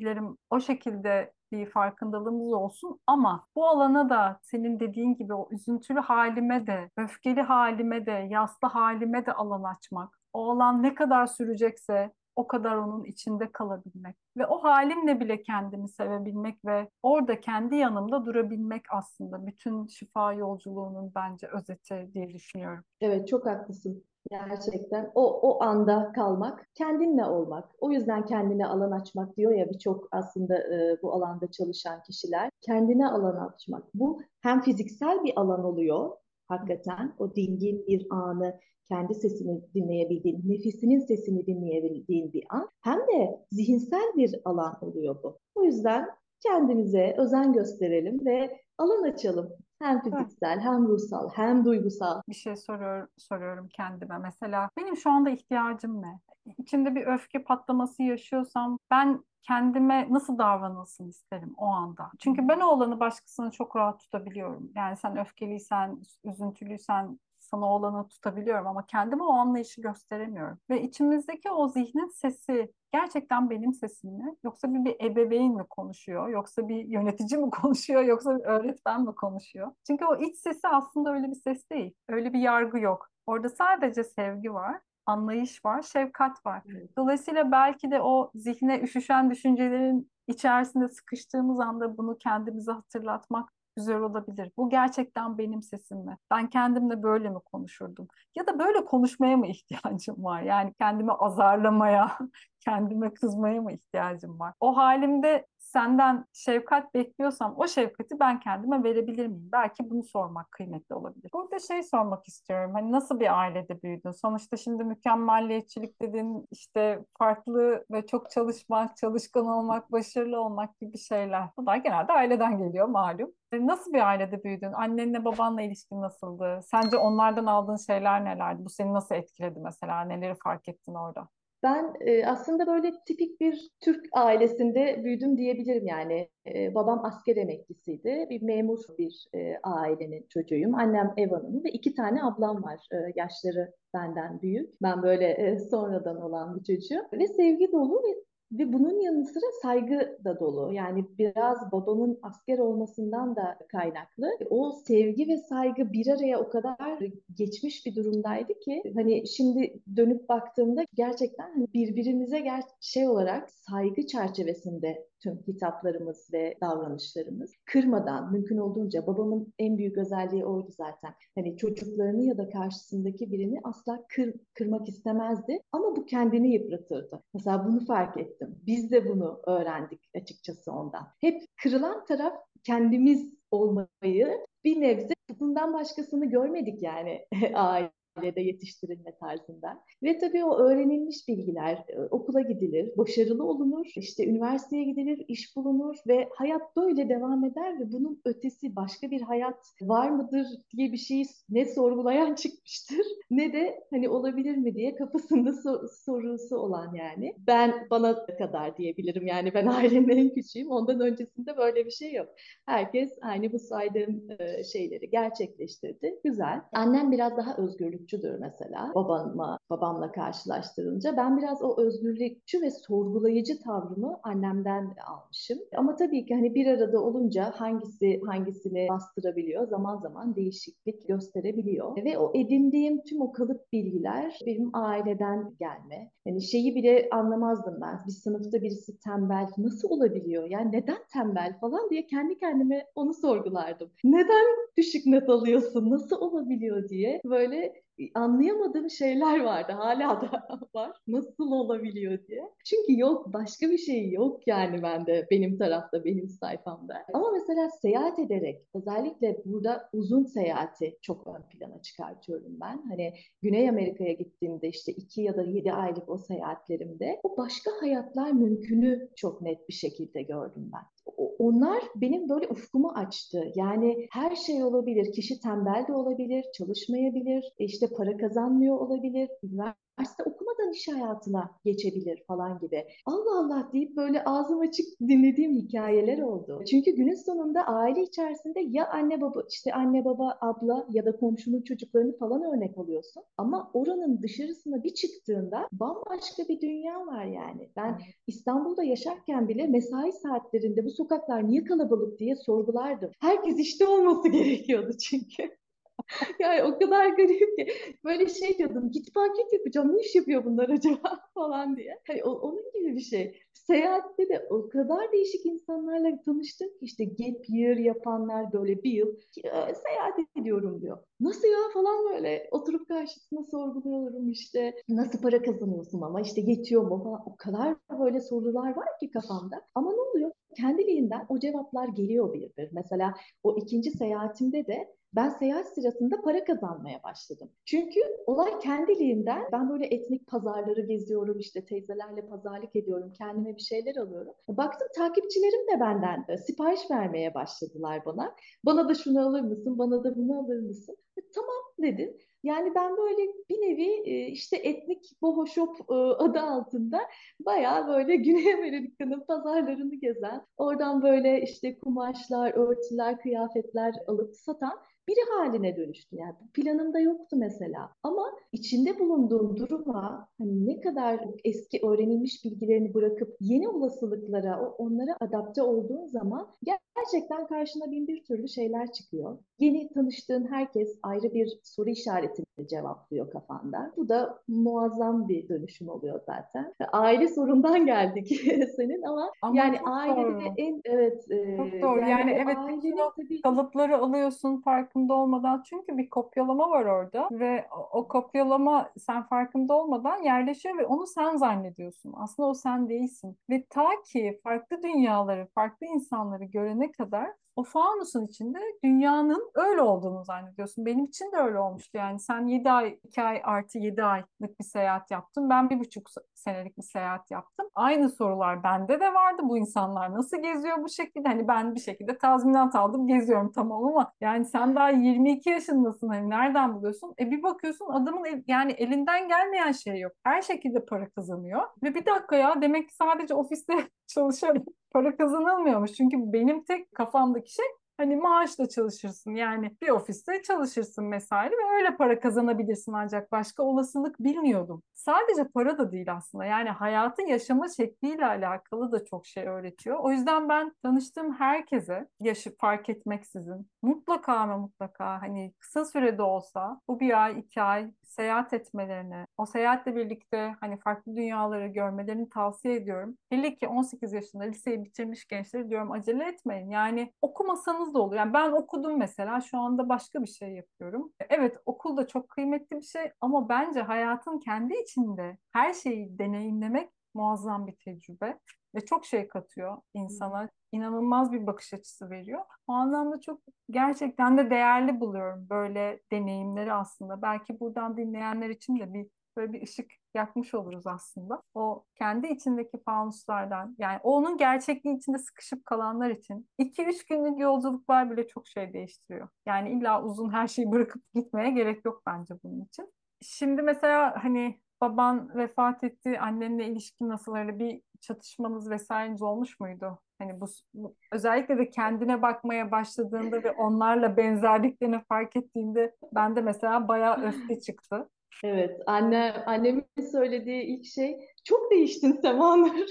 dilerim 0.00 0.36
o 0.50 0.60
şekilde 0.60 1.32
bir 1.52 1.70
farkındalığımız 1.70 2.52
olsun 2.52 3.00
ama 3.06 3.46
bu 3.56 3.68
alana 3.68 4.10
da 4.10 4.38
senin 4.42 4.80
dediğin 4.80 5.14
gibi 5.14 5.34
o 5.34 5.48
üzüntülü 5.52 6.00
halime 6.00 6.66
de, 6.66 6.90
öfkeli 6.96 7.40
halime 7.40 8.06
de, 8.06 8.26
yaslı 8.30 8.68
halime 8.68 9.26
de 9.26 9.32
alan 9.32 9.62
açmak. 9.62 10.20
O 10.32 10.50
alan 10.50 10.82
ne 10.82 10.94
kadar 10.94 11.26
sürecekse 11.26 12.12
o 12.36 12.46
kadar 12.46 12.76
onun 12.76 13.04
içinde 13.04 13.52
kalabilmek 13.52 14.16
ve 14.36 14.46
o 14.46 14.62
halimle 14.62 15.20
bile 15.20 15.42
kendimi 15.42 15.88
sevebilmek 15.88 16.64
ve 16.64 16.90
orada 17.02 17.40
kendi 17.40 17.76
yanımda 17.76 18.26
durabilmek 18.26 18.82
aslında 18.90 19.46
bütün 19.46 19.86
şifa 19.86 20.32
yolculuğunun 20.32 21.12
bence 21.14 21.46
özeti 21.46 22.10
diye 22.14 22.28
düşünüyorum. 22.32 22.84
Evet 23.00 23.28
çok 23.28 23.46
haklısın. 23.46 24.04
Gerçekten 24.30 25.10
o 25.14 25.40
o 25.50 25.62
anda 25.62 26.12
kalmak, 26.12 26.68
kendinle 26.74 27.24
olmak. 27.24 27.68
O 27.80 27.90
yüzden 27.90 28.26
kendine 28.26 28.66
alan 28.66 28.90
açmak 28.90 29.36
diyor 29.36 29.52
ya 29.52 29.70
birçok 29.70 30.08
aslında 30.12 30.58
e, 30.58 31.02
bu 31.02 31.12
alanda 31.12 31.50
çalışan 31.50 32.02
kişiler. 32.02 32.50
Kendine 32.60 33.08
alan 33.08 33.48
açmak. 33.48 33.94
Bu 33.94 34.20
hem 34.40 34.60
fiziksel 34.60 35.24
bir 35.24 35.32
alan 35.36 35.64
oluyor 35.64 36.10
hakikaten. 36.46 37.14
O 37.18 37.34
dingin 37.34 37.86
bir 37.86 38.06
anı, 38.10 38.60
kendi 38.88 39.14
sesini 39.14 39.60
dinleyebildiğin, 39.74 40.42
nefisinin 40.44 41.00
sesini 41.00 41.46
dinleyebildiğin 41.46 42.32
bir 42.32 42.44
an. 42.50 42.68
Hem 42.80 42.98
de 42.98 43.46
zihinsel 43.50 44.12
bir 44.16 44.40
alan 44.44 44.78
oluyor 44.84 45.22
bu. 45.22 45.38
O 45.54 45.62
yüzden 45.64 46.08
kendimize 46.42 47.14
özen 47.18 47.52
gösterelim 47.52 48.26
ve 48.26 48.60
alan 48.78 49.02
açalım. 49.02 49.52
Hem 49.82 50.02
fiziksel, 50.02 50.52
evet. 50.52 50.64
hem 50.64 50.88
ruhsal, 50.88 51.30
hem 51.34 51.64
duygusal. 51.64 52.22
Bir 52.28 52.34
şey 52.34 52.56
soruyor, 52.56 53.08
soruyorum 53.16 53.68
kendime. 53.68 54.18
Mesela 54.18 54.70
benim 54.78 54.96
şu 54.96 55.10
anda 55.10 55.30
ihtiyacım 55.30 56.02
ne? 56.02 56.20
İçimde 56.58 56.94
bir 56.94 57.06
öfke 57.06 57.42
patlaması 57.42 58.02
yaşıyorsam 58.02 58.78
ben 58.90 59.24
kendime 59.42 60.06
nasıl 60.10 60.38
davranılsın 60.38 61.08
isterim 61.08 61.54
o 61.56 61.66
anda. 61.66 62.10
Çünkü 62.18 62.48
ben 62.48 62.60
o 62.60 62.66
olanı 62.66 63.00
başkasını 63.00 63.50
çok 63.50 63.76
rahat 63.76 64.00
tutabiliyorum. 64.00 64.70
Yani 64.74 64.96
sen 64.96 65.16
öfkeliysen, 65.16 66.02
üzüntülüysen 66.24 67.18
sana 67.50 67.74
olanı 67.74 68.08
tutabiliyorum 68.08 68.66
ama 68.66 68.86
kendime 68.86 69.24
o 69.24 69.32
anlayışı 69.32 69.80
gösteremiyorum. 69.80 70.58
Ve 70.70 70.82
içimizdeki 70.82 71.50
o 71.50 71.68
zihnin 71.68 72.08
sesi 72.08 72.72
gerçekten 72.92 73.50
benim 73.50 73.72
sesim 73.74 74.10
mi? 74.10 74.36
Yoksa 74.44 74.74
bir, 74.74 74.84
bir 74.84 75.04
ebeveyn 75.04 75.54
mi 75.54 75.64
konuşuyor? 75.70 76.28
Yoksa 76.28 76.68
bir 76.68 76.84
yönetici 76.84 77.40
mi 77.40 77.50
konuşuyor? 77.62 78.02
Yoksa 78.02 78.38
bir 78.38 78.44
öğretmen 78.44 79.02
mi 79.02 79.14
konuşuyor? 79.14 79.72
Çünkü 79.86 80.04
o 80.04 80.16
iç 80.16 80.36
sesi 80.36 80.68
aslında 80.68 81.12
öyle 81.12 81.30
bir 81.30 81.40
ses 81.44 81.70
değil. 81.70 81.94
Öyle 82.08 82.32
bir 82.32 82.38
yargı 82.38 82.78
yok. 82.78 83.10
Orada 83.26 83.48
sadece 83.48 84.04
sevgi 84.04 84.54
var 84.54 84.80
anlayış 85.06 85.64
var, 85.64 85.82
şefkat 85.82 86.46
var. 86.46 86.62
Dolayısıyla 86.96 87.52
belki 87.52 87.90
de 87.90 88.00
o 88.02 88.30
zihne 88.34 88.80
üşüşen 88.80 89.30
düşüncelerin 89.30 90.10
içerisinde 90.26 90.88
sıkıştığımız 90.88 91.60
anda 91.60 91.96
bunu 91.96 92.18
kendimize 92.18 92.72
hatırlatmak 92.72 93.52
güzel 93.76 94.00
olabilir. 94.00 94.50
Bu 94.56 94.70
gerçekten 94.70 95.38
benim 95.38 95.62
sesim 95.62 95.98
mi? 95.98 96.16
Ben 96.30 96.50
kendimle 96.50 97.02
böyle 97.02 97.30
mi 97.30 97.38
konuşurdum? 97.52 98.08
Ya 98.34 98.46
da 98.46 98.58
böyle 98.58 98.84
konuşmaya 98.84 99.36
mı 99.36 99.46
ihtiyacım 99.46 100.24
var? 100.24 100.42
Yani 100.42 100.74
kendimi 100.74 101.12
azarlamaya, 101.12 102.18
kendime 102.60 103.14
kızmaya 103.14 103.62
mı 103.62 103.72
ihtiyacım 103.72 104.40
var? 104.40 104.54
O 104.60 104.76
halimde 104.76 105.46
senden 105.72 106.24
şefkat 106.32 106.94
bekliyorsam 106.94 107.54
o 107.56 107.68
şefkati 107.68 108.20
ben 108.20 108.40
kendime 108.40 108.84
verebilir 108.84 109.26
miyim? 109.26 109.48
Belki 109.52 109.90
bunu 109.90 110.04
sormak 110.04 110.52
kıymetli 110.52 110.94
olabilir. 110.94 111.30
Burada 111.32 111.58
şey 111.58 111.82
sormak 111.82 112.28
istiyorum. 112.28 112.70
Hani 112.74 112.92
nasıl 112.92 113.20
bir 113.20 113.38
ailede 113.40 113.82
büyüdün? 113.82 114.10
Sonuçta 114.10 114.56
şimdi 114.56 114.84
mükemmelliyetçilik 114.84 116.02
dedin, 116.02 116.46
işte 116.50 117.04
farklı 117.18 117.84
ve 117.90 118.06
çok 118.06 118.30
çalışmak, 118.30 118.96
çalışkan 118.96 119.46
olmak, 119.46 119.92
başarılı 119.92 120.40
olmak 120.40 120.78
gibi 120.80 120.98
şeyler. 120.98 121.48
Bunlar 121.56 121.76
genelde 121.76 122.12
aileden 122.12 122.58
geliyor 122.58 122.88
malum. 122.88 123.32
E, 123.52 123.66
nasıl 123.66 123.92
bir 123.92 124.08
ailede 124.08 124.44
büyüdün? 124.44 124.72
Annenle 124.72 125.24
babanla 125.24 125.62
ilişkin 125.62 126.00
nasıldı? 126.02 126.60
Sence 126.64 126.96
onlardan 126.96 127.46
aldığın 127.46 127.76
şeyler 127.76 128.24
nelerdi? 128.24 128.64
Bu 128.64 128.70
seni 128.70 128.92
nasıl 128.92 129.14
etkiledi 129.14 129.58
mesela? 129.60 130.00
Neleri 130.00 130.34
fark 130.44 130.68
ettin 130.68 130.94
orada? 130.94 131.28
Ben 131.62 131.94
e, 132.00 132.26
aslında 132.26 132.66
böyle 132.66 132.92
tipik 133.06 133.40
bir 133.40 133.70
Türk 133.80 134.06
ailesinde 134.12 135.00
büyüdüm 135.04 135.38
diyebilirim 135.38 135.86
yani. 135.86 136.28
E, 136.54 136.74
babam 136.74 137.04
asker 137.04 137.36
emeklisiydi. 137.36 138.26
Bir 138.30 138.42
memur 138.42 138.78
bir 138.98 139.26
e, 139.34 139.54
ailenin 139.62 140.26
çocuğuyum. 140.28 140.74
Annem 140.74 141.14
ev 141.16 141.30
hanımı 141.30 141.64
ve 141.64 141.70
iki 141.70 141.94
tane 141.94 142.22
ablam 142.22 142.62
var. 142.62 142.80
E, 142.92 142.96
yaşları 143.16 143.72
benden 143.94 144.42
büyük. 144.42 144.82
Ben 144.82 145.02
böyle 145.02 145.26
e, 145.26 145.58
sonradan 145.58 146.22
olan 146.22 146.56
bir 146.56 146.64
çocuğum. 146.64 147.06
Ve 147.12 147.26
sevgi 147.26 147.72
dolu 147.72 147.94
ve 147.94 148.29
ve 148.52 148.72
bunun 148.72 149.00
yanı 149.00 149.24
sıra 149.24 149.44
saygı 149.62 150.18
da 150.24 150.40
dolu. 150.40 150.72
Yani 150.72 151.04
biraz 151.18 151.72
babamın 151.72 152.18
asker 152.22 152.58
olmasından 152.58 153.36
da 153.36 153.58
kaynaklı. 153.68 154.30
O 154.50 154.72
sevgi 154.72 155.28
ve 155.28 155.36
saygı 155.36 155.92
bir 155.92 156.06
araya 156.06 156.40
o 156.40 156.50
kadar 156.50 156.98
geçmiş 157.34 157.86
bir 157.86 157.94
durumdaydı 157.94 158.58
ki 158.58 158.82
hani 158.94 159.28
şimdi 159.28 159.80
dönüp 159.96 160.28
baktığımda 160.28 160.84
gerçekten 160.94 161.52
hani 161.52 161.66
birbirimize 161.74 162.40
ger 162.40 162.62
şey 162.80 163.08
olarak 163.08 163.50
saygı 163.50 164.06
çerçevesinde 164.06 165.09
tüm 165.22 165.42
hitaplarımız 165.48 166.32
ve 166.32 166.58
davranışlarımız 166.60 167.52
kırmadan 167.64 168.32
mümkün 168.32 168.56
olduğunca 168.56 169.06
babamın 169.06 169.52
en 169.58 169.78
büyük 169.78 169.98
özelliği 169.98 170.44
oydu 170.44 170.70
zaten. 170.70 171.14
Hani 171.34 171.56
çocuklarını 171.56 172.22
ya 172.22 172.38
da 172.38 172.48
karşısındaki 172.48 173.32
birini 173.32 173.60
asla 173.64 174.04
kır, 174.08 174.34
kırmak 174.54 174.88
istemezdi 174.88 175.60
ama 175.72 175.96
bu 175.96 176.06
kendini 176.06 176.52
yıpratırdı. 176.52 177.22
Mesela 177.34 177.66
bunu 177.66 177.84
fark 177.84 178.16
ettim. 178.16 178.58
Biz 178.66 178.90
de 178.90 179.08
bunu 179.08 179.40
öğrendik 179.46 180.10
açıkçası 180.16 180.72
ondan. 180.72 181.08
Hep 181.20 181.42
kırılan 181.62 182.04
taraf 182.04 182.34
kendimiz 182.64 183.34
olmayı 183.50 184.46
bir 184.64 184.80
nebze 184.80 185.14
bundan 185.40 185.74
başkasını 185.74 186.30
görmedik 186.30 186.82
yani 186.82 187.26
aile 187.54 187.90
ailede 188.16 188.40
yetiştirilme 188.40 189.16
tarzında. 189.20 189.80
Ve 190.02 190.18
tabii 190.18 190.44
o 190.44 190.58
öğrenilmiş 190.58 191.28
bilgiler, 191.28 191.84
e, 191.88 192.00
okula 192.00 192.40
gidilir, 192.40 192.92
başarılı 192.96 193.44
olunur, 193.44 193.86
işte 193.96 194.26
üniversiteye 194.26 194.84
gidilir, 194.84 195.24
iş 195.28 195.56
bulunur 195.56 195.96
ve 196.08 196.28
hayat 196.34 196.76
böyle 196.76 197.08
devam 197.08 197.44
eder 197.44 197.80
ve 197.80 197.92
bunun 197.92 198.20
ötesi 198.24 198.76
başka 198.76 199.10
bir 199.10 199.20
hayat 199.20 199.72
var 199.82 200.10
mıdır 200.10 200.46
diye 200.76 200.92
bir 200.92 200.96
şeyi 200.96 201.24
ne 201.50 201.66
sorgulayan 201.66 202.34
çıkmıştır 202.40 203.06
ne 203.30 203.52
de 203.52 203.84
hani 203.90 204.08
olabilir 204.08 204.56
mi 204.56 204.74
diye 204.74 204.94
kafasında 204.94 205.52
sor- 205.52 205.88
sorusu 206.04 206.56
olan 206.56 206.94
yani. 206.94 207.34
Ben 207.46 207.86
bana 207.90 208.26
kadar 208.26 208.76
diyebilirim 208.76 209.26
yani 209.26 209.54
ben 209.54 209.66
ailenin 209.66 210.08
en 210.08 210.34
küçüğüm. 210.34 210.70
Ondan 210.70 211.00
öncesinde 211.00 211.56
böyle 211.56 211.86
bir 211.86 211.90
şey 211.90 212.12
yok. 212.12 212.28
Herkes 212.66 213.18
aynı 213.22 213.52
bu 213.52 213.58
saydığım 213.58 214.26
e, 214.38 214.64
şeyleri 214.64 215.10
gerçekleştirdi. 215.10 216.20
Güzel. 216.24 216.60
Annem 216.72 217.12
biraz 217.12 217.36
daha 217.36 217.56
özgürlük 217.56 218.08
özgürlükçüdür 218.10 218.40
mesela 218.40 218.92
babamla, 218.94 219.58
babamla 219.70 220.12
karşılaştırınca. 220.12 221.16
Ben 221.16 221.38
biraz 221.38 221.62
o 221.62 221.80
özgürlükçü 221.80 222.62
ve 222.62 222.70
sorgulayıcı 222.70 223.60
tavrımı 223.60 224.20
annemden 224.22 224.94
almışım. 225.06 225.58
Ama 225.76 225.96
tabii 225.96 226.26
ki 226.26 226.34
hani 226.34 226.54
bir 226.54 226.66
arada 226.66 227.00
olunca 227.00 227.52
hangisi 227.56 228.20
hangisini 228.26 228.88
bastırabiliyor 228.88 229.66
zaman 229.66 229.96
zaman 229.96 230.36
değişiklik 230.36 231.08
gösterebiliyor. 231.08 232.04
Ve 232.04 232.18
o 232.18 232.32
edindiğim 232.34 233.02
tüm 233.02 233.20
o 233.20 233.32
kalıp 233.32 233.72
bilgiler 233.72 234.38
benim 234.46 234.70
aileden 234.72 235.54
gelme. 235.60 236.10
Hani 236.26 236.42
şeyi 236.42 236.74
bile 236.74 237.08
anlamazdım 237.12 237.78
ben. 237.80 237.98
Bir 238.06 238.12
sınıfta 238.12 238.62
birisi 238.62 238.98
tembel 238.98 239.46
nasıl 239.58 239.88
olabiliyor? 239.90 240.44
Yani 240.50 240.72
neden 240.72 240.98
tembel 241.12 241.58
falan 241.60 241.90
diye 241.90 242.06
kendi 242.06 242.38
kendime 242.38 242.86
onu 242.94 243.14
sorgulardım. 243.14 243.90
Neden 244.04 244.46
düşük 244.78 245.06
net 245.06 245.28
alıyorsun? 245.28 245.90
Nasıl 245.90 246.16
olabiliyor 246.16 246.88
diye 246.88 247.20
böyle 247.24 247.72
anlayamadığım 248.14 248.90
şeyler 248.90 249.40
vardı. 249.40 249.72
Hala 249.72 250.20
da 250.20 250.48
var. 250.74 250.92
Nasıl 251.08 251.52
olabiliyor 251.52 252.18
diye. 252.28 252.42
Çünkü 252.64 253.00
yok 253.00 253.32
başka 253.32 253.70
bir 253.70 253.78
şey 253.78 254.10
yok 254.10 254.46
yani 254.46 254.82
bende 254.82 255.26
benim 255.30 255.58
tarafta 255.58 256.04
benim 256.04 256.28
sayfamda. 256.28 256.94
Ama 257.12 257.30
mesela 257.32 257.70
seyahat 257.70 258.18
ederek 258.18 258.62
özellikle 258.74 259.36
burada 259.44 259.88
uzun 259.92 260.24
seyahati 260.24 260.98
çok 261.02 261.26
ön 261.26 261.42
plana 261.48 261.82
çıkartıyorum 261.82 262.60
ben. 262.60 262.82
Hani 262.88 263.12
Güney 263.42 263.68
Amerika'ya 263.68 264.12
gittiğimde 264.12 264.68
işte 264.68 264.92
iki 264.92 265.22
ya 265.22 265.36
da 265.36 265.42
yedi 265.42 265.72
aylık 265.72 266.08
o 266.08 266.18
seyahatlerimde 266.18 267.20
o 267.22 267.36
başka 267.36 267.70
hayatlar 267.80 268.30
mümkünü 268.30 269.08
çok 269.16 269.42
net 269.42 269.68
bir 269.68 269.74
şekilde 269.74 270.22
gördüm 270.22 270.70
ben 270.74 270.82
onlar 271.16 271.82
benim 271.96 272.28
böyle 272.28 272.48
ufkumu 272.48 272.90
açtı. 272.90 273.52
Yani 273.54 274.06
her 274.12 274.36
şey 274.36 274.64
olabilir. 274.64 275.12
Kişi 275.12 275.40
tembel 275.40 275.84
de 275.88 275.92
olabilir, 275.92 276.44
çalışmayabilir, 276.58 277.44
işte 277.58 277.86
para 277.96 278.16
kazanmıyor 278.16 278.76
olabilir, 278.76 279.28
üniversite 279.42 279.89
okumadan 280.26 280.72
iş 280.72 280.88
hayatına 280.88 281.50
geçebilir 281.64 282.22
falan 282.26 282.58
gibi. 282.58 282.84
Allah 283.06 283.38
Allah 283.38 283.70
deyip 283.72 283.96
böyle 283.96 284.24
ağzım 284.24 284.60
açık 284.60 284.86
dinlediğim 285.00 285.52
hikayeler 285.52 286.18
oldu. 286.22 286.62
Çünkü 286.70 286.90
günün 286.90 287.24
sonunda 287.26 287.66
aile 287.66 288.02
içerisinde 288.02 288.60
ya 288.60 288.88
anne 288.88 289.20
baba 289.20 289.42
işte 289.48 289.74
anne 289.74 290.04
baba 290.04 290.38
abla 290.40 290.86
ya 290.90 291.04
da 291.04 291.16
komşunun 291.16 291.62
çocuklarını 291.62 292.18
falan 292.18 292.42
örnek 292.42 292.78
alıyorsun. 292.78 293.22
Ama 293.38 293.70
oranın 293.74 294.22
dışarısına 294.22 294.84
bir 294.84 294.94
çıktığında 294.94 295.68
bambaşka 295.72 296.42
bir 296.48 296.60
dünya 296.60 297.06
var 297.06 297.24
yani. 297.24 297.70
Ben 297.76 298.00
İstanbul'da 298.26 298.84
yaşarken 298.84 299.48
bile 299.48 299.66
mesai 299.66 300.12
saatlerinde 300.12 300.84
bu 300.84 300.90
sokaklar 300.90 301.48
niye 301.48 301.64
kalabalık 301.64 302.18
diye 302.18 302.36
sorgulardım. 302.36 303.10
Herkes 303.20 303.58
işte 303.58 303.86
olması 303.86 304.28
gerekiyordu 304.32 304.92
çünkü. 304.98 305.60
yani 306.40 306.62
o 306.62 306.78
kadar 306.78 307.08
garip 307.08 307.56
ki 307.58 307.66
böyle 308.04 308.26
şey 308.28 308.58
diyordum 308.58 308.90
git 308.90 309.14
paket 309.14 309.52
yapacağım 309.52 309.96
ne 309.96 310.00
iş 310.00 310.14
yapıyor 310.14 310.44
bunlar 310.44 310.68
acaba 310.68 311.20
falan 311.34 311.76
diye. 311.76 312.00
Hani 312.06 312.24
o, 312.24 312.30
onun 312.30 312.72
gibi 312.74 312.96
bir 312.96 313.00
şey. 313.00 313.40
Seyahatte 313.52 314.28
de 314.28 314.46
o 314.50 314.68
kadar 314.68 315.12
değişik 315.12 315.46
insanlarla 315.46 316.20
tanıştım 316.24 316.68
ki 316.68 316.78
işte 316.80 317.04
gap 317.04 317.44
year 317.48 317.76
yapanlar 317.76 318.52
böyle 318.52 318.82
bir 318.82 318.90
yıl 318.90 319.08
e, 319.44 319.74
seyahat 319.74 320.18
ediyorum 320.36 320.80
diyor. 320.82 320.98
Nasıl 321.20 321.48
ya 321.48 321.58
falan 321.74 322.12
böyle 322.12 322.48
oturup 322.50 322.88
karşısına 322.88 323.42
sorguluyorum 323.44 324.30
işte 324.30 324.74
nasıl 324.88 325.20
para 325.22 325.42
kazanıyorsun 325.42 326.00
ama 326.02 326.20
işte 326.20 326.40
yetiyor 326.40 326.82
mu 326.82 327.02
falan. 327.04 327.22
O 327.26 327.36
kadar 327.36 327.76
böyle 328.00 328.20
sorular 328.20 328.76
var 328.76 328.88
ki 329.00 329.10
kafamda. 329.10 329.56
Ama 329.74 329.92
ne 329.92 330.00
oluyor? 330.00 330.30
Kendiliğinden 330.56 331.26
o 331.28 331.38
cevaplar 331.38 331.88
geliyor 331.88 332.32
bir 332.34 332.40
bir. 332.56 332.68
Mesela 332.72 333.14
o 333.42 333.56
ikinci 333.56 333.90
seyahatimde 333.90 334.66
de 334.66 334.94
ben 335.12 335.28
seyahat 335.28 335.68
sırasında 335.68 336.20
para 336.22 336.44
kazanmaya 336.44 337.02
başladım. 337.02 337.50
Çünkü 337.64 338.00
olay 338.26 338.58
kendiliğinden 338.58 339.48
ben 339.52 339.70
böyle 339.70 339.86
etnik 339.86 340.26
pazarları 340.26 340.80
geziyorum 340.80 341.38
işte 341.38 341.64
teyzelerle 341.64 342.26
pazarlık 342.26 342.76
ediyorum 342.76 343.12
kendime 343.18 343.56
bir 343.56 343.60
şeyler 343.60 343.96
alıyorum. 343.96 344.32
Baktım 344.48 344.88
takipçilerim 344.96 345.76
de 345.76 345.80
benden 345.80 346.26
de 346.26 346.38
sipariş 346.38 346.90
vermeye 346.90 347.34
başladılar 347.34 348.04
bana. 348.04 348.36
Bana 348.64 348.88
da 348.88 348.94
şunu 348.94 349.28
alır 349.28 349.40
mısın 349.40 349.78
bana 349.78 350.04
da 350.04 350.16
bunu 350.16 350.38
alır 350.38 350.58
mısın? 350.58 350.96
E, 351.20 351.30
tamam 351.34 351.62
dedim. 351.82 352.16
Yani 352.42 352.74
ben 352.74 352.96
böyle 352.96 353.32
bir 353.50 353.60
nevi 353.60 354.10
e, 354.10 354.26
işte 354.26 354.56
etnik 354.56 355.22
boho 355.22 355.46
shop 355.46 355.76
e, 355.90 355.94
adı 355.94 356.40
altında 356.40 357.00
bayağı 357.40 357.88
böyle 357.88 358.16
Güney 358.26 358.54
Amerika'nın 358.54 359.20
pazarlarını 359.20 359.94
gezen, 359.94 360.46
oradan 360.56 361.02
böyle 361.02 361.42
işte 361.42 361.78
kumaşlar, 361.78 362.52
örtüler, 362.54 363.20
kıyafetler 363.20 363.94
alıp 364.06 364.36
satan 364.36 364.80
biri 365.10 365.20
haline 365.36 365.76
dönüştü. 365.76 366.16
Yani 366.16 366.34
planımda 366.54 367.00
yoktu 367.00 367.36
mesela. 367.36 367.90
Ama 368.02 368.32
içinde 368.52 368.98
bulunduğum 368.98 369.56
duruma 369.56 370.28
hani 370.38 370.66
ne 370.66 370.80
kadar 370.80 371.20
eski 371.44 371.80
öğrenilmiş 371.86 372.44
bilgilerini 372.44 372.94
bırakıp 372.94 373.36
yeni 373.40 373.68
olasılıklara, 373.68 374.70
onlara 374.78 375.16
adapte 375.20 375.62
olduğun 375.62 376.06
zaman 376.06 376.48
gerçekten 376.62 377.46
karşına 377.46 377.90
bin 377.90 378.08
bir 378.08 378.24
türlü 378.24 378.48
şeyler 378.48 378.92
çıkıyor. 378.92 379.38
Yeni 379.58 379.92
tanıştığın 379.92 380.52
herkes 380.52 380.98
ayrı 381.10 381.34
bir 381.34 381.60
soru 381.62 381.90
işareti 381.90 382.20
işaretini 382.20 382.68
cevaplıyor 382.68 383.30
kafanda. 383.30 383.92
Bu 383.96 384.08
da 384.08 384.38
muazzam 384.48 385.28
bir 385.28 385.48
dönüşüm 385.48 385.88
oluyor 385.88 386.20
zaten. 386.26 386.74
Aile 386.92 387.28
sorundan 387.28 387.86
geldik 387.86 388.28
senin 388.76 389.02
ama, 389.02 389.32
ama 389.42 389.56
yani 389.56 389.80
ailede 389.80 390.52
en 390.56 390.80
evet 390.84 391.30
e, 391.30 391.56
çok 391.56 391.82
doğru. 391.82 392.00
Yani, 392.00 392.10
yani 392.10 392.30
evet 392.30 392.56
ailenin 392.58 393.10
tabii 393.16 393.42
kalıpları 393.42 393.98
alıyorsun 393.98 394.60
farkında 394.60 395.14
olmadan 395.14 395.62
çünkü 395.66 395.98
bir 395.98 396.10
kopyalama 396.10 396.70
var 396.70 396.84
orada 396.84 397.28
ve 397.32 397.64
o, 397.78 397.98
o 397.98 398.08
kopyalama 398.08 398.90
sen 398.98 399.22
farkında 399.22 399.74
olmadan 399.74 400.22
yerleşiyor 400.22 400.78
ve 400.78 400.86
onu 400.86 401.06
sen 401.06 401.36
zannediyorsun. 401.36 402.14
Aslında 402.16 402.48
o 402.48 402.54
sen 402.54 402.88
değilsin. 402.88 403.36
Ve 403.50 403.64
ta 403.70 403.88
ki 404.12 404.40
farklı 404.44 404.82
dünyaları, 404.82 405.48
farklı 405.54 405.86
insanları 405.86 406.44
görene 406.44 406.92
kadar 406.92 407.30
o 407.56 407.62
fanusun 407.62 408.26
içinde 408.26 408.58
dünyanın 408.84 409.50
öyle 409.54 409.82
olduğunu 409.82 410.24
zannediyorsun. 410.24 410.86
Benim 410.86 411.04
için 411.04 411.32
de 411.32 411.36
öyle 411.36 411.58
olmuştu. 411.58 411.98
Yani 411.98 412.20
sen 412.20 412.46
7 412.46 412.70
ay, 412.70 412.98
2 413.04 413.22
ay 413.22 413.40
artı 413.44 413.78
7 413.78 414.02
aylık 414.02 414.60
bir 414.60 414.64
seyahat 414.64 415.10
yaptın. 415.10 415.50
Ben 415.50 415.70
bir 415.70 415.78
buçuk 415.78 416.08
senelik 416.34 416.78
bir 416.78 416.82
seyahat 416.82 417.30
yaptım. 417.30 417.66
Aynı 417.74 418.08
sorular 418.08 418.62
bende 418.62 419.00
de 419.00 419.14
vardı. 419.14 419.42
Bu 419.44 419.58
insanlar 419.58 420.12
nasıl 420.12 420.42
geziyor 420.42 420.82
bu 420.82 420.88
şekilde? 420.88 421.28
Hani 421.28 421.48
ben 421.48 421.74
bir 421.74 421.80
şekilde 421.80 422.18
tazminat 422.18 422.74
aldım 422.74 423.08
geziyorum 423.08 423.52
tamam 423.52 423.84
ama 423.84 424.12
yani 424.20 424.44
sen 424.44 424.76
daha 424.76 424.90
22 424.90 425.50
yaşındasın. 425.50 426.08
Hani 426.08 426.30
nereden 426.30 426.74
buluyorsun? 426.74 427.14
E 427.20 427.30
bir 427.30 427.42
bakıyorsun 427.42 427.86
adamın 427.86 428.24
el, 428.24 428.42
yani 428.46 428.72
elinden 428.72 429.28
gelmeyen 429.28 429.72
şey 429.72 430.00
yok. 430.00 430.12
Her 430.24 430.42
şekilde 430.42 430.84
para 430.84 431.10
kazanıyor. 431.10 431.62
Ve 431.82 431.94
bir 431.94 432.06
dakika 432.06 432.36
ya 432.36 432.62
demek 432.62 432.88
ki 432.88 432.94
sadece 432.94 433.34
ofiste 433.34 433.74
çalışarak 434.06 434.66
para 434.90 435.16
kazanılmıyormuş. 435.16 435.92
Çünkü 435.92 436.16
benim 436.32 436.64
tek 436.64 436.94
kafamdaki 436.94 437.54
şey 437.54 437.66
hani 438.00 438.16
maaşla 438.16 438.68
çalışırsın 438.68 439.34
yani 439.34 439.76
bir 439.82 439.88
ofiste 439.88 440.42
çalışırsın 440.42 441.04
mesai 441.04 441.50
ve 441.50 441.74
öyle 441.76 441.96
para 441.96 442.20
kazanabilirsin 442.20 442.92
ancak 442.92 443.32
başka 443.32 443.62
olasılık 443.62 444.20
bilmiyordum. 444.20 444.82
Sadece 444.94 445.44
para 445.48 445.78
da 445.78 445.92
değil 445.92 446.12
aslında 446.12 446.44
yani 446.44 446.68
hayatın 446.68 447.26
yaşama 447.26 447.68
şekliyle 447.68 448.26
alakalı 448.26 448.92
da 448.92 449.04
çok 449.04 449.26
şey 449.26 449.46
öğretiyor. 449.46 449.98
O 449.98 450.12
yüzden 450.12 450.48
ben 450.48 450.72
tanıştığım 450.82 451.32
herkese 451.34 452.08
yaşı 452.20 452.56
fark 452.56 452.88
etmeksizin 452.88 453.66
mutlaka 453.82 454.34
ama 454.34 454.56
mutlaka 454.56 455.22
hani 455.22 455.52
kısa 455.58 455.84
sürede 455.84 456.22
olsa 456.22 456.80
bu 456.88 457.00
bir 457.00 457.24
ay 457.24 457.40
iki 457.40 457.62
ay 457.62 457.90
seyahat 458.10 458.52
etmelerini, 458.52 459.26
o 459.38 459.46
seyahatle 459.46 459.96
birlikte 459.96 460.54
hani 460.60 460.78
farklı 460.78 461.16
dünyaları 461.16 461.66
görmelerini 461.66 462.28
tavsiye 462.28 462.74
ediyorum. 462.74 463.16
Hele 463.30 463.54
ki 463.54 463.68
18 463.68 464.12
yaşında 464.12 464.44
liseyi 464.44 464.84
bitirmiş 464.84 465.26
gençleri 465.26 465.70
diyorum 465.70 465.92
acele 465.92 466.28
etmeyin. 466.28 466.70
Yani 466.70 467.12
okumasanız 467.22 467.89
da 467.94 467.98
olur. 468.02 468.16
Yani 468.16 468.32
ben 468.32 468.52
okudum 468.52 468.98
mesela 468.98 469.40
şu 469.40 469.58
anda 469.58 469.88
başka 469.88 470.22
bir 470.22 470.26
şey 470.26 470.52
yapıyorum. 470.54 471.12
Evet 471.28 471.56
okul 471.66 471.96
da 471.96 472.06
çok 472.06 472.28
kıymetli 472.28 472.76
bir 472.76 472.84
şey 472.84 473.12
ama 473.20 473.48
bence 473.48 473.80
hayatın 473.80 474.38
kendi 474.38 474.74
içinde 474.74 475.38
her 475.52 475.72
şeyi 475.72 476.18
deneyimlemek 476.18 476.90
muazzam 477.14 477.66
bir 477.66 477.76
tecrübe 477.76 478.38
ve 478.74 478.84
çok 478.84 479.06
şey 479.06 479.28
katıyor 479.28 479.76
insana. 479.94 480.48
inanılmaz 480.72 481.32
bir 481.32 481.46
bakış 481.46 481.74
açısı 481.74 482.10
veriyor. 482.10 482.40
O 482.66 482.72
anlamda 482.72 483.20
çok 483.20 483.40
gerçekten 483.70 484.38
de 484.38 484.50
değerli 484.50 485.00
buluyorum 485.00 485.46
böyle 485.50 486.00
deneyimleri 486.12 486.72
aslında. 486.72 487.22
Belki 487.22 487.60
buradan 487.60 487.96
dinleyenler 487.96 488.48
için 488.48 488.78
de 488.78 488.94
bir 488.94 489.06
böyle 489.36 489.52
bir 489.52 489.62
ışık 489.62 489.90
yakmış 490.14 490.54
oluruz 490.54 490.86
aslında. 490.86 491.42
O 491.54 491.84
kendi 491.94 492.26
içindeki 492.26 492.82
fanuslardan 492.84 493.76
yani 493.78 493.98
onun 494.02 494.36
gerçekliği 494.36 494.96
içinde 494.96 495.18
sıkışıp 495.18 495.66
kalanlar 495.66 496.10
için 496.10 496.48
2-3 496.58 497.04
günlük 497.08 497.40
yolculuklar 497.40 498.10
bile 498.10 498.28
çok 498.28 498.48
şey 498.48 498.72
değiştiriyor. 498.72 499.28
Yani 499.46 499.70
illa 499.70 500.02
uzun 500.02 500.32
her 500.32 500.48
şeyi 500.48 500.72
bırakıp 500.72 501.02
gitmeye 501.14 501.50
gerek 501.50 501.84
yok 501.84 502.02
bence 502.06 502.34
bunun 502.44 502.64
için. 502.64 502.92
Şimdi 503.22 503.62
mesela 503.62 504.24
hani 504.24 504.60
baban 504.80 505.36
vefat 505.36 505.84
etti, 505.84 506.20
annenle 506.20 506.66
ilişkin 506.66 507.08
nasıl 507.08 507.34
öyle 507.34 507.58
bir 507.58 507.82
çatışmanız 508.00 508.70
vesaireniz 508.70 509.22
olmuş 509.22 509.60
muydu? 509.60 509.98
Hani 510.18 510.40
bu, 510.40 510.46
bu 510.74 510.94
özellikle 511.12 511.58
de 511.58 511.70
kendine 511.70 512.22
bakmaya 512.22 512.70
başladığında 512.70 513.44
ve 513.44 513.50
onlarla 513.52 514.16
benzerliklerini 514.16 515.04
fark 515.08 515.36
ettiğinde 515.36 515.96
bende 516.14 516.40
mesela 516.40 516.88
bayağı 516.88 517.22
öfke 517.22 517.60
çıktı. 517.60 518.08
Evet, 518.44 518.80
anne 518.86 519.32
annemin 519.46 519.84
söylediği 520.12 520.62
ilk 520.62 520.86
şey 520.86 521.16
çok 521.44 521.70
değiştin 521.70 522.12
Semanur 522.22 522.86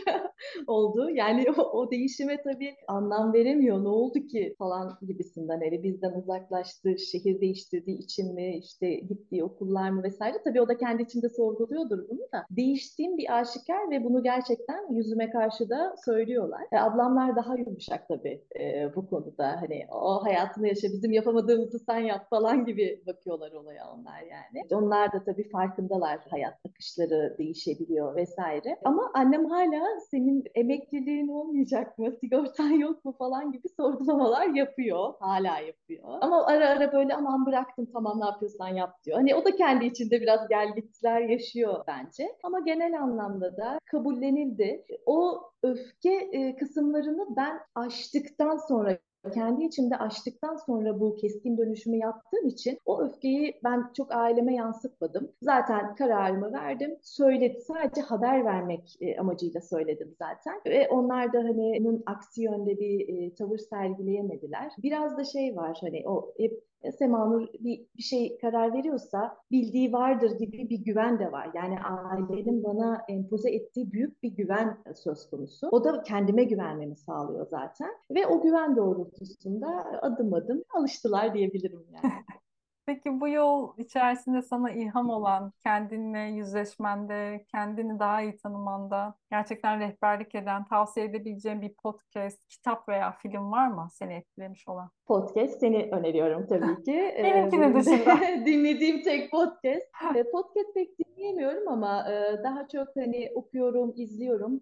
oldu. 0.68 1.10
Yani 1.10 1.46
o, 1.58 1.62
o 1.62 1.92
değişime 1.92 2.42
tabii 2.42 2.76
anlam 2.88 3.34
veremiyor. 3.34 3.84
Ne 3.84 3.88
oldu 3.88 4.20
ki 4.20 4.56
falan 4.58 4.98
gibisinden. 5.08 5.60
Hani 5.60 5.84
bizden 5.84 6.14
uzaklaştı, 6.14 6.98
şehir 6.98 7.42
değiştirdiği 7.42 7.98
için 7.98 8.34
mi, 8.34 8.58
işte 8.58 8.94
gittiği 8.94 9.44
okullar 9.44 9.90
mı 9.90 10.04
vesaire. 10.04 10.38
Tabii 10.44 10.62
o 10.62 10.68
da 10.68 10.78
kendi 10.78 11.04
içinde 11.04 11.30
sorguluyordur 11.30 12.10
bunu 12.10 12.20
da. 12.34 12.46
Değiştiğim 12.52 13.18
bir 13.18 13.40
aşikar 13.40 13.92
ve 13.92 14.04
bunu 14.04 14.24
gerçekten 14.24 14.94
yüzüme 14.94 15.30
karşı 15.30 15.70
da 15.70 15.96
söylüyorlar. 16.06 16.62
E, 16.72 16.78
ablamlar 16.78 17.36
daha 17.36 17.56
yumuşak 17.56 18.08
tabii 18.08 18.44
e, 18.60 18.96
bu 18.96 19.10
konuda. 19.10 19.62
Hani 19.62 19.86
o 19.92 20.24
hayatını 20.26 20.68
yaşa, 20.68 20.88
bizim 20.88 21.12
yapamadığımızı 21.12 21.80
sen 21.80 22.00
yap 22.00 22.30
falan 22.30 22.66
gibi 22.66 23.04
bakıyorlar 23.08 23.52
olaya 23.52 23.92
onlar 23.94 24.22
yani. 24.22 24.66
Onlar 24.72 25.14
da 25.14 25.24
tabii 25.24 25.50
farkındalar 25.50 26.20
hayat 26.30 26.54
akışları 26.70 27.36
değişebiliyor 27.38 28.16
vesaire 28.16 28.39
vesaire. 28.40 28.80
Ama 28.86 29.12
annem 29.14 29.46
hala 29.46 30.00
senin 30.12 30.44
emekliliğin 30.56 31.28
olmayacak 31.28 31.98
mı, 31.98 32.12
sigortan 32.12 32.70
yok 32.70 33.06
mu 33.06 33.16
falan 33.18 33.52
gibi 33.52 33.70
sorgulamalar 33.70 34.48
yapıyor. 34.48 35.14
Hala 35.20 35.60
yapıyor. 35.60 36.04
Ama 36.22 36.46
ara 36.46 36.70
ara 36.70 36.94
böyle 36.94 37.16
aman 37.16 37.46
bıraktım 37.46 37.88
tamam 37.94 38.20
ne 38.20 38.26
yapıyorsan 38.26 38.68
yap 38.68 39.04
diyor. 39.04 39.18
Hani 39.18 39.36
o 39.36 39.46
da 39.46 39.56
kendi 39.56 39.86
içinde 39.86 40.22
biraz 40.22 40.48
gel 40.48 40.76
gittiler 40.76 41.22
yaşıyor 41.22 41.84
bence. 41.88 42.36
Ama 42.44 42.60
genel 42.60 43.02
anlamda 43.02 43.58
da 43.58 43.80
kabullenildi. 43.86 44.86
O 45.06 45.42
öfke 45.64 46.56
kısımlarını 46.60 47.28
ben 47.38 47.60
aştıktan 47.76 48.58
sonra 48.58 48.98
kendi 49.34 49.64
içimde 49.64 49.98
açtıktan 49.98 50.56
sonra 50.56 51.00
bu 51.00 51.16
keskin 51.16 51.58
dönüşümü 51.58 51.98
yaptığım 51.98 52.48
için 52.48 52.80
o 52.86 53.02
öfkeyi 53.02 53.60
ben 53.64 53.92
çok 53.98 54.16
aileme 54.16 54.56
yansıtmadım. 54.56 55.32
Zaten 55.42 55.96
kararımı 55.96 56.54
verdim. 56.54 56.98
Söyledi. 57.02 57.62
Sadece 57.62 58.02
haber 58.02 58.46
vermek 58.46 58.98
e, 59.02 59.18
amacıyla 59.20 59.62
söyledim 59.62 60.16
zaten. 60.20 60.62
Ve 60.66 60.90
onlar 60.90 61.34
da 61.34 61.38
hani 61.38 61.78
bunun 61.82 62.04
aksi 62.06 62.44
yönde 62.44 62.80
bir 62.80 63.10
e, 63.10 63.34
tavır 63.36 63.58
sergileyemediler. 63.58 64.72
Biraz 64.84 65.18
da 65.18 65.24
şey 65.24 65.56
var 65.56 65.78
hani 65.82 66.04
o 66.08 66.34
hep 66.38 66.64
Semanur 67.00 67.48
bir, 67.60 67.86
bir 67.98 68.04
şey 68.04 68.38
karar 68.38 68.74
veriyorsa 68.74 69.38
bildiği 69.52 69.94
vardır 69.94 70.32
gibi 70.38 70.70
bir 70.70 70.80
güven 70.80 71.20
de 71.20 71.32
var. 71.32 71.50
Yani 71.54 71.80
ailenin 71.80 72.64
bana 72.64 73.02
empoze 73.08 73.50
ettiği 73.50 73.92
büyük 73.92 74.24
bir 74.24 74.30
güven 74.30 74.78
söz 74.96 75.30
konusu. 75.30 75.70
O 75.72 75.84
da 75.84 76.04
kendime 76.04 76.44
güvenmemi 76.44 76.96
sağlıyor 76.96 77.48
zaten. 77.50 77.90
Ve 78.12 78.28
o 78.28 78.42
güven 78.42 78.76
doğrultusunda 78.76 80.00
adım 80.02 80.34
adım 80.34 80.64
alıştılar 80.74 81.34
diyebilirim 81.34 81.86
yani. 81.94 82.14
Peki 82.90 83.22
bu 83.22 83.28
yol 83.28 83.78
içerisinde 83.78 84.42
sana 84.42 84.72
ilham 84.72 85.10
olan, 85.10 85.52
kendinle 85.64 86.20
yüzleşmende, 86.20 87.46
kendini 87.52 88.00
daha 88.00 88.22
iyi 88.22 88.38
tanımanda 88.38 89.16
gerçekten 89.32 89.80
rehberlik 89.80 90.36
eden, 90.36 90.66
tavsiye 90.66 91.06
edebileceğim 91.06 91.62
bir 91.62 91.74
podcast, 91.74 92.48
kitap 92.48 92.90
veya 92.90 93.12
film 93.12 93.52
var 93.52 93.68
mı 93.68 93.88
seni 93.92 94.14
etkilemiş 94.14 94.68
olan? 94.68 94.90
Podcast 95.06 95.60
seni 95.60 95.90
öneriyorum 95.92 96.48
tabii 96.48 96.84
ki. 96.84 97.16
Benimkini 97.24 97.66
ee, 97.72 97.74
dışında. 97.74 98.20
Dinlediğim 98.46 99.02
tek 99.04 99.32
podcast. 99.32 99.86
podcast 100.32 100.74
pek 100.74 100.90
dinleyemiyorum 101.00 101.68
ama 101.68 102.06
daha 102.44 102.68
çok 102.68 102.88
hani 102.96 103.30
okuyorum, 103.36 103.94
izliyorum. 103.96 104.60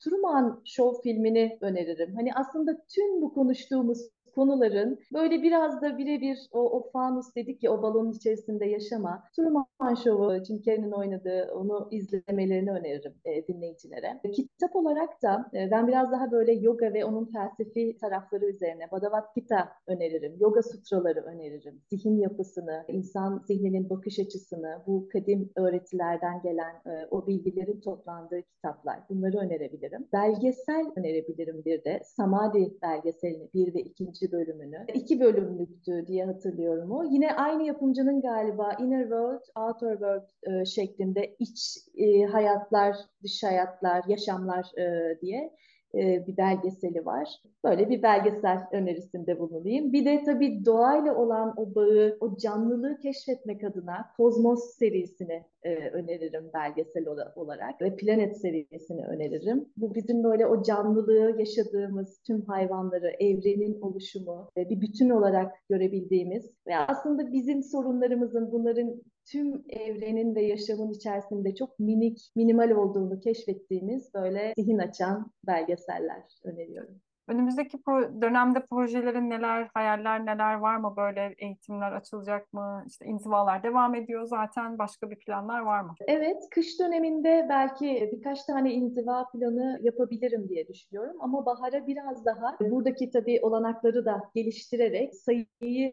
Truman 0.00 0.62
Show 0.64 1.02
filmini 1.02 1.58
öneririm. 1.60 2.14
Hani 2.16 2.34
aslında 2.34 2.72
tüm 2.94 3.22
bu 3.22 3.34
konuştuğumuz 3.34 4.08
konuların 4.34 4.98
böyle 5.12 5.42
biraz 5.42 5.82
da 5.82 5.98
birebir 5.98 6.38
o, 6.52 6.78
o 6.78 6.90
fanus 6.90 7.34
dedik 7.36 7.62
ya 7.62 7.72
o 7.72 7.82
balonun 7.82 8.12
içerisinde 8.12 8.66
yaşama. 8.66 9.22
Truman 9.36 9.94
Show'u 10.04 10.44
Jim 10.44 10.62
Carrey'nin 10.62 10.92
oynadığı 10.92 11.52
onu 11.54 11.88
izlemelerini 11.90 12.70
öneririm 12.70 13.14
e, 13.24 13.46
dinleyicilere. 13.46 14.20
Kitap 14.32 14.76
olarak 14.76 15.22
da 15.22 15.50
e, 15.54 15.70
ben 15.70 15.88
biraz 15.88 16.12
daha 16.12 16.30
böyle 16.32 16.52
yoga 16.52 16.94
ve 16.94 17.04
onun 17.04 17.30
felsefi 17.32 17.96
tarafları 18.00 18.46
üzerine 18.46 18.90
Bhagavad 18.92 19.24
Gita 19.36 19.68
öneririm. 19.86 20.36
Yoga 20.40 20.62
sutraları 20.62 21.20
öneririm. 21.20 21.82
Zihin 21.90 22.18
yapısını, 22.18 22.84
insan 22.88 23.42
zihninin 23.46 23.90
bakış 23.90 24.18
açısını, 24.18 24.82
bu 24.86 25.08
kadim 25.12 25.50
öğretilerden 25.56 26.42
gelen 26.42 26.74
e, 26.86 27.06
o 27.10 27.26
bilgilerin 27.26 27.80
toplandığı 27.80 28.42
kitaplar. 28.42 29.00
Bunları 29.08 29.38
önerebilirim. 29.38 30.08
Belgesel 30.12 30.86
önerebilirim 30.96 31.64
bir 31.64 31.84
de. 31.84 32.00
Samadhi 32.04 32.78
belgeselini 32.82 33.48
bir 33.54 33.74
ve 33.74 33.80
ikinci 33.80 34.23
ikinci 34.24 34.32
bölümünü. 34.32 34.86
İki 34.94 35.20
bölümlüktü 35.20 36.06
diye 36.06 36.24
hatırlıyorum 36.24 36.90
o. 36.90 37.04
Yine 37.04 37.34
aynı 37.34 37.66
yapımcının 37.66 38.20
galiba 38.20 38.72
Inner 38.80 39.02
World, 39.02 39.42
Outer 39.56 39.92
World 39.92 40.28
e, 40.42 40.64
şeklinde 40.64 41.36
iç 41.38 41.78
e, 41.94 42.24
hayatlar, 42.24 42.96
dış 43.22 43.42
hayatlar, 43.42 44.04
yaşamlar 44.08 44.66
e, 44.78 45.20
diye 45.20 45.52
e, 45.94 46.26
bir 46.26 46.36
belgeseli 46.36 47.06
var. 47.06 47.28
Böyle 47.64 47.90
bir 47.90 48.02
belgesel 48.02 48.58
önerisinde 48.72 49.38
bulunayım. 49.38 49.92
Bir 49.92 50.04
de 50.04 50.22
tabii 50.24 50.64
doğayla 50.64 51.16
olan 51.16 51.54
o 51.56 51.74
bağı, 51.74 52.16
o 52.20 52.36
canlılığı 52.36 52.98
keşfetmek 52.98 53.64
adına 53.64 54.10
Kozmos 54.16 54.76
serisini 54.78 55.44
e, 55.62 55.74
öneririm 55.88 56.50
belgesel 56.54 57.06
olarak 57.36 57.82
ve 57.82 57.96
Planet 57.96 58.40
serisini 58.40 59.06
öneririm. 59.06 59.68
Bu 59.76 59.94
bizim 59.94 60.24
böyle 60.24 60.46
o 60.46 60.62
canlılığı 60.62 61.34
yaşadığımız 61.38 62.22
tüm 62.26 62.42
hayvanları, 62.42 63.12
evrenin 63.20 63.80
oluşumu 63.80 64.50
ve 64.56 64.70
bir 64.70 64.80
bütün 64.80 65.10
olarak 65.10 65.52
görebildiğimiz 65.70 66.50
ve 66.66 66.76
aslında 66.76 67.32
bizim 67.32 67.62
sorunlarımızın 67.62 68.52
bunların 68.52 69.02
tüm 69.26 69.64
evrenin 69.68 70.34
ve 70.34 70.42
yaşamın 70.42 70.90
içerisinde 70.90 71.54
çok 71.54 71.78
minik, 71.78 72.30
minimal 72.36 72.70
olduğunu 72.70 73.20
keşfettiğimiz 73.20 74.14
böyle 74.14 74.52
zihin 74.56 74.78
açan 74.78 75.32
belgeseller 75.46 76.22
öneriyorum. 76.44 77.00
Önümüzdeki 77.28 77.82
pro 77.82 78.22
dönemde 78.22 78.66
projelerin 78.66 79.30
neler, 79.30 79.70
hayaller 79.74 80.26
neler 80.26 80.54
var 80.54 80.76
mı? 80.76 80.94
Böyle 80.96 81.34
eğitimler 81.38 81.92
açılacak 81.92 82.52
mı? 82.52 82.84
İşte 82.86 83.06
inzivalar 83.06 83.62
devam 83.62 83.94
ediyor 83.94 84.24
zaten. 84.24 84.78
Başka 84.78 85.10
bir 85.10 85.16
planlar 85.16 85.60
var 85.60 85.80
mı? 85.80 85.94
Evet, 86.06 86.42
kış 86.50 86.80
döneminde 86.80 87.46
belki 87.48 88.10
birkaç 88.12 88.44
tane 88.44 88.72
inziva 88.72 89.28
planı 89.32 89.80
yapabilirim 89.82 90.48
diye 90.48 90.68
düşünüyorum. 90.68 91.16
Ama 91.20 91.46
bahara 91.46 91.86
biraz 91.86 92.24
daha 92.24 92.56
buradaki 92.60 93.10
tabii 93.10 93.40
olanakları 93.42 94.04
da 94.04 94.22
geliştirerek 94.34 95.14
sayıyı 95.14 95.92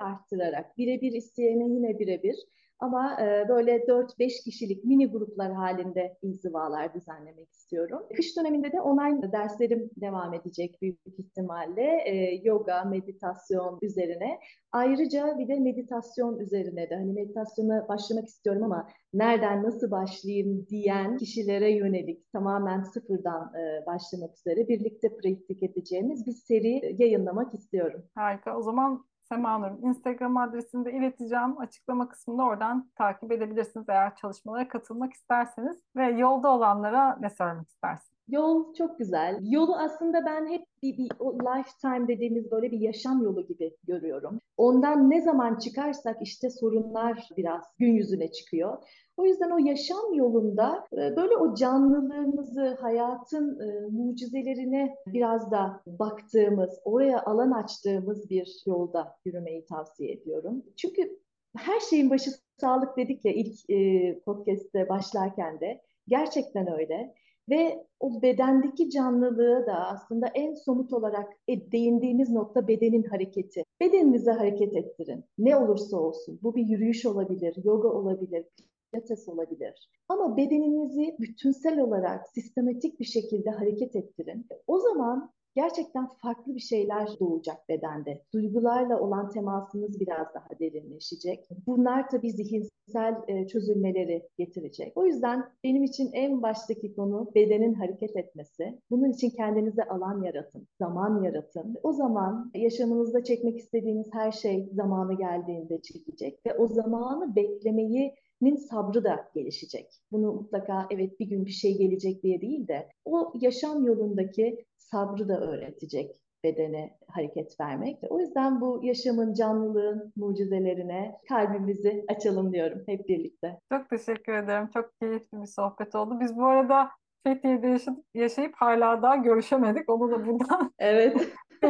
arttırarak 0.00 0.78
birebir 0.78 1.12
isteyene 1.12 1.64
yine 1.64 1.98
birebir 1.98 2.36
ama 2.80 3.16
e, 3.20 3.48
böyle 3.48 3.76
4-5 3.86 4.44
kişilik 4.44 4.84
mini 4.84 5.06
gruplar 5.10 5.52
halinde 5.52 6.16
inzivalar 6.22 6.94
düzenlemek 6.94 7.52
istiyorum. 7.52 8.02
Kış 8.16 8.36
döneminde 8.36 8.72
de 8.72 8.80
online 8.80 9.32
derslerim 9.32 9.90
devam 9.96 10.34
edecek 10.34 10.82
büyük 10.82 10.98
ihtimalle. 11.18 12.02
E, 12.06 12.40
yoga, 12.44 12.84
meditasyon 12.84 13.78
üzerine. 13.82 14.38
Ayrıca 14.72 15.38
bir 15.38 15.48
de 15.48 15.60
meditasyon 15.60 16.38
üzerine 16.38 16.90
de 16.90 16.96
hani 16.96 17.12
meditasyona 17.12 17.88
başlamak 17.88 18.28
istiyorum 18.28 18.62
ama 18.62 18.88
nereden 19.14 19.62
nasıl 19.62 19.90
başlayayım 19.90 20.66
diyen 20.70 21.16
kişilere 21.16 21.72
yönelik 21.72 22.32
tamamen 22.32 22.82
sıfırdan 22.82 23.52
e, 23.54 23.86
başlamak 23.86 24.36
üzere 24.36 24.68
birlikte 24.68 25.16
pratik 25.16 25.62
edeceğimiz 25.62 26.26
bir 26.26 26.32
seri 26.32 26.96
yayınlamak 27.02 27.54
istiyorum. 27.54 28.04
Harika. 28.14 28.58
O 28.58 28.62
zaman 28.62 29.07
Sema 29.32 29.58
Nur. 29.58 29.88
Instagram 29.88 30.36
adresini 30.36 30.84
de 30.84 30.92
ileteceğim. 30.92 31.58
Açıklama 31.60 32.08
kısmında 32.08 32.42
oradan 32.42 32.90
takip 32.96 33.32
edebilirsiniz 33.32 33.88
eğer 33.88 34.16
çalışmalara 34.16 34.68
katılmak 34.68 35.12
isterseniz. 35.12 35.82
Ve 35.96 36.04
yolda 36.06 36.48
olanlara 36.48 37.16
ne 37.20 37.30
söylemek 37.30 37.68
istersiniz? 37.68 38.17
Yol 38.28 38.74
çok 38.74 38.98
güzel. 38.98 39.38
Yolu 39.42 39.76
aslında 39.76 40.26
ben 40.26 40.46
hep 40.46 40.64
bir, 40.82 40.96
bir 40.96 41.08
o 41.18 41.32
lifetime 41.32 42.08
dediğimiz 42.08 42.50
böyle 42.50 42.70
bir 42.70 42.80
yaşam 42.80 43.22
yolu 43.22 43.46
gibi 43.46 43.76
görüyorum. 43.84 44.40
Ondan 44.56 45.10
ne 45.10 45.20
zaman 45.20 45.58
çıkarsak 45.58 46.16
işte 46.22 46.50
sorunlar 46.50 47.28
biraz 47.36 47.64
gün 47.78 47.92
yüzüne 47.92 48.32
çıkıyor. 48.32 48.78
O 49.16 49.26
yüzden 49.26 49.50
o 49.50 49.58
yaşam 49.58 50.14
yolunda 50.14 50.86
e, 50.92 51.16
böyle 51.16 51.36
o 51.36 51.54
canlılığımızı, 51.54 52.78
hayatın 52.80 53.60
e, 53.60 53.86
mucizelerine 53.90 54.94
biraz 55.06 55.50
da 55.50 55.80
baktığımız, 55.86 56.80
oraya 56.84 57.22
alan 57.24 57.50
açtığımız 57.50 58.30
bir 58.30 58.62
yolda 58.66 59.16
yürümeyi 59.24 59.64
tavsiye 59.64 60.12
ediyorum. 60.12 60.62
Çünkü 60.76 61.18
her 61.56 61.80
şeyin 61.80 62.10
başı 62.10 62.30
sağlık 62.60 62.96
dedik 62.96 63.24
ya 63.24 63.32
ilk 63.32 63.70
e, 63.70 64.20
podcast'te 64.20 64.88
başlarken 64.88 65.60
de 65.60 65.80
gerçekten 66.08 66.72
öyle. 66.72 67.14
Ve 67.50 67.86
o 68.00 68.22
bedendeki 68.22 68.90
canlılığı 68.90 69.66
da 69.66 69.86
aslında 69.86 70.26
en 70.26 70.54
somut 70.54 70.92
olarak 70.92 71.32
değindiğimiz 71.48 72.30
nokta 72.30 72.68
bedenin 72.68 73.02
hareketi. 73.02 73.62
Bedeninizi 73.80 74.30
hareket 74.30 74.76
ettirin. 74.76 75.24
Ne 75.38 75.56
olursa 75.56 75.96
olsun. 75.96 76.38
Bu 76.42 76.56
bir 76.56 76.66
yürüyüş 76.66 77.06
olabilir, 77.06 77.56
yoga 77.64 77.88
olabilir, 77.88 78.46
pilates 78.92 79.28
olabilir. 79.28 79.88
Ama 80.08 80.36
bedeninizi 80.36 81.16
bütünsel 81.20 81.80
olarak 81.80 82.28
sistematik 82.28 83.00
bir 83.00 83.04
şekilde 83.04 83.50
hareket 83.50 83.96
ettirin. 83.96 84.46
O 84.66 84.78
zaman 84.78 85.30
gerçekten 85.58 86.06
farklı 86.06 86.54
bir 86.54 86.60
şeyler 86.60 87.08
doğacak 87.20 87.68
bedende. 87.68 88.22
Duygularla 88.34 89.00
olan 89.00 89.30
temasınız 89.30 90.00
biraz 90.00 90.26
daha 90.34 90.48
derinleşecek. 90.60 91.48
Bunlar 91.66 92.08
tabii 92.08 92.32
zihinsel 92.32 93.14
e, 93.28 93.46
çözülmeleri 93.46 94.28
getirecek. 94.38 94.92
O 94.96 95.06
yüzden 95.06 95.44
benim 95.64 95.84
için 95.84 96.10
en 96.12 96.42
baştaki 96.42 96.94
konu 96.94 97.30
bedenin 97.34 97.74
hareket 97.74 98.16
etmesi. 98.16 98.78
Bunun 98.90 99.10
için 99.10 99.30
kendinize 99.30 99.84
alan 99.84 100.22
yaratın, 100.22 100.68
zaman 100.78 101.22
yaratın. 101.22 101.76
O 101.82 101.92
zaman 101.92 102.50
yaşamınızda 102.54 103.24
çekmek 103.24 103.58
istediğiniz 103.58 104.08
her 104.12 104.32
şey 104.32 104.68
zamanı 104.72 105.14
geldiğinde 105.14 105.82
çekecek 105.82 106.46
ve 106.46 106.54
o 106.54 106.68
zamanı 106.68 107.36
beklemeyi 107.36 108.14
nin 108.40 108.56
sabrı 108.56 109.04
da 109.04 109.30
gelişecek. 109.34 109.86
Bunu 110.12 110.32
mutlaka 110.32 110.86
evet 110.90 111.20
bir 111.20 111.26
gün 111.26 111.46
bir 111.46 111.50
şey 111.50 111.78
gelecek 111.78 112.22
diye 112.22 112.40
değil 112.40 112.68
de 112.68 112.88
o 113.04 113.32
yaşam 113.40 113.86
yolundaki 113.86 114.64
sabrı 114.90 115.28
da 115.28 115.40
öğretecek 115.40 116.16
bedene 116.44 116.98
hareket 117.08 117.60
vermek. 117.60 117.98
O 118.10 118.20
yüzden 118.20 118.60
bu 118.60 118.80
yaşamın, 118.82 119.34
canlılığın 119.34 120.12
mucizelerine 120.16 121.16
kalbimizi 121.28 122.04
açalım 122.08 122.52
diyorum 122.52 122.82
hep 122.86 123.08
birlikte. 123.08 123.60
Çok 123.72 123.90
teşekkür 123.90 124.32
ederim. 124.32 124.68
Çok 124.74 125.00
keyifli 125.00 125.40
bir 125.40 125.46
sohbet 125.46 125.94
oldu. 125.94 126.20
Biz 126.20 126.36
bu 126.36 126.46
arada 126.46 126.90
Fethiye'de 127.24 127.66
yaşayıp, 127.68 128.04
yaşayıp 128.14 128.54
hala 128.56 129.02
daha 129.02 129.16
görüşemedik. 129.16 129.90
Onu 129.90 130.10
da 130.10 130.26
buradan 130.26 130.72
Evet. 130.78 131.28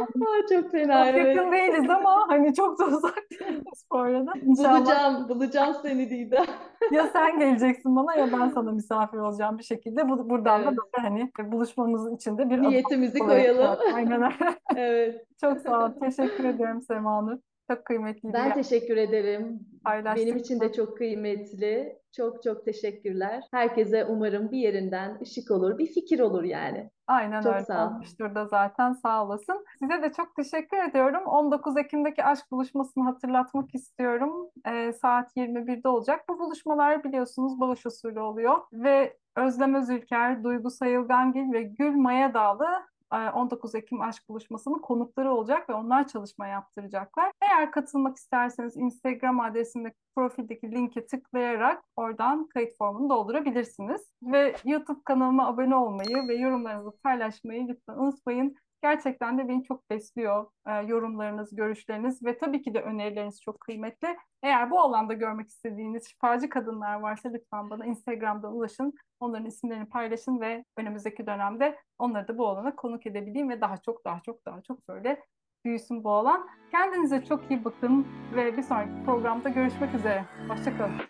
Aa, 0.00 0.46
çok 0.48 0.70
fena 0.70 1.06
çok 1.06 1.14
evet. 1.16 1.36
yakın 1.36 1.52
değiliz 1.52 1.90
ama 1.90 2.24
hani 2.28 2.54
çok 2.54 2.78
da 2.78 2.84
uzak 2.84 3.30
değiliz 3.40 3.84
bu 3.92 3.98
arada. 3.98 4.32
İnşallah. 4.42 4.80
Bulacağım, 4.80 5.28
bulacağım 5.28 5.76
seni 5.82 6.10
Dida. 6.10 6.46
Ya 6.90 7.06
sen 7.06 7.38
geleceksin 7.38 7.96
bana 7.96 8.14
ya 8.14 8.28
ben 8.32 8.48
sana 8.48 8.72
misafir 8.72 9.18
olacağım 9.18 9.58
bir 9.58 9.64
şekilde. 9.64 10.08
Bu, 10.08 10.30
buradan 10.30 10.62
evet. 10.62 10.72
da 10.72 10.82
böyle 10.96 11.08
hani 11.08 11.52
buluşmamız 11.52 12.12
için 12.12 12.38
de 12.38 12.50
bir 12.50 12.62
niyetimizi 12.62 13.18
koyalım. 13.18 13.78
Aynen 13.94 14.22
öyle. 14.22 14.34
evet. 14.76 15.26
Çok 15.40 15.60
sağ 15.60 15.86
ol. 15.86 15.90
Teşekkür 16.00 16.44
ederim 16.44 16.82
Semanur. 16.82 17.38
Çok 17.70 17.84
kıymetli. 17.84 18.32
Ben 18.32 18.54
teşekkür 18.54 18.96
ederim. 18.96 19.60
Paylaştık. 19.84 20.26
Benim 20.26 20.36
için 20.36 20.60
de 20.60 20.72
çok 20.72 20.96
kıymetli. 20.96 21.98
Çok 22.16 22.42
çok 22.42 22.64
teşekkürler. 22.64 23.42
Herkese 23.50 24.04
umarım 24.04 24.50
bir 24.50 24.58
yerinden 24.58 25.18
ışık 25.22 25.50
olur, 25.50 25.78
bir 25.78 25.86
fikir 25.86 26.20
olur 26.20 26.42
yani. 26.42 26.90
Aynen 27.06 27.40
çok 27.40 27.54
öyle 27.54 27.64
sağ 27.64 27.88
olmuştur 27.88 28.34
da 28.34 28.46
zaten 28.46 28.92
sağ 28.92 29.24
olasın. 29.24 29.64
Size 29.78 30.02
de 30.02 30.12
çok 30.12 30.36
teşekkür 30.36 30.76
ediyorum. 30.76 31.22
19 31.26 31.76
Ekim'deki 31.76 32.24
aşk 32.24 32.50
buluşmasını 32.50 33.04
hatırlatmak 33.04 33.74
istiyorum. 33.74 34.50
Ee, 34.68 34.92
saat 34.92 35.36
21'de 35.36 35.88
olacak. 35.88 36.20
Bu 36.28 36.38
buluşmalar 36.38 37.04
biliyorsunuz 37.04 37.60
bağış 37.60 37.86
usulü 37.86 38.20
oluyor. 38.20 38.58
Ve 38.72 39.16
Özlem 39.36 39.74
Özülker, 39.74 40.44
Duygu 40.44 40.70
Sayılgangil 40.70 41.52
ve 41.52 41.62
Gül 41.62 41.92
Maya 41.92 42.34
Dağlı 42.34 42.66
19 43.10 43.74
Ekim 43.74 44.00
aşk 44.00 44.28
buluşmasının 44.28 44.78
konukları 44.78 45.32
olacak 45.32 45.68
ve 45.68 45.74
onlar 45.74 46.08
çalışma 46.08 46.46
yaptıracaklar. 46.46 47.32
Eğer 47.42 47.70
katılmak 47.70 48.16
isterseniz 48.16 48.76
Instagram 48.76 49.40
adresindeki 49.40 49.96
profildeki 50.16 50.72
linke 50.72 51.06
tıklayarak 51.06 51.84
oradan 51.96 52.48
kayıt 52.48 52.76
formunu 52.78 53.10
doldurabilirsiniz. 53.10 54.02
Ve 54.22 54.54
YouTube 54.64 55.00
kanalıma 55.04 55.46
abone 55.46 55.76
olmayı 55.76 56.28
ve 56.28 56.34
yorumlarınızı 56.34 56.90
paylaşmayı 57.02 57.68
lütfen 57.68 57.94
unutmayın. 57.94 58.56
Gerçekten 58.82 59.38
de 59.38 59.48
beni 59.48 59.64
çok 59.64 59.90
besliyor 59.90 60.46
e, 60.66 60.72
yorumlarınız, 60.72 61.56
görüşleriniz 61.56 62.22
ve 62.24 62.38
tabii 62.38 62.62
ki 62.62 62.74
de 62.74 62.80
önerileriniz 62.80 63.40
çok 63.40 63.60
kıymetli. 63.60 64.16
Eğer 64.42 64.70
bu 64.70 64.80
alanda 64.80 65.14
görmek 65.14 65.48
istediğiniz 65.48 66.08
şifacı 66.08 66.48
kadınlar 66.48 67.00
varsa 67.00 67.28
lütfen 67.28 67.70
bana 67.70 67.86
Instagram'dan 67.86 68.52
ulaşın. 68.52 68.92
Onların 69.20 69.46
isimlerini 69.46 69.88
paylaşın 69.88 70.40
ve 70.40 70.64
önümüzdeki 70.76 71.26
dönemde 71.26 71.78
onları 71.98 72.28
da 72.28 72.38
bu 72.38 72.48
alana 72.48 72.76
konuk 72.76 73.06
edebileyim 73.06 73.48
ve 73.48 73.60
daha 73.60 73.76
çok 73.76 74.04
daha 74.04 74.20
çok 74.26 74.46
daha 74.46 74.62
çok 74.62 74.88
böyle 74.88 75.22
büyüsün 75.64 76.04
bu 76.04 76.10
alan. 76.10 76.48
Kendinize 76.70 77.24
çok 77.24 77.50
iyi 77.50 77.64
bakın 77.64 78.06
ve 78.34 78.56
bir 78.56 78.62
sonraki 78.62 79.04
programda 79.04 79.48
görüşmek 79.48 79.94
üzere. 79.94 80.24
Hoşçakalın. 80.48 81.00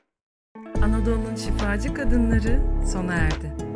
Anadolu'nun 0.82 1.34
şifacı 1.34 1.94
kadınları 1.94 2.86
sona 2.86 3.14
erdi. 3.14 3.69